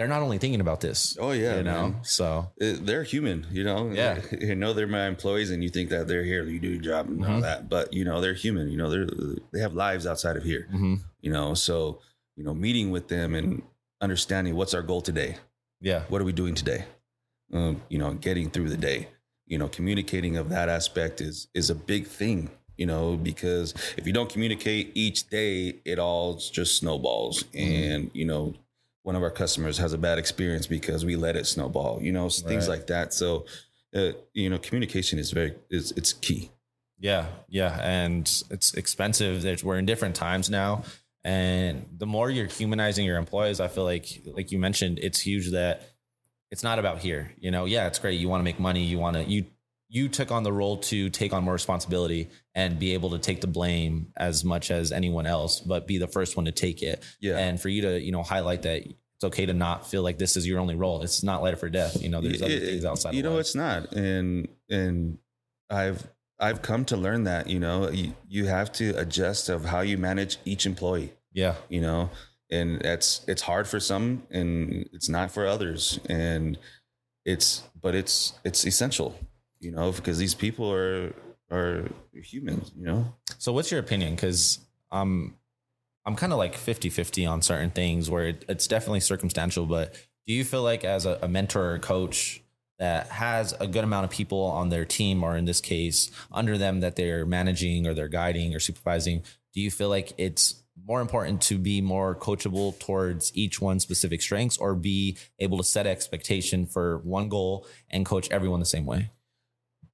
they're 0.00 0.08
not 0.08 0.22
only 0.22 0.38
thinking 0.38 0.62
about 0.62 0.80
this. 0.80 1.16
oh 1.20 1.32
yeah 1.32 1.56
you 1.58 1.62
know. 1.62 1.82
man. 1.88 1.96
So 2.02 2.50
It- 2.56 2.86
they're 2.86 3.02
human 3.02 3.46
you 3.52 3.64
know 3.64 3.90
Yeah. 3.92 4.22
you 4.40 4.54
know 4.54 4.72
they're 4.72 4.86
my 4.86 5.06
employees 5.06 5.50
and 5.50 5.62
you 5.62 5.68
think 5.68 5.90
that 5.90 6.08
they're 6.08 6.24
here 6.24 6.42
you 6.44 6.58
do 6.58 6.68
your 6.76 6.82
job 6.82 7.08
and 7.10 7.22
all 7.24 7.38
Mhm. 7.38 7.42
that 7.42 7.68
but 7.68 7.92
you 7.92 8.04
know 8.08 8.20
they're 8.22 8.32
human 8.46 8.70
you 8.70 8.78
know 8.78 8.88
they're 8.88 9.06
they 9.52 9.60
have 9.60 9.74
lives 9.74 10.06
outside 10.06 10.36
of 10.40 10.42
here 10.42 10.66
mhm. 10.72 11.00
you 11.20 11.30
know 11.30 11.52
so 11.52 12.00
you 12.36 12.44
know 12.44 12.54
meeting 12.54 12.90
with 12.90 13.08
them 13.08 13.34
and 13.34 13.62
understanding 14.00 14.56
what's 14.56 14.72
our 14.74 14.82
goal 14.82 15.02
today 15.02 15.36
yeah, 15.82 16.02
what 16.08 16.20
are 16.20 16.24
we 16.24 16.32
doing 16.32 16.54
today 16.54 16.84
um, 17.52 17.82
you 17.88 17.98
know 17.98 18.12
getting 18.14 18.48
through 18.50 18.68
the 18.70 18.76
day 18.90 19.08
you 19.46 19.58
know 19.58 19.68
communicating 19.68 20.36
of 20.38 20.48
that 20.48 20.68
aspect 20.70 21.20
is 21.20 21.48
is 21.54 21.68
a 21.70 21.74
big 21.74 22.06
thing 22.06 22.48
you 22.78 22.86
know 22.86 23.16
because 23.16 23.74
if 23.98 24.06
you 24.06 24.12
don't 24.12 24.30
communicate 24.30 24.92
each 24.94 25.28
day 25.28 25.80
it 25.84 25.98
all 25.98 26.34
just 26.58 26.76
snowballs 26.78 27.44
and 27.54 28.10
you 28.14 28.24
know 28.24 28.54
one 29.02 29.16
of 29.16 29.22
our 29.22 29.30
customers 29.30 29.78
has 29.78 29.92
a 29.92 29.98
bad 29.98 30.18
experience 30.18 30.66
because 30.66 31.04
we 31.04 31.16
let 31.16 31.36
it 31.36 31.46
snowball 31.46 32.00
you 32.02 32.12
know 32.12 32.28
things 32.28 32.68
like 32.68 32.86
that 32.86 33.12
so 33.14 33.46
uh, 33.94 34.10
you 34.34 34.48
know 34.50 34.58
communication 34.58 35.18
is 35.18 35.30
very 35.30 35.54
is 35.70 35.92
it's 35.92 36.12
key 36.12 36.50
yeah, 37.00 37.26
yeah, 37.48 37.78
and 37.80 38.30
it's 38.50 38.74
expensive. 38.74 39.40
There's, 39.40 39.64
we're 39.64 39.78
in 39.78 39.86
different 39.86 40.14
times 40.14 40.50
now, 40.50 40.84
and 41.24 41.86
the 41.96 42.06
more 42.06 42.28
you're 42.28 42.46
humanizing 42.46 43.06
your 43.06 43.16
employees, 43.16 43.58
I 43.58 43.68
feel 43.68 43.84
like, 43.84 44.20
like 44.26 44.52
you 44.52 44.58
mentioned, 44.58 44.98
it's 45.00 45.18
huge 45.18 45.50
that 45.52 45.82
it's 46.50 46.62
not 46.62 46.78
about 46.78 46.98
here. 46.98 47.32
You 47.40 47.50
know, 47.50 47.64
yeah, 47.64 47.86
it's 47.86 47.98
great. 47.98 48.20
You 48.20 48.28
want 48.28 48.40
to 48.40 48.44
make 48.44 48.60
money. 48.60 48.84
You 48.84 48.98
want 48.98 49.16
to 49.16 49.24
you 49.24 49.46
you 49.92 50.08
took 50.08 50.30
on 50.30 50.44
the 50.44 50.52
role 50.52 50.76
to 50.76 51.10
take 51.10 51.32
on 51.32 51.42
more 51.42 51.52
responsibility 51.52 52.30
and 52.54 52.78
be 52.78 52.94
able 52.94 53.10
to 53.10 53.18
take 53.18 53.40
the 53.40 53.46
blame 53.48 54.12
as 54.16 54.44
much 54.44 54.70
as 54.70 54.92
anyone 54.92 55.26
else, 55.26 55.58
but 55.60 55.86
be 55.88 55.98
the 55.98 56.06
first 56.06 56.36
one 56.36 56.44
to 56.46 56.52
take 56.52 56.80
it. 56.82 57.02
yeah 57.20 57.36
And 57.38 57.60
for 57.60 57.68
you 57.68 57.82
to 57.82 58.00
you 58.00 58.12
know 58.12 58.22
highlight 58.22 58.62
that 58.62 58.82
it's 58.86 59.24
okay 59.24 59.46
to 59.46 59.52
not 59.52 59.90
feel 59.90 60.02
like 60.02 60.16
this 60.16 60.36
is 60.36 60.46
your 60.46 60.60
only 60.60 60.76
role. 60.76 61.02
It's 61.02 61.22
not 61.24 61.42
life 61.42 61.60
or 61.62 61.68
death. 61.68 62.00
You 62.00 62.08
know, 62.08 62.20
there's 62.20 62.40
other 62.40 62.52
It- 62.54 62.62
things 62.64 62.84
outside. 62.84 63.14
you 63.14 63.22
know 63.24 63.32
life. 63.32 63.40
it's 63.40 63.54
not 63.56 63.92
and 63.92 64.48
and 64.70 65.18
i've 65.68 66.06
i've 66.38 66.62
come 66.62 66.84
to 66.86 66.96
learn 66.96 67.24
that 67.24 67.48
you 67.48 67.58
know 67.60 67.90
you, 67.90 68.14
you 68.28 68.46
have 68.46 68.72
to 68.74 68.90
adjust 68.96 69.48
of 69.48 69.64
how 69.66 69.80
you 69.80 69.98
manage 69.98 70.38
each 70.44 70.66
employee 70.66 71.12
yeah, 71.32 71.54
you 71.68 71.80
know 71.80 72.10
and 72.50 72.80
that's 72.80 73.24
it's 73.28 73.42
hard 73.42 73.66
for 73.68 73.78
some 73.78 74.22
and 74.30 74.88
it's 74.92 75.08
not 75.08 75.30
for 75.30 75.46
others 75.46 76.00
and 76.08 76.58
it's 77.24 77.62
but 77.80 77.94
it's 77.94 78.32
it's 78.44 78.66
essential 78.66 79.14
you 79.60 79.70
know 79.70 79.92
because 79.92 80.18
these 80.18 80.34
people 80.34 80.72
are 80.72 81.14
are 81.50 81.88
humans 82.14 82.72
you 82.76 82.86
know 82.86 83.14
So 83.40 83.52
what's 83.54 83.70
your 83.70 83.80
opinion? 83.80 84.14
Because 84.14 84.58
I'm 84.92 85.34
I'm 86.04 86.14
kind 86.14 86.32
of 86.32 86.38
like 86.38 86.56
50-50 86.56 87.30
on 87.30 87.42
certain 87.42 87.70
things 87.70 88.10
where 88.10 88.28
it, 88.28 88.44
it's 88.48 88.66
definitely 88.66 89.00
circumstantial, 89.00 89.66
but 89.66 89.94
do 90.26 90.32
you 90.32 90.44
feel 90.44 90.62
like 90.62 90.84
as 90.84 91.06
a, 91.06 91.18
a 91.22 91.28
mentor 91.28 91.74
or 91.74 91.78
coach 91.78 92.42
that 92.78 93.08
has 93.08 93.54
a 93.60 93.66
good 93.66 93.84
amount 93.84 94.04
of 94.04 94.10
people 94.10 94.42
on 94.42 94.68
their 94.68 94.84
team 94.84 95.22
or 95.22 95.36
in 95.36 95.44
this 95.46 95.60
case 95.60 96.10
under 96.32 96.56
them 96.58 96.80
that 96.80 96.96
they're 96.96 97.26
managing 97.26 97.86
or 97.86 97.94
they're 97.94 98.08
guiding 98.08 98.54
or 98.54 98.60
supervising, 98.60 99.22
do 99.54 99.60
you 99.60 99.70
feel 99.70 99.88
like 99.88 100.12
it's 100.18 100.62
more 100.86 101.00
important 101.00 101.40
to 101.42 101.58
be 101.58 101.80
more 101.80 102.14
coachable 102.14 102.78
towards 102.78 103.34
each 103.34 103.60
one's 103.60 103.82
specific 103.82 104.20
strengths 104.20 104.58
or 104.58 104.74
be 104.74 105.16
able 105.38 105.56
to 105.58 105.64
set 105.64 105.86
expectation 105.86 106.66
for 106.66 106.98
one 106.98 107.28
goal 107.28 107.66
and 107.90 108.04
coach 108.04 108.30
everyone 108.30 108.60
the 108.60 108.66
same 108.66 108.86
way? 108.86 109.10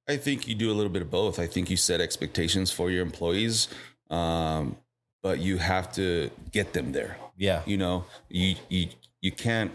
I 0.07 0.17
think 0.17 0.47
you 0.47 0.55
do 0.55 0.71
a 0.71 0.75
little 0.75 0.91
bit 0.91 1.01
of 1.01 1.09
both 1.11 1.39
i 1.39 1.47
think 1.47 1.69
you 1.69 1.77
set 1.77 1.99
expectations 2.01 2.71
for 2.71 2.89
your 2.89 3.01
employees 3.01 3.67
um, 4.09 4.77
but 5.21 5.39
you 5.39 5.57
have 5.57 5.91
to 5.93 6.29
get 6.51 6.73
them 6.73 6.91
there 6.93 7.17
Yeah. 7.37 7.61
you 7.65 7.77
know 7.77 8.05
you 8.29 8.55
you 8.69 8.87
you 9.21 9.31
can't 9.31 9.71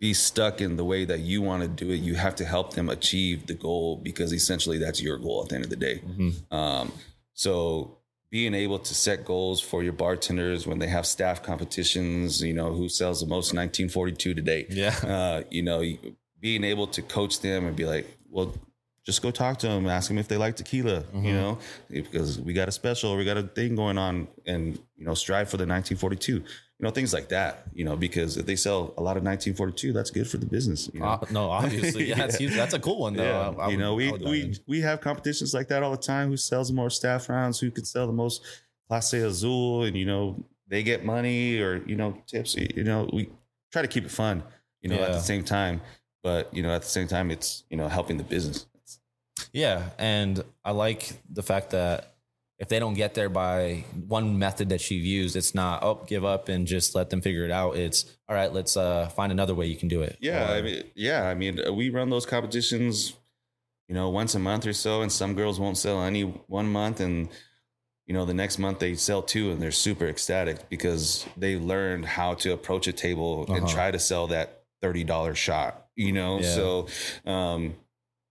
be 0.00 0.12
stuck 0.12 0.60
in 0.60 0.76
the 0.76 0.84
way 0.84 1.04
that 1.06 1.20
you 1.20 1.40
want 1.40 1.62
to 1.62 1.68
do 1.68 1.90
it. 1.90 1.96
You 1.96 2.14
have 2.16 2.34
to 2.36 2.44
help 2.44 2.74
them 2.74 2.90
achieve 2.90 3.46
the 3.46 3.54
goal 3.54 3.96
because 3.96 4.34
essentially 4.34 4.76
that's 4.76 5.00
your 5.00 5.16
goal 5.16 5.42
at 5.44 5.48
the 5.48 5.54
end 5.54 5.64
of 5.64 5.70
the 5.70 5.76
day. 5.76 6.02
Mm-hmm. 6.04 6.54
Um, 6.54 6.92
so 7.32 7.96
being 8.28 8.52
able 8.54 8.80
to 8.80 8.94
set 8.94 9.24
goals 9.24 9.62
for 9.62 9.82
your 9.82 9.94
bartenders 9.94 10.66
when 10.66 10.78
they 10.78 10.88
have 10.88 11.06
staff 11.06 11.42
competitions, 11.42 12.42
you 12.42 12.52
know, 12.52 12.74
who 12.74 12.88
sells 12.88 13.20
the 13.20 13.26
most 13.26 13.54
1942 13.54 14.34
today. 14.34 14.66
Yeah. 14.68 14.94
Uh, 15.02 15.42
you 15.50 15.62
know, 15.62 15.82
being 16.40 16.64
able 16.64 16.88
to 16.88 17.00
coach 17.00 17.40
them 17.40 17.64
and 17.66 17.74
be 17.74 17.86
like, 17.86 18.06
well, 18.28 18.52
just 19.04 19.20
go 19.22 19.30
talk 19.30 19.58
to 19.58 19.66
them, 19.68 19.86
ask 19.86 20.08
them 20.08 20.18
if 20.18 20.28
they 20.28 20.36
like 20.36 20.56
tequila, 20.56 21.02
Mm-hmm. 21.02 21.24
you 21.24 21.34
know, 21.34 21.58
because 21.90 22.40
we 22.40 22.52
got 22.54 22.68
a 22.68 22.72
special, 22.72 23.16
we 23.16 23.24
got 23.24 23.36
a 23.36 23.42
thing 23.42 23.76
going 23.76 23.98
on 23.98 24.28
and, 24.46 24.78
you 24.96 25.04
know, 25.04 25.14
strive 25.14 25.48
for 25.50 25.56
the 25.58 25.66
1942, 25.66 26.32
you 26.32 26.42
know, 26.80 26.90
things 26.90 27.12
like 27.12 27.28
that, 27.28 27.64
you 27.74 27.84
know, 27.84 27.96
because 27.96 28.36
if 28.38 28.46
they 28.46 28.56
sell 28.56 28.94
a 28.96 29.02
lot 29.02 29.16
of 29.18 29.22
1942, 29.22 29.92
that's 29.92 30.10
good 30.10 30.26
for 30.28 30.38
the 30.38 30.46
business. 30.46 30.88
You 30.94 31.00
know? 31.00 31.06
Uh, 31.06 31.18
no, 31.30 31.50
obviously, 31.50 32.06
yeah, 32.08 32.28
Yeah. 32.40 32.50
That's 32.56 32.72
a 32.74 32.78
cool 32.80 33.00
one 33.00 33.14
though. 33.14 33.24
Yeah, 33.24 33.52
I- 33.62 33.66
I 33.66 33.68
you 33.68 33.76
would- 33.76 33.82
know, 33.82 33.94
we 33.94 34.12
we 34.12 34.42
in. 34.42 34.54
we 34.66 34.80
have 34.80 35.00
competitions 35.02 35.52
like 35.54 35.68
that 35.68 35.82
all 35.82 35.90
the 35.90 35.96
time. 35.98 36.28
Who 36.30 36.36
sells 36.36 36.72
more 36.72 36.88
staff 36.90 37.28
rounds? 37.28 37.60
Who 37.60 37.70
can 37.70 37.84
sell 37.84 38.06
the 38.06 38.12
most 38.12 38.42
Clase 38.90 39.22
Azul? 39.22 39.84
And 39.84 39.96
you 39.96 40.06
know, 40.06 40.42
they 40.68 40.82
get 40.82 41.04
money 41.04 41.58
or 41.58 41.82
you 41.86 41.94
know 41.96 42.16
tips. 42.26 42.54
You 42.56 42.84
know, 42.84 43.08
we 43.12 43.28
try 43.70 43.82
to 43.82 43.88
keep 43.88 44.04
it 44.04 44.10
fun. 44.10 44.42
You 44.80 44.88
know, 44.90 44.96
at 45.02 45.12
the 45.12 45.20
same 45.20 45.44
time, 45.44 45.80
but 46.22 46.52
you 46.54 46.62
know, 46.62 46.70
at 46.74 46.82
the 46.82 46.88
same 46.88 47.06
time, 47.08 47.30
it's 47.30 47.64
you 47.70 47.76
know 47.76 47.88
helping 47.88 48.16
the 48.16 48.24
business. 48.24 48.66
Yeah, 49.52 49.90
and 49.98 50.42
I 50.64 50.70
like 50.72 51.12
the 51.30 51.42
fact 51.42 51.70
that 51.70 52.14
if 52.58 52.68
they 52.68 52.78
don't 52.78 52.94
get 52.94 53.14
there 53.14 53.28
by 53.28 53.84
one 54.06 54.38
method 54.38 54.68
that 54.68 54.88
you've 54.90 55.04
used, 55.04 55.34
it's 55.36 55.54
not 55.54 55.82
oh 55.82 56.04
give 56.06 56.24
up 56.24 56.48
and 56.48 56.66
just 56.66 56.94
let 56.94 57.10
them 57.10 57.20
figure 57.20 57.44
it 57.44 57.50
out. 57.50 57.76
It's 57.76 58.04
all 58.28 58.36
right. 58.36 58.52
Let's 58.52 58.76
uh, 58.76 59.08
find 59.08 59.32
another 59.32 59.54
way 59.54 59.66
you 59.66 59.76
can 59.76 59.88
do 59.88 60.02
it. 60.02 60.16
Yeah, 60.20 60.50
Or- 60.52 60.54
I 60.56 60.62
mean, 60.62 60.84
yeah, 60.94 61.28
I 61.28 61.34
mean, 61.34 61.60
uh, 61.66 61.72
we 61.72 61.90
run 61.90 62.10
those 62.10 62.26
competitions, 62.26 63.14
you 63.88 63.94
know, 63.94 64.08
once 64.08 64.34
a 64.34 64.38
month 64.38 64.66
or 64.66 64.72
so, 64.72 65.02
and 65.02 65.10
some 65.10 65.34
girls 65.34 65.58
won't 65.58 65.78
sell 65.78 66.02
any 66.04 66.22
one 66.22 66.70
month, 66.70 67.00
and 67.00 67.28
you 68.06 68.14
know, 68.14 68.24
the 68.24 68.34
next 68.34 68.58
month 68.58 68.78
they 68.78 68.94
sell 68.94 69.22
two, 69.22 69.50
and 69.50 69.60
they're 69.60 69.72
super 69.72 70.06
ecstatic 70.06 70.68
because 70.68 71.26
they 71.36 71.56
learned 71.56 72.04
how 72.04 72.34
to 72.34 72.52
approach 72.52 72.86
a 72.86 72.92
table 72.92 73.46
and 73.48 73.64
Uh-huh. 73.64 73.74
try 73.74 73.90
to 73.90 73.98
sell 73.98 74.28
that 74.28 74.62
thirty 74.80 75.02
dollar 75.04 75.34
shot. 75.34 75.86
You 75.96 76.12
know, 76.12 76.40
Yeah. 76.40 76.54
so 76.54 76.86
um, 77.26 77.74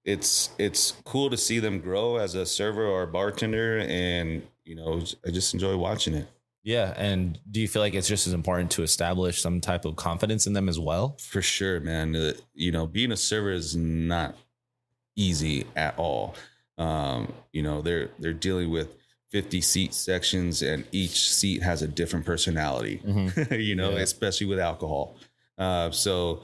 it's 0.05 0.49
it's 0.57 0.91
cool 1.05 1.29
to 1.29 1.37
see 1.37 1.59
them 1.59 1.79
grow 1.79 2.17
as 2.17 2.35
a 2.35 2.45
server 2.45 2.85
or 2.85 3.03
a 3.03 3.07
bartender, 3.07 3.79
and 3.79 4.43
you 4.65 4.75
know, 4.75 5.01
I 5.25 5.31
just 5.31 5.53
enjoy 5.53 5.75
watching 5.77 6.13
it. 6.13 6.27
yeah. 6.63 6.93
And 6.95 7.37
do 7.51 7.59
you 7.59 7.67
feel 7.67 7.81
like 7.81 7.93
it's 7.93 8.07
just 8.07 8.27
as 8.27 8.33
important 8.33 8.71
to 8.71 8.83
establish 8.83 9.41
some 9.41 9.59
type 9.61 9.83
of 9.85 9.95
confidence 9.97 10.47
in 10.47 10.53
them 10.53 10.69
as 10.69 10.79
well? 10.79 11.17
For 11.19 11.41
sure, 11.41 11.79
man. 11.81 12.15
Uh, 12.15 12.33
you 12.53 12.71
know, 12.71 12.87
being 12.87 13.11
a 13.11 13.17
server 13.17 13.51
is 13.51 13.75
not 13.75 14.35
easy 15.15 15.65
at 15.75 15.97
all. 15.97 16.35
Um, 16.77 17.33
you 17.51 17.61
know, 17.61 17.81
they're 17.81 18.09
they're 18.19 18.33
dealing 18.33 18.71
with 18.71 18.95
50 19.31 19.61
seat 19.61 19.93
sections 19.93 20.61
and 20.61 20.85
each 20.91 21.31
seat 21.31 21.61
has 21.63 21.81
a 21.81 21.87
different 21.87 22.25
personality. 22.25 23.01
you 23.51 23.75
know, 23.75 23.91
Yeah. 23.91 23.99
especially 23.99 24.47
with 24.47 24.59
alcohol. 24.59 25.15
Uh, 25.57 25.91
so 25.91 26.41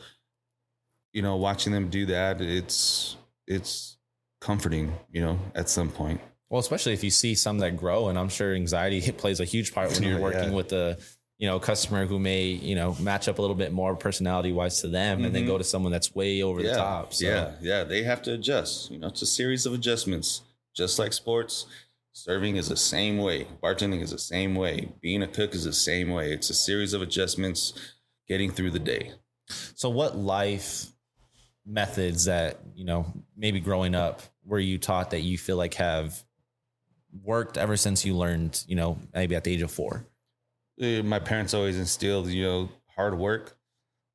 you 1.13 1.21
know, 1.21 1.35
watching 1.37 1.71
them 1.73 1.89
do 1.89 2.05
that, 2.07 2.39
it's 2.41 3.15
it's 3.49 3.97
comforting, 4.39 4.93
you 5.11 5.21
know, 5.21 5.39
at 5.55 5.67
some 5.67 5.89
point. 5.89 6.21
Well, 6.49 6.59
especially 6.59 6.93
if 6.93 7.03
you 7.03 7.09
see 7.09 7.35
some 7.35 7.59
that 7.59 7.75
grow, 7.75 8.07
and 8.07 8.17
I'm 8.17 8.29
sure 8.29 8.55
anxiety 8.55 9.11
plays 9.17 9.39
a 9.39 9.45
huge 9.45 9.73
part 9.73 9.91
when 9.91 10.03
you're 10.03 10.13
Yeah. 10.19 10.23
working 10.23 10.53
with 10.53 10.71
a 10.71 10.97
you 11.37 11.47
know 11.47 11.57
customer 11.59 12.05
who 12.05 12.19
may 12.19 12.43
you 12.47 12.75
know 12.75 12.95
match 12.99 13.27
up 13.27 13.39
a 13.39 13.41
little 13.41 13.55
bit 13.55 13.71
more 13.71 13.95
personality 13.95 14.51
wise 14.51 14.81
to 14.81 14.87
them, 14.87 15.25
and 15.25 15.33
then 15.33 15.43
mm-hmm. 15.43 15.51
go 15.51 15.57
to 15.57 15.63
someone 15.63 15.91
that's 15.91 16.15
way 16.15 16.41
over 16.41 16.61
the 16.61 16.73
top. 16.73 17.13
So. 17.13 17.25
Yeah, 17.25 17.51
yeah, 17.61 17.83
they 17.83 18.03
have 18.03 18.21
to 18.23 18.33
adjust. 18.33 18.91
You 18.91 18.99
know, 18.99 19.07
it's 19.07 19.21
a 19.21 19.27
series 19.27 19.65
of 19.65 19.73
adjustments. 19.73 20.41
Just 20.75 20.99
like 20.99 21.13
sports, 21.13 21.65
serving 22.13 22.55
is 22.55 22.69
the 22.69 22.77
same 22.77 23.17
way. 23.17 23.47
Bartending 23.61 24.01
is 24.01 24.11
the 24.11 24.19
same 24.19 24.55
way. 24.55 24.93
Being 25.01 25.23
a 25.23 25.27
cook 25.27 25.53
is 25.53 25.63
the 25.63 25.73
same 25.73 26.09
way. 26.11 26.31
It's 26.31 26.49
a 26.49 26.53
series 26.53 26.93
of 26.93 27.01
adjustments 27.01 27.73
getting 28.27 28.51
through 28.51 28.71
the 28.71 28.79
day. 28.79 29.13
So, 29.75 29.89
what 29.89 30.17
life 30.17 30.87
methods 31.65 32.25
that 32.25 32.59
you 32.75 32.85
know 32.85 33.05
maybe 33.39 33.59
growing 33.61 33.95
up 33.95 34.21
were 34.45 34.59
you 34.59 34.77
taught 34.77 35.11
that 35.11 35.21
you 35.21 35.37
feel 35.37 35.55
like 35.55 35.75
have 35.75 36.23
worked 37.23 37.57
ever 37.57 37.77
since 37.77 38.05
you 38.05 38.15
learned 38.15 38.63
you 38.67 38.75
know 38.75 38.97
maybe 39.13 39.35
at 39.35 39.43
the 39.43 39.53
age 39.53 39.61
of 39.61 39.71
four? 39.71 40.05
Uh, 40.81 41.01
My 41.03 41.19
parents 41.19 41.53
always 41.53 41.77
instilled, 41.77 42.27
you 42.27 42.43
know, 42.43 42.69
hard 42.95 43.17
work. 43.17 43.57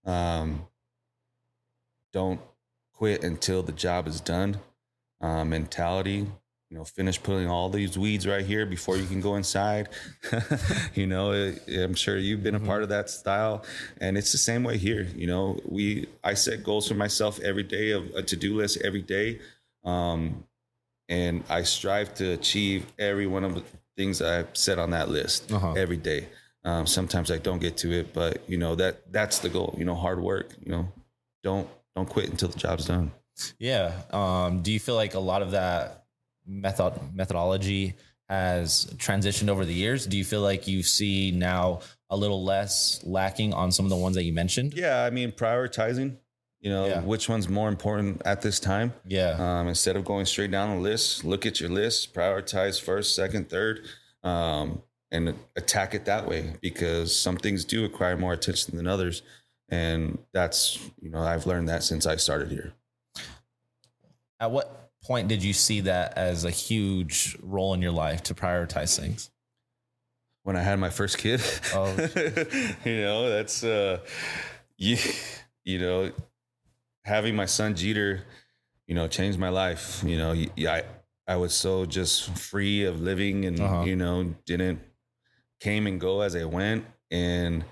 Um, 0.05 0.67
don't 2.13 2.41
quit 2.93 3.25
until 3.25 3.63
the 3.63 3.73
job 3.73 4.07
is 4.07 4.21
done. 4.21 4.59
Uh, 5.21 5.45
mentality, 5.45 6.27
you 6.75 6.81
know, 6.81 6.85
finish 6.85 7.23
pulling 7.23 7.47
all 7.49 7.69
these 7.69 7.97
weeds 7.97 8.27
right 8.27 8.45
here 8.45 8.67
before 8.67 8.97
you 8.97 9.07
can 9.07 9.21
go 9.21 9.37
inside. 9.37 9.91
you 10.97 11.07
know, 11.07 11.31
it, 11.31 11.63
I'm 11.69 11.95
sure 11.95 12.17
you've 12.17 12.43
been 12.43 12.57
a 12.57 12.61
part 12.61 12.83
of 12.83 12.89
that 12.89 13.09
style, 13.09 13.65
and 14.01 14.19
it's 14.19 14.33
the 14.33 14.39
same 14.39 14.65
way 14.65 14.77
here. 14.77 15.07
You 15.15 15.29
know, 15.29 15.61
we 15.67 16.09
I 16.25 16.35
set 16.35 16.65
goals 16.65 16.89
for 16.89 16.95
myself 16.95 17.39
every 17.41 17.63
day 17.63 17.93
of 17.93 18.11
a 18.17 18.25
to 18.25 18.35
do 18.35 18.57
list 18.57 18.79
every 18.83 19.03
day, 19.03 19.39
um, 19.85 20.43
and 21.09 21.45
I 21.49 21.63
strive 21.63 22.13
to 22.17 22.33
achieve 22.33 22.87
every 22.99 23.29
one 23.29 23.45
of 23.45 23.55
the 23.55 23.63
things 23.97 24.21
I've 24.21 24.49
set 24.57 24.81
on 24.81 24.91
that 24.91 25.09
list 25.09 25.53
Uh-huh. 25.53 25.75
every 25.75 25.97
day. 25.99 26.27
Um, 26.65 26.89
sometimes 26.89 27.31
I 27.31 27.39
don't 27.39 27.61
get 27.61 27.77
to 27.79 27.93
it, 27.93 28.13
but 28.13 28.43
you 28.51 28.59
know 28.59 28.75
that 28.75 29.13
that's 29.13 29.39
the 29.39 29.49
goal. 29.49 29.77
You 29.79 29.85
know, 29.85 29.95
hard 29.95 30.21
work. 30.21 30.51
You 30.65 30.73
know, 30.73 30.93
don't 31.45 31.69
don't 31.95 32.09
quit 32.09 32.31
until 32.31 32.49
the 32.49 32.59
job's 32.59 32.87
done. 32.87 33.13
Yeah. 33.61 33.93
Um, 34.11 34.63
do 34.63 34.73
you 34.73 34.81
feel 34.81 34.97
like 34.97 35.15
a 35.15 35.21
lot 35.21 35.41
of 35.43 35.53
that 35.53 36.04
method 36.47 36.95
methodology 37.15 37.95
has 38.29 38.87
transitioned 38.97 39.49
over 39.49 39.65
the 39.65 39.75
years? 39.75 40.07
Do 40.07 40.17
you 40.17 40.25
feel 40.25 40.41
like 40.41 40.67
you 40.67 40.83
see 40.83 41.31
now 41.31 41.81
a 42.11 42.17
little 42.17 42.43
less 42.45 43.01
lacking 43.05 43.53
on 43.53 43.71
some 43.73 43.85
of 43.87 43.91
the 43.91 43.97
ones 43.97 44.15
that 44.17 44.25
you 44.25 44.33
mentioned? 44.33 44.75
Yeah, 44.75 45.03
I 45.05 45.11
mean 45.11 45.33
prioritizing. 45.33 46.17
You 46.61 46.71
know, 46.71 46.87
Yeah. 46.87 47.01
which 47.03 47.29
one's 47.29 47.47
more 47.49 47.69
important 47.69 48.23
at 48.25 48.41
this 48.41 48.59
time. 48.59 48.95
Yeah. 49.07 49.37
Um, 49.61 49.69
instead 49.69 49.97
of 49.97 50.05
going 50.07 50.25
straight 50.25 50.51
down 50.51 50.77
the 50.77 50.83
list, 50.83 51.23
look 51.23 51.45
at 51.45 51.61
your 51.61 51.69
list, 51.69 52.15
prioritize 52.15 52.81
first, 52.81 53.15
second, 53.15 53.51
third, 53.51 53.85
um, 54.23 54.83
and 55.11 55.35
attack 55.57 55.95
it 55.95 56.07
that 56.07 56.27
way 56.27 56.55
because 56.63 57.15
some 57.15 57.37
things 57.37 57.67
do 57.67 57.83
require 57.83 58.17
more 58.17 58.33
attention 58.33 58.77
than 58.79 58.87
others. 58.87 59.21
And 59.69 60.19
that's, 60.33 60.79
you 61.03 61.11
know, 61.11 61.21
I've 61.21 61.47
learned 61.47 61.69
that 61.69 61.83
since 61.83 62.07
I 62.07 62.17
started 62.17 62.51
here. 62.51 62.73
At 64.41 64.51
what 64.51 64.84
point 65.05 65.29
did 65.29 65.43
you 65.43 65.53
see 65.53 65.81
that 65.83 66.17
as 66.17 66.45
a 66.45 66.51
huge 66.51 67.37
role 67.43 67.75
in 67.75 67.83
your 67.83 67.93
life 67.93 68.23
to 68.25 68.35
prioritize 68.35 68.99
things? 68.99 69.31
when 70.45 70.57
I 70.57 70.61
had 70.63 70.79
my 70.79 70.91
first 70.91 71.17
kid. 71.17 71.41
Oh. 71.73 71.89
you 72.85 73.01
know, 73.01 73.31
that's 73.31 73.65
uh 73.65 73.99
you 74.77 74.99
you 75.65 75.79
know, 75.79 76.13
having 77.05 77.35
my 77.35 77.47
son 77.47 77.75
Jeter, 77.75 78.23
you 78.87 78.95
know, 78.95 79.09
changed 79.09 79.39
my 79.39 79.49
life. 79.49 80.03
You 80.05 80.19
know, 80.19 80.33
I 80.69 80.83
I 81.27 81.37
was 81.37 81.55
so 81.55 81.87
just 81.87 82.29
free 82.37 82.85
of 82.85 83.01
living 83.01 83.47
and 83.47 83.59
Uh-huh. 83.59 83.85
you 83.85 83.97
know, 83.97 84.35
didn't 84.45 84.81
came 85.61 85.87
and 85.87 85.99
go 85.99 86.21
as 86.21 86.37
I 86.37 86.45
went 86.45 86.85
and 87.11 87.65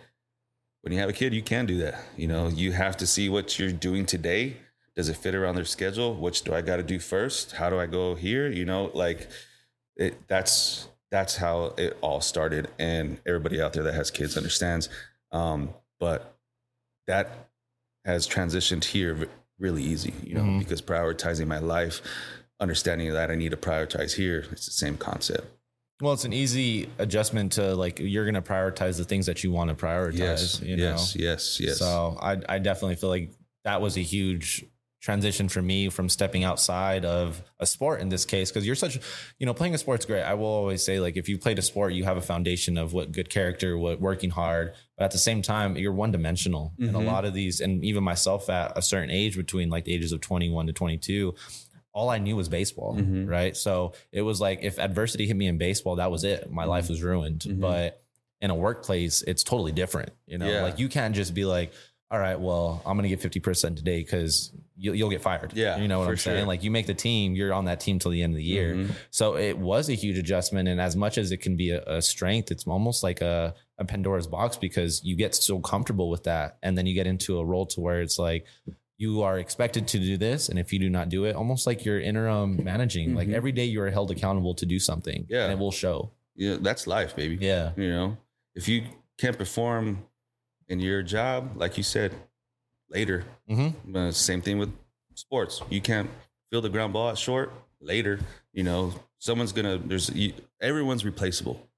when 0.81 0.93
you 0.95 0.99
have 0.99 1.11
a 1.11 1.13
kid, 1.13 1.33
you 1.35 1.43
can 1.43 1.67
do 1.67 1.77
that. 1.79 2.03
You 2.17 2.27
know, 2.27 2.49
you 2.49 2.73
have 2.73 2.97
to 2.97 3.07
see 3.07 3.29
what 3.29 3.59
you're 3.59 3.71
doing 3.71 4.05
today. 4.07 4.57
Does 4.97 5.09
it 5.09 5.17
fit 5.17 5.35
around 5.35 5.55
their 5.57 5.65
schedule? 5.65 6.15
Which 6.15 6.43
do 6.43 6.53
I 6.55 6.61
got 6.61 6.77
to 6.77 6.83
do 6.83 6.99
first? 6.99 7.53
How 7.53 7.71
do 7.71 7.79
I 7.79 7.87
go 7.87 8.15
here? 8.15 8.49
You 8.51 8.65
know, 8.65 8.91
like 8.95 9.29
it 9.97 10.27
that's 10.29 10.89
that's 11.11 11.37
how 11.37 11.75
it 11.77 11.97
all 12.01 12.21
started 12.21 12.69
and 12.79 13.21
everybody 13.27 13.61
out 13.61 13.75
there 13.75 13.83
that 13.83 13.93
has 13.93 14.11
kids 14.11 14.35
understands 14.39 14.89
um 15.31 15.69
but 16.01 16.35
that 17.07 17.49
has 18.07 18.27
transitioned 18.27 18.85
here 18.85 19.29
really 19.59 19.83
easy 19.83 20.15
you 20.23 20.35
know 20.35 20.41
Mhm. 20.41 20.59
because 20.61 20.81
prioritizing 20.81 21.47
my 21.47 21.59
life 21.59 22.01
understanding 22.61 23.13
that 23.13 23.31
i 23.31 23.35
need 23.35 23.51
to 23.51 23.59
prioritize 23.59 24.15
here 24.15 24.47
it's 24.51 24.65
the 24.65 24.73
same 24.73 24.97
concept 24.97 25.47
Well, 26.01 26.15
it's 26.15 26.25
an 26.25 26.33
easy 26.33 26.89
adjustment 26.99 27.53
to 27.53 27.75
like 27.75 27.99
you're 27.99 28.25
going 28.25 28.35
to 28.35 28.41
prioritize 28.43 28.97
the 28.97 29.05
things 29.05 29.27
that 29.27 29.45
you 29.45 29.53
want 29.53 29.69
to 29.69 29.77
prioritize. 29.77 30.19
yes 30.19 30.61
you 30.63 30.79
know? 30.79 30.85
yes 30.93 31.15
yes 31.15 31.61
yes 31.61 31.79
So 31.79 32.17
I, 32.23 32.39
I 32.49 32.59
definitely 32.59 32.97
feel 32.97 33.11
like 33.11 33.31
that 33.65 33.83
was 33.83 33.99
a 33.99 34.03
huge 34.03 34.65
transition 35.07 35.49
for 35.49 35.61
me 35.61 35.89
from 35.89 36.09
stepping 36.09 36.45
outside 36.45 37.05
of 37.05 37.43
a 37.59 37.67
sport 37.67 38.01
in 38.01 38.09
this 38.09 38.25
case 38.25 38.51
because 38.53 38.65
you're 38.65 38.77
such 38.77 39.01
you 39.41 39.45
know 39.45 39.53
playing 39.53 39.75
a 39.75 39.79
sport's 39.79 40.07
great 40.07 40.23
i 40.23 40.33
will 40.33 40.47
always 40.47 40.83
say 40.83 41.01
like 41.01 41.17
if 41.17 41.29
you 41.29 41.37
played 41.37 41.59
a 41.59 41.63
sport 41.63 41.93
you 41.93 42.05
have 42.05 42.17
a 42.17 42.21
foundation 42.23 42.79
of 42.79 42.93
what 42.93 43.11
good 43.11 43.29
character 43.29 43.77
what 43.77 44.01
working 44.01 44.31
hard 44.31 44.73
but 44.97 45.05
at 45.05 45.11
the 45.11 45.19
same 45.19 45.43
time 45.43 45.77
you're 45.77 45.93
one 45.93 46.13
dimensional 46.13 46.73
and 46.79 46.95
a 46.95 47.01
lot 47.01 47.25
of 47.25 47.35
these 47.35 47.61
and 47.61 47.85
even 47.85 48.05
myself 48.05 48.49
at 48.49 48.73
a 48.79 48.81
certain 48.83 49.11
age 49.11 49.37
between 49.37 49.69
like 49.69 49.85
the 49.85 49.93
ages 49.93 50.13
of 50.13 50.21
21 50.21 50.69
to 50.69 50.73
22 50.73 51.35
all 51.95 52.09
I 52.09 52.17
knew 52.17 52.37
was 52.37 52.49
baseball, 52.49 52.95
Mhm. 52.95 53.29
right? 53.29 53.55
So 53.55 53.93
it 54.13 54.23
was 54.23 54.41
like 54.41 54.61
if 54.63 54.79
adversity 54.79 55.27
hit 55.27 55.37
me 55.37 55.47
in 55.47 55.59
baseball, 55.59 55.97
that 55.97 56.11
was 56.11 56.25
it. 56.25 56.51
My 56.51 56.65
life 56.65 56.89
was 56.89 57.03
ruined. 57.03 57.41
Mhm. 57.41 57.61
But 57.61 58.03
in 58.41 58.49
a 58.51 58.55
workplace, 58.55 59.21
it's 59.27 59.45
totally 59.45 59.73
different. 59.73 60.09
You 60.27 60.39
know, 60.39 60.49
Yeah. 60.51 60.63
like 60.63 60.79
you 60.79 60.89
can't 60.89 61.15
just 61.15 61.35
be 61.35 61.45
like, 61.45 61.71
all 62.13 62.19
right, 62.19 62.39
well, 62.39 62.83
I'm 62.85 62.97
going 62.99 63.09
to 63.09 63.17
get 63.17 63.21
50% 63.43 63.75
today 63.77 64.03
because 64.03 64.53
you'll, 64.77 64.95
you'll 64.95 65.09
get 65.09 65.23
fired. 65.23 65.53
Yeah, 65.55 65.79
You 65.79 65.89
know 65.89 65.99
what 66.01 66.09
I'm 66.09 66.17
saying? 66.19 66.47
Like 66.47 66.63
you 66.63 66.71
make 66.71 66.87
the 66.87 66.93
team, 66.95 67.35
you're 67.35 67.55
on 67.55 67.65
that 67.65 67.81
team 67.81 67.99
till 67.99 68.11
the 68.11 68.23
end 68.23 68.35
of 68.35 68.37
the 68.37 68.45
year. 68.45 68.75
Mhm. 68.75 68.91
So 69.11 69.37
it 69.39 69.57
was 69.57 69.89
a 69.89 69.95
huge 69.95 70.19
adjustment. 70.19 70.69
And 70.69 70.79
as 70.79 70.95
much 70.95 71.17
as 71.17 71.33
it 71.33 71.39
can 71.39 71.57
be 71.57 71.71
a, 71.71 71.83
a 71.87 72.03
strength, 72.03 72.51
it's 72.51 72.67
almost 72.67 73.03
like 73.03 73.23
a, 73.23 73.55
a 73.79 73.85
Pandora's 73.87 74.27
box 74.27 74.59
because 74.59 75.03
you 75.03 75.17
get 75.17 75.35
so 75.35 75.59
comfortable 75.59 76.11
with 76.11 76.25
that. 76.25 76.59
And 76.63 76.77
then 76.77 76.85
you 76.85 76.95
get 76.95 77.07
into 77.07 77.39
a 77.39 77.45
role 77.45 77.65
to 77.67 77.81
where 77.81 78.03
it's 78.03 78.19
like, 78.19 78.45
you 78.99 79.23
are 79.23 79.39
expected 79.39 79.89
to 79.89 79.99
do 79.99 80.19
this. 80.19 80.51
And 80.51 80.59
if 80.59 80.71
you 80.73 80.79
do 80.79 80.91
not 80.91 81.09
do 81.09 81.25
it, 81.25 81.35
almost 81.35 81.67
like 81.67 81.85
you're 81.85 81.99
interim 82.01 82.63
managing, 82.63 83.15
like 83.15 83.29
Mhm. 83.29 83.35
every 83.35 83.53
day 83.53 83.65
you 83.65 83.81
are 83.83 83.91
held 83.91 84.11
accountable 84.11 84.55
to 84.57 84.67
do 84.67 84.79
something. 84.79 85.25
Yeah. 85.31 85.45
And 85.45 85.53
it 85.55 85.59
will 85.59 85.73
show. 85.73 86.11
Yeah, 86.37 86.59
that's 86.61 86.87
life, 86.87 87.17
baby. 87.17 87.39
Yeah. 87.41 87.73
You 87.77 87.89
know, 87.89 88.17
if 88.55 88.69
you 88.69 88.83
can't 89.19 89.37
perform 89.39 90.05
in 90.73 90.81
your 90.81 91.03
job, 91.03 91.53
like 91.57 91.77
you 91.77 91.83
said, 91.83 92.13
later. 92.89 93.25
Mm-hmm. 93.49 93.95
Uh, 93.95 94.11
same 94.11 94.41
thing 94.41 94.59
with 94.59 94.73
sports. 95.15 95.63
You 95.69 95.83
can't 95.83 96.09
fill 96.51 96.63
the 96.63 96.71
ground 96.71 96.95
ball 96.95 97.15
short 97.15 97.53
later. 97.81 98.19
You 98.53 98.65
know, 98.65 98.95
someone's 99.19 99.53
gonna. 99.53 99.79
There's 99.79 100.09
you, 100.11 100.33
everyone's 100.61 101.05
replaceable. 101.05 101.69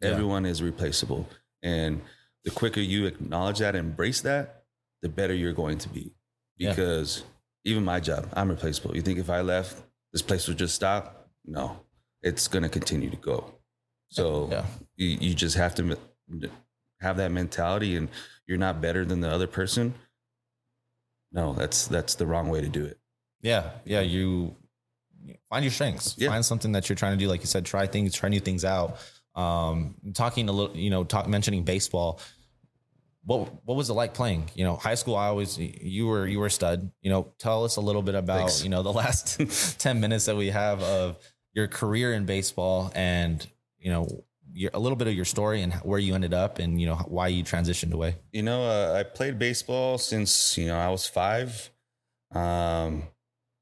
Yeah. 0.00 0.08
Everyone 0.08 0.46
is 0.46 0.62
replaceable, 0.62 1.28
and 1.62 2.00
the 2.44 2.50
quicker 2.50 2.80
you 2.80 3.04
acknowledge 3.06 3.58
that, 3.58 3.76
embrace 3.76 4.22
that, 4.22 4.64
the 5.02 5.10
better 5.10 5.34
you're 5.34 5.52
going 5.52 5.76
to 5.78 5.88
be. 5.90 6.14
Yeah. 6.56 6.70
Because 6.70 7.22
even 7.66 7.84
my 7.84 8.00
job, 8.00 8.28
I'm 8.32 8.48
replaceable. 8.48 8.96
You 8.96 9.02
think 9.02 9.18
if 9.18 9.28
I 9.28 9.42
left, 9.42 9.82
this 10.12 10.22
place 10.22 10.48
would 10.48 10.56
just 10.56 10.74
stop? 10.74 11.28
No, 11.44 11.80
it's 12.22 12.48
gonna 12.48 12.70
continue 12.70 13.10
to 13.10 13.16
go. 13.16 13.52
So 14.08 14.48
Yeah. 14.50 14.64
you, 14.96 15.08
you 15.20 15.34
just 15.34 15.56
have 15.56 15.74
to 15.76 15.98
have 17.00 17.16
that 17.16 17.32
mentality 17.32 17.96
and 17.96 18.08
you're 18.46 18.58
not 18.58 18.80
better 18.80 19.04
than 19.04 19.20
the 19.20 19.30
other 19.30 19.46
person 19.46 19.94
no 21.32 21.52
that's 21.54 21.86
that's 21.86 22.14
the 22.16 22.26
wrong 22.26 22.48
way 22.48 22.60
to 22.60 22.68
do 22.68 22.84
it 22.84 22.98
Yeah, 23.42 23.70
yeah. 23.84 24.00
You 24.00 24.54
find 25.48 25.64
your 25.64 25.72
strengths. 25.72 26.14
Yeah. 26.18 26.28
Find 26.28 26.44
something 26.44 26.72
that 26.72 26.88
you're 26.88 26.96
trying 26.96 27.18
to 27.18 27.24
do. 27.24 27.28
Like 27.28 27.40
you 27.40 27.46
said, 27.46 27.64
try 27.64 27.86
things, 27.86 28.14
try 28.14 28.28
new 28.28 28.40
things 28.40 28.64
out. 28.64 28.98
Um, 29.34 29.94
talking 30.14 30.48
a 30.48 30.52
little, 30.52 30.76
you 30.76 30.90
know, 30.90 31.04
talk 31.04 31.28
mentioning 31.28 31.64
baseball. 31.64 32.20
What 33.24 33.64
what 33.64 33.76
was 33.76 33.90
it 33.90 33.94
like 33.94 34.14
playing? 34.14 34.50
You 34.54 34.64
know, 34.64 34.76
high 34.76 34.94
school. 34.94 35.16
I 35.16 35.26
always 35.26 35.58
you 35.58 36.06
were 36.06 36.26
you 36.26 36.38
were 36.38 36.46
a 36.46 36.50
stud. 36.50 36.90
You 37.02 37.10
know, 37.10 37.32
tell 37.38 37.64
us 37.64 37.76
a 37.76 37.80
little 37.80 38.02
bit 38.02 38.14
about 38.14 38.40
Thanks. 38.40 38.64
you 38.64 38.70
know 38.70 38.82
the 38.82 38.92
last 38.92 39.78
ten 39.78 40.00
minutes 40.00 40.24
that 40.26 40.36
we 40.36 40.50
have 40.50 40.82
of 40.82 41.16
your 41.54 41.68
career 41.68 42.12
in 42.12 42.24
baseball 42.26 42.90
and 42.94 43.46
you 43.78 43.90
know 43.90 44.06
your, 44.52 44.70
a 44.74 44.78
little 44.78 44.96
bit 44.96 45.08
of 45.08 45.14
your 45.14 45.24
story 45.24 45.62
and 45.62 45.72
where 45.74 45.98
you 45.98 46.14
ended 46.14 46.34
up 46.34 46.58
and 46.58 46.80
you 46.80 46.86
know 46.86 46.96
why 47.08 47.28
you 47.28 47.42
transitioned 47.44 47.92
away. 47.92 48.16
you 48.32 48.42
know 48.42 48.62
uh, 48.64 48.98
i 48.98 49.02
played 49.02 49.38
baseball 49.38 49.98
since 49.98 50.56
you 50.58 50.66
know 50.66 50.76
i 50.76 50.88
was 50.88 51.06
five 51.06 51.70
um, 52.34 53.04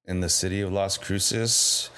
in 0.05 0.21
the 0.21 0.29
city 0.29 0.61
of 0.61 0.73
las 0.73 0.99
cruces. 0.99 1.91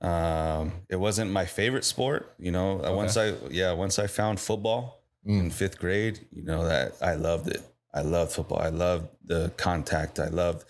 Um, 0.00 0.72
it 0.88 0.96
wasn't 0.96 1.30
my 1.32 1.44
favorite 1.44 1.84
sport 1.84 2.34
you 2.38 2.52
know. 2.52 2.84
Uh, 2.84 2.92
once 2.94 3.16
i 3.16 3.34
yeah 3.50 3.72
once 3.72 3.98
i 3.98 4.06
found 4.06 4.38
football 4.38 5.02
in 5.24 5.50
fifth 5.50 5.78
grade 5.78 6.20
you 6.30 6.42
know 6.44 6.64
that 6.64 6.92
i 7.02 7.14
loved 7.14 7.48
it. 7.48 7.62
I 7.92 8.02
loved 8.02 8.32
football. 8.32 8.60
I 8.60 8.68
loved 8.68 9.08
the 9.24 9.50
contact. 9.56 10.20
I 10.20 10.28
loved 10.28 10.64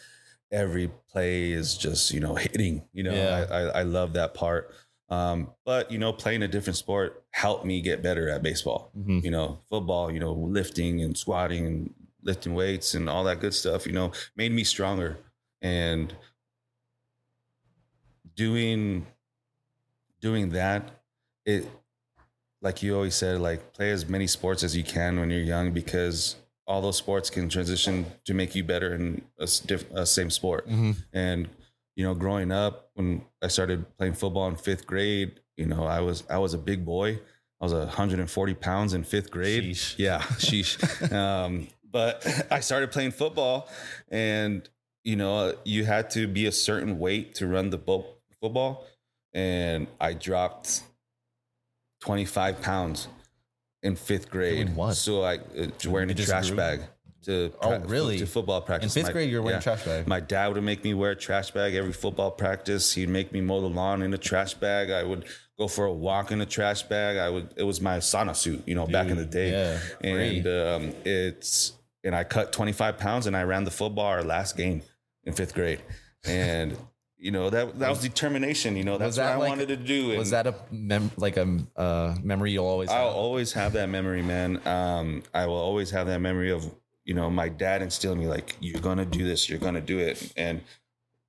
every 0.51 0.89
play 1.11 1.51
is 1.53 1.77
just 1.77 2.13
you 2.13 2.21
know 2.21 2.35
hitting 2.37 2.85
you 2.93 3.03
know. 3.03 3.13
Yeah. 3.13 3.47
I, 3.51 3.55
I 3.55 3.63
i 3.81 3.83
love 3.83 4.15
that 4.15 4.35
part 4.35 4.73
um 5.11 5.49
but 5.65 5.91
you 5.91 5.99
know 5.99 6.13
playing 6.13 6.43
a 6.43 6.49
different 6.49 6.77
sport 6.77 7.25
helped 7.31 7.65
me 7.65 7.81
get 7.81 8.03
better 8.03 8.29
at 8.29 8.43
baseball 8.43 8.91
Mhm. 8.97 9.23
you 9.25 9.31
know 9.31 9.61
football 9.71 10.11
you 10.11 10.21
know 10.21 10.33
lifting 10.33 11.01
and 11.03 11.17
squatting 11.17 11.67
and 11.67 11.95
lifting 12.23 12.55
weights 12.55 12.95
and 12.95 13.09
all 13.09 13.25
that 13.25 13.41
good 13.41 13.55
stuff 13.55 13.87
you 13.87 13.93
know 13.93 14.13
made 14.37 14.53
me 14.53 14.65
stronger 14.65 15.17
and 15.63 16.15
doing 18.35 19.07
doing 20.21 20.51
that 20.51 20.91
it 21.45 21.67
like 22.61 22.83
you 22.83 22.95
always 22.95 23.15
said 23.15 23.41
like 23.41 23.73
play 23.73 23.91
as 23.91 24.09
many 24.09 24.27
sports 24.27 24.63
as 24.63 24.77
you 24.77 24.85
can 24.85 25.19
when 25.19 25.31
you're 25.31 25.41
young 25.41 25.73
because 25.73 26.37
all 26.67 26.83
those 26.83 26.97
sports 26.99 27.31
can 27.31 27.49
transition 27.49 28.05
to 28.25 28.35
make 28.35 28.55
you 28.55 28.63
better 28.63 28.95
in 28.95 29.23
a, 29.39 29.47
diff- 29.67 29.91
a 29.93 30.05
same 30.05 30.29
sport 30.31 30.69
Mhm. 30.69 30.97
and 31.13 31.49
you 31.97 32.05
know 32.05 32.15
growing 32.15 32.53
up 32.53 32.88
when 32.99 33.23
i 33.43 33.47
started 33.47 33.85
playing 33.97 34.13
football 34.13 34.49
in 34.49 34.57
fifth 34.57 34.85
grade 34.87 35.41
you 35.57 35.65
know 35.67 35.85
i 35.85 36.01
was 36.01 36.25
i 36.29 36.37
was 36.37 36.53
a 36.53 36.59
big 36.59 36.85
boy. 36.85 37.19
I 37.61 37.65
was 37.65 37.73
140 37.75 38.55
pounds 38.55 38.95
in 38.95 39.03
fifth 39.03 39.31
grade. 39.33 39.65
Sheesh. 39.65 39.95
yeah 39.99 40.21
sheesh. 40.47 40.79
Um, 41.13 41.69
but 41.91 42.25
i 42.51 42.61
started 42.61 42.91
playing 42.93 43.11
football 43.13 43.69
and 44.11 44.69
you 45.05 45.17
know 45.17 45.55
you 45.65 45.85
had 45.85 46.11
to 46.11 46.29
be 46.29 46.47
a 46.47 46.53
certain 46.53 46.99
weight 46.99 47.35
to 47.37 47.47
run 47.47 47.71
the 47.71 47.79
bo- 47.79 48.07
football. 48.41 48.85
And 49.33 49.87
i 50.01 50.13
dropped 50.13 50.83
25 52.03 52.63
pounds 52.63 53.09
in 53.83 53.97
fifth 53.97 54.31
grade. 54.31 54.69
so 54.95 55.23
i 55.23 55.37
uh, 55.37 55.67
wearing 55.89 56.11
a 56.11 56.15
trash 56.15 56.51
bag 56.51 56.81
to 57.25 57.53
Oh, 57.61 57.69
pra- 57.69 57.81
really? 57.87 58.19
to 58.19 58.27
football 58.27 58.61
practice. 58.61 58.95
In 58.95 59.01
fifth 59.03 59.09
My- 59.11 59.13
grade, 59.13 59.31
you're 59.31 59.43
wearing 59.43 59.57
yeah. 59.57 59.73
a 59.73 59.77
trash 59.77 59.85
bag. 59.85 60.07
My 60.07 60.21
dad 60.21 60.53
would 60.55 60.63
make 60.63 60.85
me 60.85 60.95
wear 60.95 61.13
a 61.13 61.17
trash 61.17 61.51
bag 61.51 61.75
every 61.75 61.93
football 61.93 62.31
practice. 62.31 62.93
He'd 62.95 63.09
make 63.09 63.33
me 63.33 63.41
mow 63.41 63.61
the 63.61 63.69
lawn 63.69 64.03
in 64.03 64.15
a 64.15 64.19
trash 64.19 64.55
bag. 64.55 64.91
I 64.91 65.03
would 65.03 65.25
go 65.59 65.69
for 65.69 65.85
a 65.87 65.93
walk 65.93 66.31
in 66.31 66.41
a 66.41 66.47
trash 66.47 66.83
bag. 66.83 67.17
I 67.17 67.29
would. 67.31 67.53
It 67.57 67.65
was 67.65 67.81
my 67.81 67.99
sauna 67.99 68.35
suit, 68.37 68.63
you 68.67 68.75
know, 68.75 68.87
back 68.87 69.09
in 69.09 69.17
the 69.17 69.27
day. 69.27 69.51
yeah, 69.51 69.81
and 70.09 70.47
um, 70.47 70.95
it's 71.05 71.73
and 72.05 72.15
I 72.15 72.25
cut 72.25 72.53
25 72.53 72.97
pounds 72.99 73.27
and 73.27 73.37
I 73.37 73.43
ran 73.43 73.65
the 73.65 73.71
football 73.71 74.07
our 74.07 74.23
last 74.23 74.57
game 74.57 74.83
in 75.25 75.33
fifth 75.33 75.55
grade, 75.55 75.81
and. 76.25 76.77
You 77.21 77.33
know 77.33 77.51
that 77.51 77.81
that 77.81 77.91
was 77.91 78.01
determination. 78.01 78.77
You 78.77 78.85
know 78.85 78.97
that's 78.97 79.17
that 79.17 79.37
what 79.37 79.47
I 79.47 79.49
wanted 79.49 79.67
to 79.67 79.77
do. 79.77 80.17
Was 80.17 80.31
that 80.31 80.47
a 80.47 80.55
mem- 80.71 81.11
like 81.17 81.37
a 81.37 81.59
uh, 81.75 82.15
memory 82.23 82.53
you'll 82.53 82.65
always 82.65 82.89
I'll 82.91 83.09
have? 83.09 83.17
always 83.17 83.53
have 83.55 83.73
that 83.73 83.89
memory, 83.89 84.23
man. 84.23 84.65
Um, 84.65 85.25
I 85.35 85.47
will 85.47 85.57
always 85.57 85.91
have 85.91 86.07
that 86.07 86.21
memory 86.21 86.53
of 86.53 86.73
you 87.09 87.15
know 87.15 87.31
my 87.31 87.49
dad 87.49 87.81
instilling 87.81 88.21
me 88.21 88.29
like 88.29 88.55
you're 88.61 88.83
gonna 88.83 89.07
do 89.07 89.25
this, 89.27 89.49
you're 89.49 89.59
gonna 89.59 89.81
do 89.81 89.99
it, 89.99 90.31
and 90.37 90.61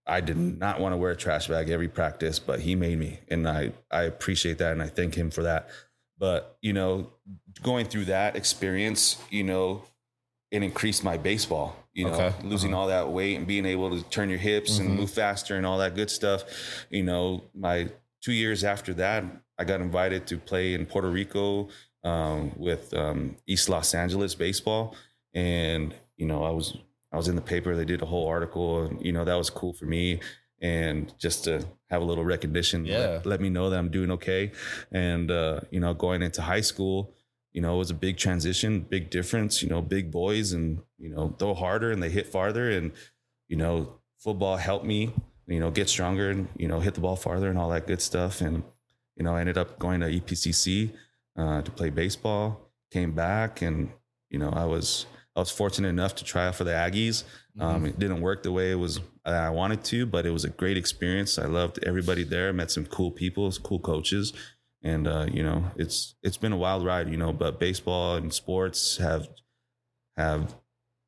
I 0.05 0.19
did 0.19 0.35
not 0.37 0.81
want 0.81 0.91
to 0.91 0.97
wear 0.97 1.11
a 1.11 1.15
trash 1.15 1.47
bag 1.47 1.69
every 1.69 1.87
practice, 1.87 2.37
but 2.37 2.59
he 2.59 2.75
made 2.75 2.99
me, 2.99 3.19
and 3.29 3.47
I 3.47 3.71
I 3.89 4.03
appreciate 4.03 4.57
that, 4.57 4.73
and 4.73 4.81
I 4.83 4.87
thank 4.87 5.15
him 5.15 5.31
for 5.31 5.43
that. 5.43 5.69
But 6.17 6.57
you 6.61 6.73
know, 6.73 7.13
going 7.63 7.85
through 7.85 8.05
that 8.05 8.35
experience, 8.35 9.17
you 9.29 9.43
know, 9.43 9.83
it 10.51 10.63
increased 10.63 11.01
my 11.05 11.15
baseball. 11.15 11.77
You 11.93 12.05
know, 12.07 12.11
Okay. 12.13 12.33
losing 12.43 12.73
all 12.73 12.87
that 12.87 13.09
weight 13.09 13.37
and 13.37 13.47
being 13.47 13.65
able 13.65 13.89
to 13.97 14.03
turn 14.09 14.29
your 14.29 14.37
hips 14.39 14.79
and 14.79 14.89
Mhm. 14.89 14.95
move 14.97 15.11
faster 15.11 15.55
and 15.55 15.65
all 15.65 15.77
that 15.77 15.95
good 15.95 16.11
stuff. 16.11 16.43
You 16.89 17.03
know, 17.03 17.41
my 17.53 17.87
two 18.21 18.33
years 18.33 18.65
after 18.65 18.93
that, 18.95 19.23
I 19.57 19.63
got 19.63 19.79
invited 19.79 20.27
to 20.27 20.37
play 20.37 20.73
in 20.73 20.85
Puerto 20.85 21.09
Rico 21.09 21.69
um, 22.03 22.51
with 22.57 22.93
um, 22.93 23.37
East 23.47 23.67
Los 23.69 23.93
Angeles 23.93 24.33
baseball, 24.35 24.95
and 25.33 25.93
you 26.17 26.25
know, 26.25 26.43
I 26.43 26.51
was 26.51 26.77
I 27.11 27.17
was 27.17 27.27
in 27.27 27.35
the 27.35 27.41
paper. 27.41 27.75
They 27.75 27.85
did 27.85 28.01
a 28.01 28.05
whole 28.05 28.27
article, 28.27 28.83
and 28.83 29.03
you 29.05 29.11
know, 29.11 29.25
that 29.25 29.35
was 29.35 29.49
cool 29.49 29.73
for 29.73 29.85
me. 29.85 30.19
And 30.61 31.13
just 31.17 31.45
to 31.45 31.63
have 31.89 32.01
a 32.01 32.05
little 32.05 32.25
recognition, 32.25 32.83
let- 32.85 32.91
Yeah. 32.91 33.21
let, 33.23 33.39
me 33.39 33.49
know 33.49 33.69
that 33.69 33.79
I'm 33.79 33.89
doing 33.89 34.11
okay. 34.11 34.51
And 34.91 35.31
uh, 35.31 35.61
you 35.71 35.79
know, 35.79 35.93
going 35.93 36.21
into 36.21 36.41
high 36.41 36.59
school, 36.61 37.13
you 37.53 37.61
know, 37.61 37.75
it 37.75 37.77
was 37.77 37.91
a 37.91 37.95
big 37.95 38.17
transition, 38.17 38.81
big 38.81 39.09
difference. 39.09 39.63
You 39.63 39.69
know, 39.69 39.81
big 39.81 40.11
boys 40.11 40.51
and 40.51 40.81
you 40.97 41.09
know 41.09 41.29
throw 41.39 41.53
harder 41.53 41.91
and 41.91 42.03
they 42.03 42.09
hit 42.09 42.27
farther, 42.27 42.69
and 42.69 42.91
you 43.47 43.55
know, 43.57 43.93
football 44.19 44.57
helped 44.57 44.85
me, 44.85 45.13
you 45.47 45.59
know, 45.59 45.71
get 45.71 45.87
stronger 45.89 46.29
and 46.29 46.47
you 46.57 46.67
know 46.67 46.79
hit 46.81 46.93
the 46.93 47.01
ball 47.01 47.15
farther 47.15 47.49
and 47.49 47.57
all 47.57 47.69
that 47.69 47.87
good 47.87 48.01
stuff. 48.01 48.41
And 48.41 48.63
you 49.15 49.23
know, 49.23 49.35
I 49.35 49.39
ended 49.39 49.57
up 49.57 49.79
going 49.79 50.01
to 50.01 50.07
E 50.09 50.19
EPCC 50.19 50.91
uh, 51.37 51.61
to 51.61 51.71
play 51.71 51.89
baseball. 51.89 52.69
Came 52.91 53.13
back, 53.13 53.61
and 53.61 53.89
you 54.29 54.39
know, 54.39 54.49
I 54.49 54.65
was 54.65 55.05
I 55.39 55.41
was 55.41 55.51
fortunate 55.51 55.87
enough 55.89 56.15
to 56.15 56.23
try 56.23 56.47
out 56.47 56.55
for 56.55 56.63
the 56.63 56.71
Aggies. 56.71 57.23
Um, 57.59 57.85
it 57.85 57.99
didn't 57.99 58.21
work 58.21 58.43
the 58.43 58.51
way 58.51 58.71
it 58.71 58.75
was 58.75 59.01
that 59.25 59.43
I 59.43 59.49
wanted 59.49 59.83
to, 59.85 60.05
but 60.05 60.25
it 60.25 60.29
was 60.31 60.45
a 60.45 60.49
great 60.49 60.77
experience. 60.77 61.37
I 61.37 61.45
loved 61.45 61.79
everybody 61.83 62.23
there. 62.23 62.53
Met 62.53 62.71
some 62.71 62.85
cool 62.85 63.11
people, 63.11 63.51
cool 63.51 63.79
coaches, 63.79 64.31
and 64.81 65.07
uh, 65.07 65.25
you 65.31 65.43
know, 65.43 65.65
it's 65.75 66.15
it's 66.23 66.37
been 66.37 66.53
a 66.53 66.57
wild 66.57 66.85
ride. 66.85 67.09
You 67.09 67.17
know, 67.17 67.33
but 67.33 67.59
baseball 67.59 68.15
and 68.15 68.33
sports 68.33 68.97
have 68.97 69.27
have 70.15 70.55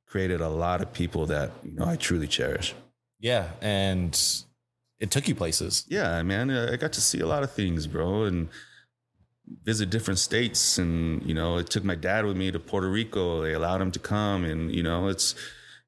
created 0.07 0.41
a 0.41 0.49
lot 0.49 0.82
of 0.82 0.91
people 0.91 1.25
that 1.27 1.51
you 1.63 1.71
know 1.71 1.86
I 1.86 1.95
truly 1.95 2.27
cherish. 2.27 2.73
yeah, 3.19 3.51
and 3.61 4.19
it 4.99 5.09
took 5.09 5.27
you 5.27 5.36
places. 5.36 5.86
Yeah, 5.88 6.21
man, 6.23 6.51
I 6.51 6.75
got 6.75 6.93
to 6.93 7.01
see 7.01 7.21
a 7.21 7.27
lot 7.27 7.43
of 7.43 7.51
things, 7.51 7.88
bro, 7.88 8.23
and 8.25 8.49
visit 9.64 9.89
different 9.89 10.20
states. 10.20 10.78
And 10.78 11.24
you 11.26 11.34
know, 11.34 11.58
it 11.58 11.70
took 11.70 11.84
my 11.84 11.95
dad 11.95 12.26
with 12.26 12.38
me 12.38 12.52
to 12.52 12.60
Puerto 12.60 12.89
Rico. 12.89 13.41
They 13.41 13.54
allowed 13.54 13.82
him 13.82 13.91
to 13.91 13.99
come, 13.99 14.43
and 14.45 14.74
you 14.74 14.84
know, 14.84 15.08
it's 15.08 15.36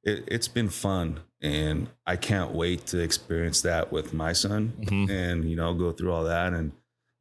it, 0.03 0.23
it's 0.27 0.47
been 0.47 0.69
fun, 0.69 1.19
and 1.41 1.87
I 2.05 2.15
can't 2.17 2.51
wait 2.51 2.85
to 2.87 2.99
experience 2.99 3.61
that 3.61 3.91
with 3.91 4.13
my 4.13 4.33
son, 4.33 4.73
Mhm. 4.81 5.09
and 5.09 5.49
you 5.49 5.55
know, 5.55 5.73
go 5.73 5.91
through 5.91 6.11
all 6.11 6.25
that. 6.25 6.53
And 6.53 6.71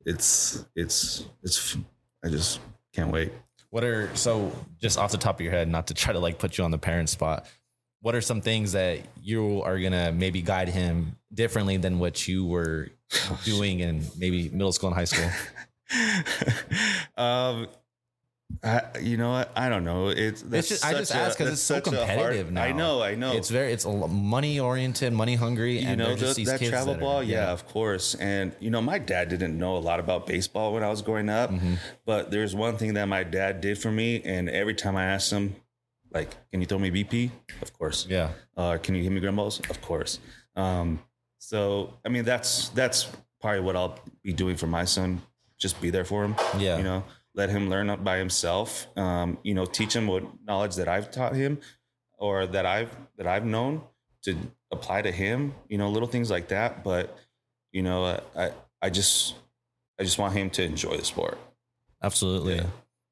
it's 0.05 0.65
it's 0.75 1.25
it's 1.43 1.77
I 2.25 2.29
just 2.29 2.61
can't 2.93 3.13
wait. 3.13 3.33
What 3.71 3.85
are 3.85 4.15
so 4.17 4.53
just 4.81 4.99
off 4.99 5.13
the 5.13 5.19
top 5.19 5.37
of 5.37 5.41
your 5.43 5.53
head, 5.53 5.69
not 5.69 5.87
to 5.87 5.95
try 5.95 6.13
to 6.13 6.19
like 6.19 6.39
put 6.39 6.59
you 6.59 6.65
on 6.65 6.71
the 6.71 6.79
parent 6.79 7.09
spot. 7.09 7.47
What 8.01 8.17
are 8.17 8.21
some 8.21 8.41
things 8.41 8.73
that 8.73 8.99
you 9.23 9.63
are 9.63 9.79
gonna 9.79 10.11
maybe 10.13 10.43
guide 10.43 10.69
him 10.69 11.17
differently 11.33 11.77
than 11.77 12.01
what 12.01 12.27
you 12.27 12.45
were 12.45 12.89
doing 13.45 13.79
in 13.81 14.05
maybe 14.19 14.49
middle 14.49 14.73
school 14.73 14.89
and 14.89 14.97
high 14.97 15.05
school? 15.05 15.31
um, 17.17 17.69
I, 18.63 18.83
you 19.01 19.17
know 19.17 19.31
what? 19.33 19.51
I 19.57 19.69
don't 19.71 19.83
know. 19.85 20.09
It's, 20.09 20.43
It's 20.43 20.69
just, 20.69 20.85
I 20.85 20.93
just 20.93 21.13
a- 21.13 21.17
ask 21.17 21.39
because 21.39 21.53
it's 21.55 21.63
so 21.63 21.77
a 21.77 21.79
hard- 21.79 21.85
competitive 21.85 22.53
now. 22.53 22.63
I 22.63 22.73
know, 22.73 23.03
I 23.03 23.15
know. 23.15 23.33
It's 23.33 23.49
very 23.49 23.73
it's 23.73 23.87
money 23.87 24.61
oriented, 24.61 25.13
money 25.13 25.35
hungry, 25.37 25.81
you 25.81 25.89
and 25.89 25.99
know 25.99 26.15
the, 26.15 26.45
that 26.45 26.61
travel 26.61 26.93
that 26.95 26.99
are- 26.99 27.01
ball 27.01 27.23
yeah, 27.23 27.51
of 27.51 27.67
course 27.67 28.15
and 28.17 28.53
you 28.61 28.71
know 28.71 28.83
my 28.83 28.99
dad 28.99 29.31
didn't 29.31 29.59
know 29.59 29.77
a 29.77 29.81
lot 29.81 29.99
about 30.01 30.27
baseball 30.27 30.75
when 30.75 30.85
i 30.85 30.89
was 30.89 31.03
growing 31.03 31.29
up 31.31 31.51
Mm-hmm. 31.51 31.75
but 32.05 32.31
there's 32.31 32.55
one 32.55 32.77
thing 32.77 32.95
that 32.95 33.07
my 33.07 33.23
dad 33.25 33.61
did 33.61 33.79
for 33.79 33.91
me 33.91 34.21
and 34.25 34.49
every 34.51 34.75
time 34.75 34.97
i 34.97 35.05
asked 35.05 35.33
him 35.33 35.57
like 36.13 36.31
can 36.51 36.61
you 36.61 36.67
throw 36.67 36.79
me 36.79 36.91
bp 36.91 37.31
of 37.63 37.73
course 37.79 38.07
yeah, 38.09 38.31
uh, 38.57 38.77
can 38.83 38.95
you 38.95 39.03
hit 39.03 39.11
me 39.13 39.19
ground 39.21 39.37
balls 39.37 39.61
of 39.71 39.81
course 39.81 40.19
um, 40.57 41.01
so 41.39 41.95
i 42.05 42.09
mean 42.09 42.25
that's 42.25 42.69
that's 42.71 43.09
probably 43.41 43.61
what 43.61 43.77
i'll 43.77 43.99
be 44.23 44.33
doing 44.33 44.57
for 44.57 44.67
my 44.67 44.85
son 44.85 45.21
just 45.63 45.81
be 45.81 45.91
there 45.91 46.05
for 46.05 46.21
him 46.25 46.35
Yeah. 46.59 46.77
you 46.79 46.83
know 46.83 47.01
let 47.35 47.49
him 47.49 47.71
learn 47.71 47.89
up 47.89 48.01
by 48.05 48.17
himself 48.19 48.87
um, 48.99 49.39
you 49.43 49.55
know 49.55 49.65
teach 49.79 49.95
him 49.97 50.07
what 50.13 50.25
knowledge 50.49 50.75
that 50.81 50.89
i've 50.95 51.09
taught 51.11 51.35
him 51.35 51.53
or 52.19 52.47
that 52.55 52.67
i've 52.67 52.91
that 53.17 53.27
i've 53.27 53.47
known 53.55 53.81
to 54.25 54.37
apply 54.77 55.01
to 55.03 55.13
him 55.23 55.55
you 55.69 55.79
know 55.79 55.89
little 55.89 56.09
things 56.15 56.29
like 56.31 56.49
that 56.49 56.83
but 56.85 57.17
you 57.77 57.83
know 57.83 57.99
i 58.37 58.51
i 58.83 58.91
just 58.91 59.35
i 59.99 60.03
just 60.03 60.19
want 60.19 60.33
him 60.35 60.51
to 60.51 60.63
enjoy 60.63 60.97
the 60.97 61.05
sport 61.05 61.39
absolutely. 62.03 62.57
Yeah. 62.57 62.67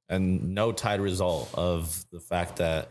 And 0.09 0.55
no 0.57 0.73
tied 0.73 1.01
result 1.01 1.49
of 1.55 2.05
the 2.11 2.19
fact 2.19 2.57
that 2.57 2.89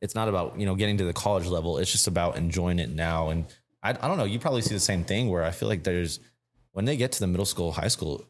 it's 0.00 0.14
not 0.14 0.28
about 0.28 0.58
you 0.60 0.66
know 0.66 0.76
getting 0.76 0.96
to 0.98 1.04
the 1.04 1.12
college 1.12 1.46
level. 1.46 1.78
It's 1.78 1.90
just 1.90 2.06
about 2.06 2.36
enjoying 2.36 2.78
it 2.78 2.90
now. 2.90 3.30
And 3.30 3.44
I, 3.82 3.90
I 3.90 4.06
don't 4.06 4.18
know. 4.18 4.24
You 4.32 4.38
probably 4.38 4.62
see 4.62 4.74
the 4.74 4.78
same 4.92 5.02
thing 5.02 5.28
where 5.30 5.42
I 5.42 5.50
feel 5.50 5.68
like 5.68 5.82
there's 5.82 6.20
when 6.70 6.84
they 6.84 6.96
get 6.96 7.10
to 7.12 7.20
the 7.20 7.26
middle 7.26 7.44
school, 7.46 7.72
high 7.72 7.88
school 7.88 8.24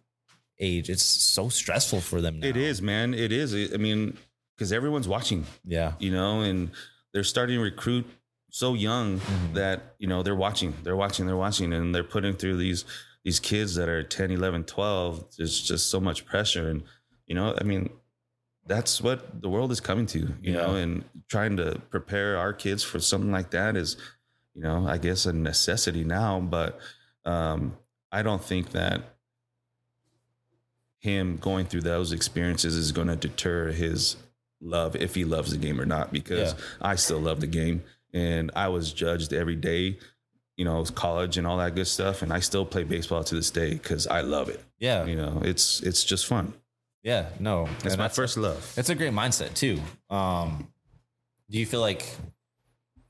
age, 0.61 0.89
it's 0.91 1.03
so 1.05 1.49
stressful 1.49 2.01
for 2.01 2.21
them. 2.21 2.41
Now. 2.41 2.49
it 2.49 2.57
is 2.57 2.83
man 2.83 3.15
it 3.15 3.31
is 3.33 3.55
i 3.73 3.77
mean 3.77 4.17
because 4.57 4.73
everyone's 4.73 5.07
watching 5.09 5.47
Yeah. 5.65 5.93
you 6.01 6.11
know, 6.11 6.41
and 6.41 6.71
they're 7.13 7.23
starting 7.25 7.57
to 7.59 7.63
recruit 7.63 8.07
so 8.51 8.75
young 8.75 9.21
Mhm. 9.21 9.55
that, 9.55 9.95
you 9.99 10.09
know, 10.09 10.23
they're 10.25 10.35
watching, 10.35 10.75
they're 10.83 10.97
watching, 10.97 11.27
they're 11.27 11.37
watching, 11.37 11.73
and 11.73 11.95
they're 11.95 12.03
putting 12.03 12.35
through 12.35 12.57
these, 12.57 12.85
these 13.25 13.39
kids 13.39 13.77
that 13.77 13.89
are 13.89 14.03
10, 14.03 14.31
11, 14.33 14.65
12. 14.65 15.37
There's 15.37 15.61
just 15.61 15.91
so 15.91 16.01
much 16.01 16.25
pressure. 16.27 16.69
And, 16.71 16.83
you 17.27 17.35
know, 17.37 17.55
I 17.61 17.63
mean, 17.63 17.91
that's 18.67 19.01
what 19.01 19.41
the 19.43 19.49
world 19.49 19.71
is 19.71 19.81
coming 19.81 20.07
to, 20.07 20.35
you 20.43 20.53
know, 20.55 20.75
and 20.75 21.05
trying 21.29 21.57
to 21.59 21.81
prepare 21.91 22.37
our 22.37 22.53
kids 22.53 22.83
for 22.83 22.99
something 23.01 23.31
like 23.31 23.51
that 23.53 23.77
is, 23.77 23.97
you 24.55 24.63
know, 24.63 24.89
I 24.89 24.99
guess 24.99 25.25
a 25.27 25.33
necessity 25.33 26.03
now, 26.05 26.41
but 26.41 26.81
um, 27.25 27.77
I 28.11 28.23
don't 28.23 28.43
think 28.43 28.73
that 28.73 29.18
him 31.01 31.37
going 31.37 31.67
through 31.67 31.83
those 31.83 32.13
experiences 32.13 32.75
is 32.75 32.93
going 32.93 33.09
to 33.09 33.17
deter 33.17 33.71
his 33.71 34.17
love 34.61 34.97
if 34.97 35.15
he 35.15 35.25
loves 35.25 35.51
the 35.53 35.57
game 35.57 35.81
or 35.81 35.87
not 35.87 36.13
because 36.13 36.53
Yeah. 36.53 36.61
I 36.81 36.97
still 36.97 37.21
love 37.21 37.41
the 37.41 37.47
game 37.47 37.85
and 38.13 38.51
I 38.57 38.69
was 38.69 38.93
judged 38.93 39.33
every 39.33 39.55
day 39.55 39.99
you 40.57 40.65
know 40.65 40.83
college 40.85 41.39
and 41.39 41.47
all 41.47 41.59
that 41.59 41.77
good 41.77 41.87
stuff 41.87 42.23
and 42.23 42.33
I 42.33 42.41
still 42.41 42.65
play 42.67 42.83
baseball 42.83 43.23
to 43.23 43.35
this 43.37 43.51
day 43.53 43.79
cuz 43.79 44.09
I 44.09 44.23
love 44.23 44.49
it 44.49 44.61
Yeah. 44.81 45.05
you 45.05 45.15
know 45.15 45.41
it's 45.45 45.81
it's 45.83 46.03
just 46.03 46.27
fun 46.27 46.53
Yeah. 47.05 47.29
No. 47.39 47.67
it's 47.77 47.85
And 47.85 47.93
my 47.93 48.05
that's- 48.09 48.17
first 48.17 48.37
love 48.37 48.75
It's 48.77 48.89
a 48.91 48.97
great 48.97 49.13
mindset 49.13 49.55
too. 49.55 49.81
Um, 50.11 50.73
do 51.49 51.59
you 51.59 51.65
feel 51.65 51.81
like, 51.81 52.05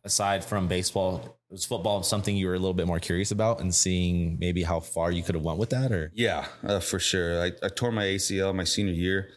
aside 0.05 0.45
from 0.45 0.68
baseball, 0.68 1.38
was 1.51 1.64
football 1.64 2.03
something 2.03 2.36
you 2.36 2.46
were 2.46 2.55
a 2.55 2.59
little 2.59 2.74
bit 2.74 2.86
more 2.86 3.01
curious 3.01 3.30
about 3.30 3.61
and 3.61 3.74
seeing 3.74 4.38
maybe 4.38 4.62
how 4.62 4.80
far 4.80 5.11
you 5.11 5.22
could 5.22 5.34
have 5.34 5.44
went 5.44 5.59
with 5.59 5.70
that? 5.70 5.92
Or 5.92 6.11
Yeah, 6.14 6.46
uh, 6.66 6.80
for 6.80 6.99
sure. 6.99 7.42
I, 7.42 7.53
I 7.62 7.68
tore 7.68 7.92
my 7.92 8.05
ACL 8.05 8.55
my 8.55 8.64
senior 8.64 8.92
year, 8.92 9.30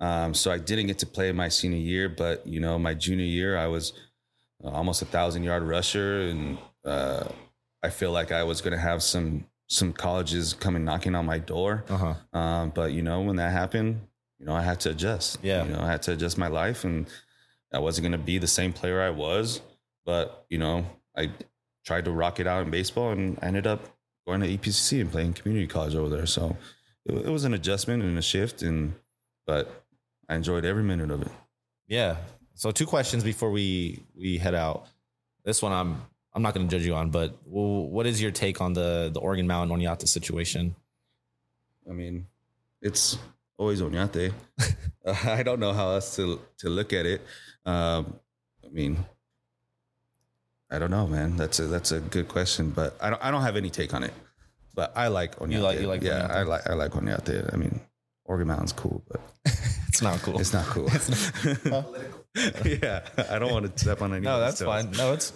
um, 0.00 0.34
so 0.34 0.50
I 0.50 0.58
didn't 0.58 0.86
get 0.86 0.98
to 1.00 1.06
play 1.06 1.30
my 1.32 1.48
senior 1.48 1.78
year. 1.78 2.08
But 2.08 2.46
you 2.46 2.60
know, 2.60 2.78
my 2.78 2.94
junior 2.94 3.26
year, 3.26 3.58
I 3.58 3.66
was 3.66 3.92
uh, 4.64 4.68
almost 4.68 5.02
a 5.02 5.06
thousand 5.06 5.42
yard 5.42 5.62
rusher, 5.62 6.22
and 6.22 6.58
uh, 6.84 7.28
I 7.82 7.90
feel 7.90 8.12
like 8.12 8.32
I 8.32 8.44
was 8.44 8.60
going 8.60 8.72
to 8.72 8.80
have 8.80 9.02
some 9.02 9.44
some 9.66 9.92
colleges 9.92 10.54
coming 10.54 10.84
knocking 10.84 11.14
on 11.14 11.26
my 11.26 11.38
door. 11.38 11.84
uh 11.90 11.96
huh. 11.96 12.38
Um, 12.38 12.72
but 12.74 12.92
you 12.92 13.02
know, 13.02 13.20
when 13.20 13.36
that 13.36 13.52
happened, 13.52 14.00
you 14.38 14.46
know, 14.46 14.54
I 14.54 14.62
had 14.62 14.80
to 14.80 14.90
adjust. 14.90 15.38
Yeah. 15.42 15.64
you 15.64 15.72
know, 15.72 15.80
I 15.80 15.86
had 15.86 16.02
to 16.02 16.12
adjust 16.12 16.38
my 16.38 16.48
life, 16.48 16.84
and 16.84 17.06
I 17.72 17.78
wasn't 17.78 18.04
going 18.04 18.18
to 18.18 18.24
be 18.24 18.38
the 18.38 18.46
same 18.46 18.72
player 18.72 19.02
I 19.02 19.10
was. 19.10 19.60
But 20.06 20.46
you 20.48 20.56
know, 20.56 20.86
I 21.16 21.30
tried 21.88 22.04
to 22.04 22.10
rock 22.12 22.38
it 22.38 22.46
out 22.46 22.62
in 22.62 22.70
baseball, 22.70 23.10
and 23.12 23.38
I 23.40 23.46
ended 23.46 23.66
up 23.66 23.80
going 24.26 24.42
to 24.42 24.46
EPCC 24.46 25.00
and 25.00 25.10
playing 25.10 25.32
community 25.32 25.66
college 25.66 25.94
over 25.94 26.14
there. 26.14 26.26
So 26.26 26.54
it, 27.06 27.14
it 27.14 27.30
was 27.30 27.44
an 27.44 27.54
adjustment 27.54 28.02
and 28.02 28.18
a 28.18 28.22
shift, 28.22 28.60
and 28.60 28.92
but 29.46 29.84
I 30.28 30.34
enjoyed 30.34 30.66
every 30.66 30.82
minute 30.82 31.10
of 31.10 31.22
it. 31.22 31.32
Yeah. 31.86 32.18
So 32.54 32.70
two 32.70 32.84
questions 32.84 33.24
before 33.24 33.50
we 33.50 34.02
we 34.14 34.36
head 34.36 34.54
out. 34.54 34.86
This 35.46 35.62
one 35.62 35.72
I'm 35.72 36.02
I'm 36.34 36.42
not 36.42 36.52
going 36.54 36.68
to 36.68 36.76
judge 36.76 36.86
you 36.86 36.94
on, 36.94 37.08
but 37.08 37.34
what 37.46 38.06
is 38.06 38.20
your 38.20 38.32
take 38.32 38.60
on 38.60 38.74
the 38.74 39.10
the 39.10 39.20
Organ 39.20 39.46
Mountain 39.46 39.74
Oñate 39.74 40.06
situation? 40.06 40.76
I 41.88 41.94
mean, 41.94 42.26
it's 42.82 43.16
always 43.56 43.80
uh, 43.80 43.88
I 45.24 45.42
don't 45.42 45.58
know 45.58 45.72
how 45.72 45.92
else 45.92 46.16
to 46.16 46.38
to 46.58 46.68
look 46.68 46.92
at 46.92 47.06
it. 47.06 47.22
Um, 47.64 48.20
I 48.62 48.68
mean, 48.70 49.06
I 50.70 50.78
don't 50.78 50.90
know, 50.90 51.06
man. 51.06 51.36
That's 51.36 51.58
a 51.60 51.66
that's 51.66 51.92
a 51.92 52.00
good 52.00 52.28
question, 52.28 52.70
but 52.70 52.96
I 53.00 53.10
don't 53.10 53.24
I 53.24 53.30
don't 53.30 53.42
have 53.42 53.56
any 53.56 53.70
take 53.70 53.94
on 53.94 54.04
it. 54.04 54.12
But 54.74 54.92
I 54.96 55.08
like 55.08 55.36
Oñate. 55.36 55.52
You 55.52 55.60
like- 55.60 55.80
you 55.80 55.86
like 55.86 56.02
yeah, 56.02 56.28
Oñate? 56.28 56.30
I 56.30 56.42
like 56.42 56.70
I 56.70 56.74
like 56.74 56.92
Oñate. 56.92 57.52
I 57.52 57.56
mean, 57.56 57.80
Organ 58.24 58.48
Mountain's 58.48 58.72
cool, 58.72 59.02
but 59.08 59.20
It's 59.88 60.02
not 60.02 60.20
cool. 60.20 60.38
it's 60.38 60.52
not 60.52 60.66
cool. 60.66 60.88
yeah, 62.64 63.00
I 63.30 63.38
don't 63.38 63.50
want 63.50 63.74
to 63.74 63.78
step 63.78 64.02
on 64.02 64.12
any. 64.12 64.20
No, 64.20 64.38
that's 64.38 64.62
fine. 64.62 64.90
No, 64.92 65.14
it's 65.14 65.32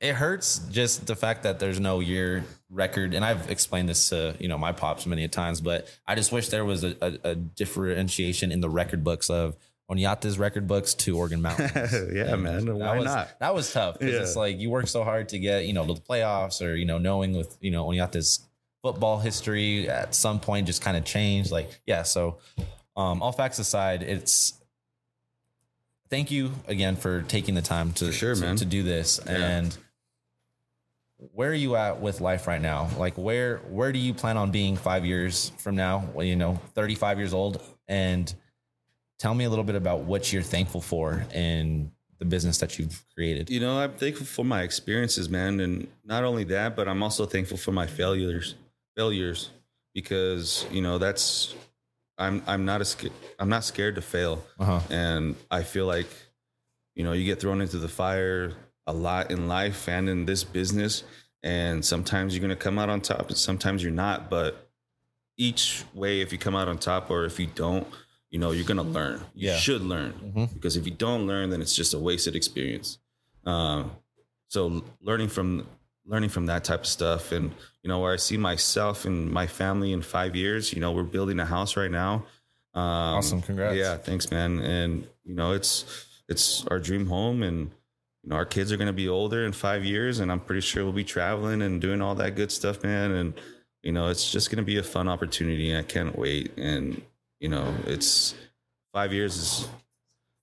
it 0.00 0.14
hurts 0.14 0.58
just 0.70 1.06
the 1.06 1.16
fact 1.16 1.42
that 1.42 1.58
there's 1.58 1.80
no 1.80 2.00
year 2.00 2.44
record, 2.70 3.14
and 3.14 3.24
I've 3.24 3.50
explained 3.50 3.88
this 3.88 4.08
to 4.10 4.36
you 4.38 4.48
know 4.48 4.56
my 4.56 4.72
pops 4.72 5.04
many 5.06 5.24
a 5.24 5.28
times, 5.28 5.60
but 5.60 5.88
I 6.06 6.14
just 6.14 6.32
wish 6.32 6.48
there 6.48 6.64
was 6.64 6.84
a, 6.84 6.96
a, 7.00 7.30
a 7.30 7.34
differentiation 7.34 8.52
in 8.52 8.60
the 8.60 8.70
record 8.70 9.02
books 9.04 9.28
of 9.28 9.56
Oñate's 9.90 10.38
record 10.38 10.66
books 10.66 10.94
to 10.94 11.16
Organ 11.18 11.42
Mountain. 11.46 11.70
yeah, 12.14 12.36
man. 12.36 12.64
that 12.64 12.74
Why 12.74 12.96
was, 12.96 13.04
not? 13.04 13.38
That 13.40 13.54
was 13.54 13.72
tough 13.72 13.98
because 13.98 14.14
Yeah. 14.14 14.20
it's 14.22 14.36
like 14.36 14.58
you 14.58 14.70
work 14.70 14.86
so 14.88 15.04
hard 15.04 15.28
to 15.30 15.38
get 15.38 15.66
you 15.66 15.72
know 15.72 15.86
to 15.86 15.94
the 15.94 16.00
playoffs, 16.00 16.64
or 16.66 16.74
you 16.74 16.86
know 16.86 16.98
knowing 16.98 17.36
with 17.36 17.56
you 17.60 17.70
know 17.70 17.86
Oñate's 17.86 18.46
football 18.82 19.18
history 19.18 19.88
at 19.88 20.14
some 20.14 20.40
point 20.40 20.66
just 20.66 20.82
kind 20.82 20.96
of 20.96 21.04
changed. 21.04 21.50
Like 21.50 21.80
yeah, 21.86 22.02
so 22.02 22.38
um, 22.96 23.22
all 23.22 23.32
facts 23.32 23.58
aside, 23.58 24.02
it's 24.02 24.54
thank 26.10 26.30
you 26.30 26.52
again 26.68 26.96
for 26.96 27.22
taking 27.22 27.54
the 27.54 27.62
time 27.62 27.92
to 27.94 28.12
sure, 28.12 28.34
to, 28.34 28.40
man. 28.40 28.56
to 28.56 28.64
do 28.64 28.82
this 28.82 29.20
Yeah. 29.26 29.32
and. 29.32 29.78
Where 31.32 31.48
are 31.50 31.54
you 31.54 31.76
at 31.76 32.00
with 32.00 32.20
life 32.20 32.46
right 32.46 32.60
now? 32.60 32.90
Like 32.98 33.16
where 33.16 33.58
where 33.70 33.92
do 33.92 33.98
you 33.98 34.12
plan 34.12 34.36
on 34.36 34.50
being 34.50 34.76
five 34.76 35.06
years 35.06 35.52
from 35.58 35.74
now? 35.74 36.06
Well, 36.12 36.26
you 36.26 36.36
know, 36.36 36.60
35 36.74 37.18
years 37.18 37.32
old. 37.32 37.62
And 37.88 38.34
tell 39.24 39.34
me 39.34 39.44
a 39.44 39.48
little 39.48 39.64
bit 39.64 39.74
about 39.74 40.00
what 40.00 40.30
you're 40.34 40.42
thankful 40.42 40.82
for 40.82 41.24
in 41.32 41.90
the 42.18 42.26
business 42.26 42.58
that 42.58 42.78
you've 42.78 43.02
created. 43.14 43.48
You 43.48 43.58
know, 43.58 43.78
I'm 43.78 43.92
thankful 43.94 44.26
for 44.26 44.44
my 44.44 44.60
experiences, 44.60 45.30
man, 45.30 45.60
and 45.60 45.88
not 46.04 46.24
only 46.24 46.44
that, 46.44 46.76
but 46.76 46.88
I'm 46.88 47.02
also 47.02 47.24
thankful 47.24 47.56
for 47.56 47.72
my 47.72 47.86
failures, 47.86 48.54
failures, 48.98 49.48
because 49.94 50.66
you 50.70 50.82
know 50.82 50.98
that's 50.98 51.54
I'm 52.18 52.42
I'm 52.46 52.66
not 52.66 52.82
a 52.82 52.84
sca- 52.84 53.16
I'm 53.38 53.48
not 53.48 53.64
scared 53.64 53.94
to 53.94 54.02
fail, 54.02 54.44
Uh-huh. 54.58 54.80
and 54.90 55.36
I 55.50 55.62
feel 55.62 55.86
like 55.86 56.08
you 56.94 57.02
know 57.02 57.14
you 57.14 57.24
get 57.24 57.40
thrown 57.40 57.62
into 57.62 57.78
the 57.78 57.88
fire 57.88 58.52
a 58.86 58.92
lot 58.92 59.30
in 59.30 59.48
life 59.48 59.88
and 59.88 60.06
in 60.10 60.26
this 60.26 60.44
business, 60.44 61.02
and 61.42 61.82
sometimes 61.82 62.34
you're 62.34 62.42
gonna 62.42 62.56
come 62.56 62.78
out 62.78 62.90
on 62.90 63.00
top, 63.00 63.28
and 63.28 63.38
sometimes 63.38 63.82
you're 63.82 63.90
not, 64.06 64.28
but 64.28 64.68
each 65.38 65.82
way, 65.94 66.20
if 66.20 66.30
you 66.30 66.36
come 66.38 66.54
out 66.54 66.68
on 66.68 66.76
top 66.76 67.10
or 67.10 67.24
if 67.24 67.40
you 67.40 67.46
don't, 67.46 67.86
you 68.34 68.40
know 68.40 68.50
you're 68.50 68.66
gonna 68.72 68.82
learn. 68.98 69.20
You 69.34 69.50
Yeah. 69.50 69.56
should 69.58 69.82
learn 69.82 70.12
Mhm. 70.34 70.54
because 70.54 70.76
if 70.76 70.84
you 70.86 70.90
don't 71.06 71.24
learn, 71.28 71.50
then 71.50 71.62
it's 71.62 71.76
just 71.76 71.94
a 71.94 72.00
wasted 72.00 72.34
experience. 72.34 72.98
Um, 73.46 73.92
so 74.48 74.84
learning 75.00 75.28
from 75.28 75.68
learning 76.04 76.30
from 76.30 76.46
that 76.46 76.64
type 76.64 76.80
of 76.80 76.86
stuff, 76.86 77.30
and 77.30 77.52
you 77.84 77.88
know 77.88 78.00
where 78.00 78.12
I 78.12 78.16
see 78.16 78.36
myself 78.36 79.04
and 79.04 79.30
my 79.30 79.46
family 79.46 79.92
in 79.92 80.02
five 80.02 80.34
years. 80.34 80.72
You 80.72 80.80
know, 80.80 80.90
we're 80.90 81.04
building 81.16 81.38
a 81.38 81.46
house 81.46 81.76
right 81.76 81.90
now. 81.90 82.26
Um, 82.74 83.18
Awesome. 83.18 83.40
Congrats. 83.40 83.76
Yeah, 83.76 83.96
thanks, 83.98 84.28
man. 84.32 84.58
And 84.58 85.06
you 85.24 85.34
know, 85.36 85.52
it's 85.52 85.84
it's 86.28 86.66
our 86.66 86.80
dream 86.80 87.06
home, 87.06 87.42
and 87.44 87.70
you 88.24 88.30
know, 88.30 88.34
our 88.36 88.44
kids 88.46 88.72
are 88.72 88.76
going 88.76 88.88
to 88.94 89.00
be 89.04 89.08
older 89.08 89.44
in 89.46 89.52
five 89.52 89.84
years, 89.84 90.18
and 90.18 90.32
I'm 90.32 90.40
pretty 90.40 90.60
sure 90.62 90.82
we'll 90.82 90.92
be 90.92 91.04
traveling 91.04 91.62
and 91.62 91.80
doing 91.80 92.02
all 92.02 92.16
that 92.16 92.34
good 92.34 92.50
stuff, 92.50 92.82
man. 92.82 93.12
And 93.12 93.34
you 93.84 93.92
know, 93.92 94.08
it's 94.08 94.28
just 94.32 94.50
going 94.50 94.56
to 94.64 94.64
be 94.64 94.76
a 94.78 94.82
fun 94.82 95.08
opportunity. 95.08 95.76
I 95.76 95.82
can't 95.82 96.18
wait. 96.18 96.50
And 96.58 97.00
you 97.44 97.50
know, 97.50 97.74
it's 97.86 98.34
five 98.94 99.12
years 99.12 99.36
is 99.36 99.68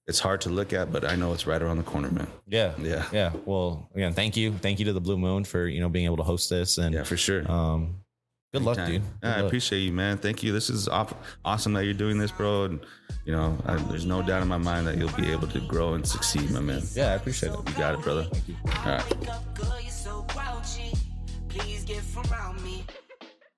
it's 0.05 0.19
hard 0.19 0.39
to 0.41 0.49
look 0.49 0.71
at, 0.71 0.91
but 0.91 1.03
I 1.03 1.15
know 1.15 1.33
it's 1.33 1.47
right 1.47 1.59
around 1.61 1.77
the 1.77 1.83
corner, 1.93 2.11
man. 2.11 2.27
Yeah. 2.47 2.73
Yeah. 2.79 3.05
Yeah. 3.11 3.31
Well, 3.45 3.89
again, 3.95 4.13
thank 4.13 4.37
you. 4.37 4.51
Thank 4.53 4.77
you 4.79 4.85
to 4.85 4.93
the 4.93 5.01
Blue 5.01 5.17
Moon 5.17 5.43
for, 5.43 5.65
you 5.65 5.79
know, 5.81 5.89
being 5.89 6.05
able 6.05 6.17
to 6.17 6.23
host 6.23 6.49
this 6.51 6.77
and 6.77 6.93
Yeah, 6.93 7.01
for 7.03 7.17
sure. 7.17 7.41
um 7.51 7.95
good 8.53 8.61
luck, 8.61 8.77
Anytime. 8.77 9.01
dude. 9.01 9.01
Yeah, 9.01 9.17
Good 9.21 9.27
I 9.29 9.37
luck. 9.37 9.45
appreciate 9.47 9.79
you, 9.79 9.93
man. 9.93 10.17
Thank 10.19 10.43
you. 10.43 10.51
This 10.53 10.69
is 10.69 10.87
aw- 10.89 11.17
awesome 11.43 11.73
that 11.73 11.85
you're 11.85 11.93
doing 12.05 12.19
this, 12.19 12.31
bro. 12.31 12.65
And 12.65 12.79
you 13.25 13.31
know, 13.31 13.57
I, 13.65 13.77
there's 13.89 14.05
no 14.05 14.21
doubt 14.21 14.43
in 14.43 14.47
my 14.47 14.57
mind 14.69 14.85
that 14.87 14.97
you'll 14.97 15.17
be 15.25 15.31
able 15.31 15.47
to 15.47 15.59
grow 15.61 15.93
and 15.95 16.05
succeed, 16.07 16.51
my 16.51 16.59
man. 16.59 16.83
Yeah, 16.93 17.13
I 17.13 17.15
appreciate 17.15 17.53
it. 17.53 17.59
You 17.69 17.75
got 17.85 17.95
it, 17.95 18.01
brother. 18.05 18.25
Thank 18.25 18.47
you. 18.49 18.55
All 18.65 18.97
right. 18.97 19.07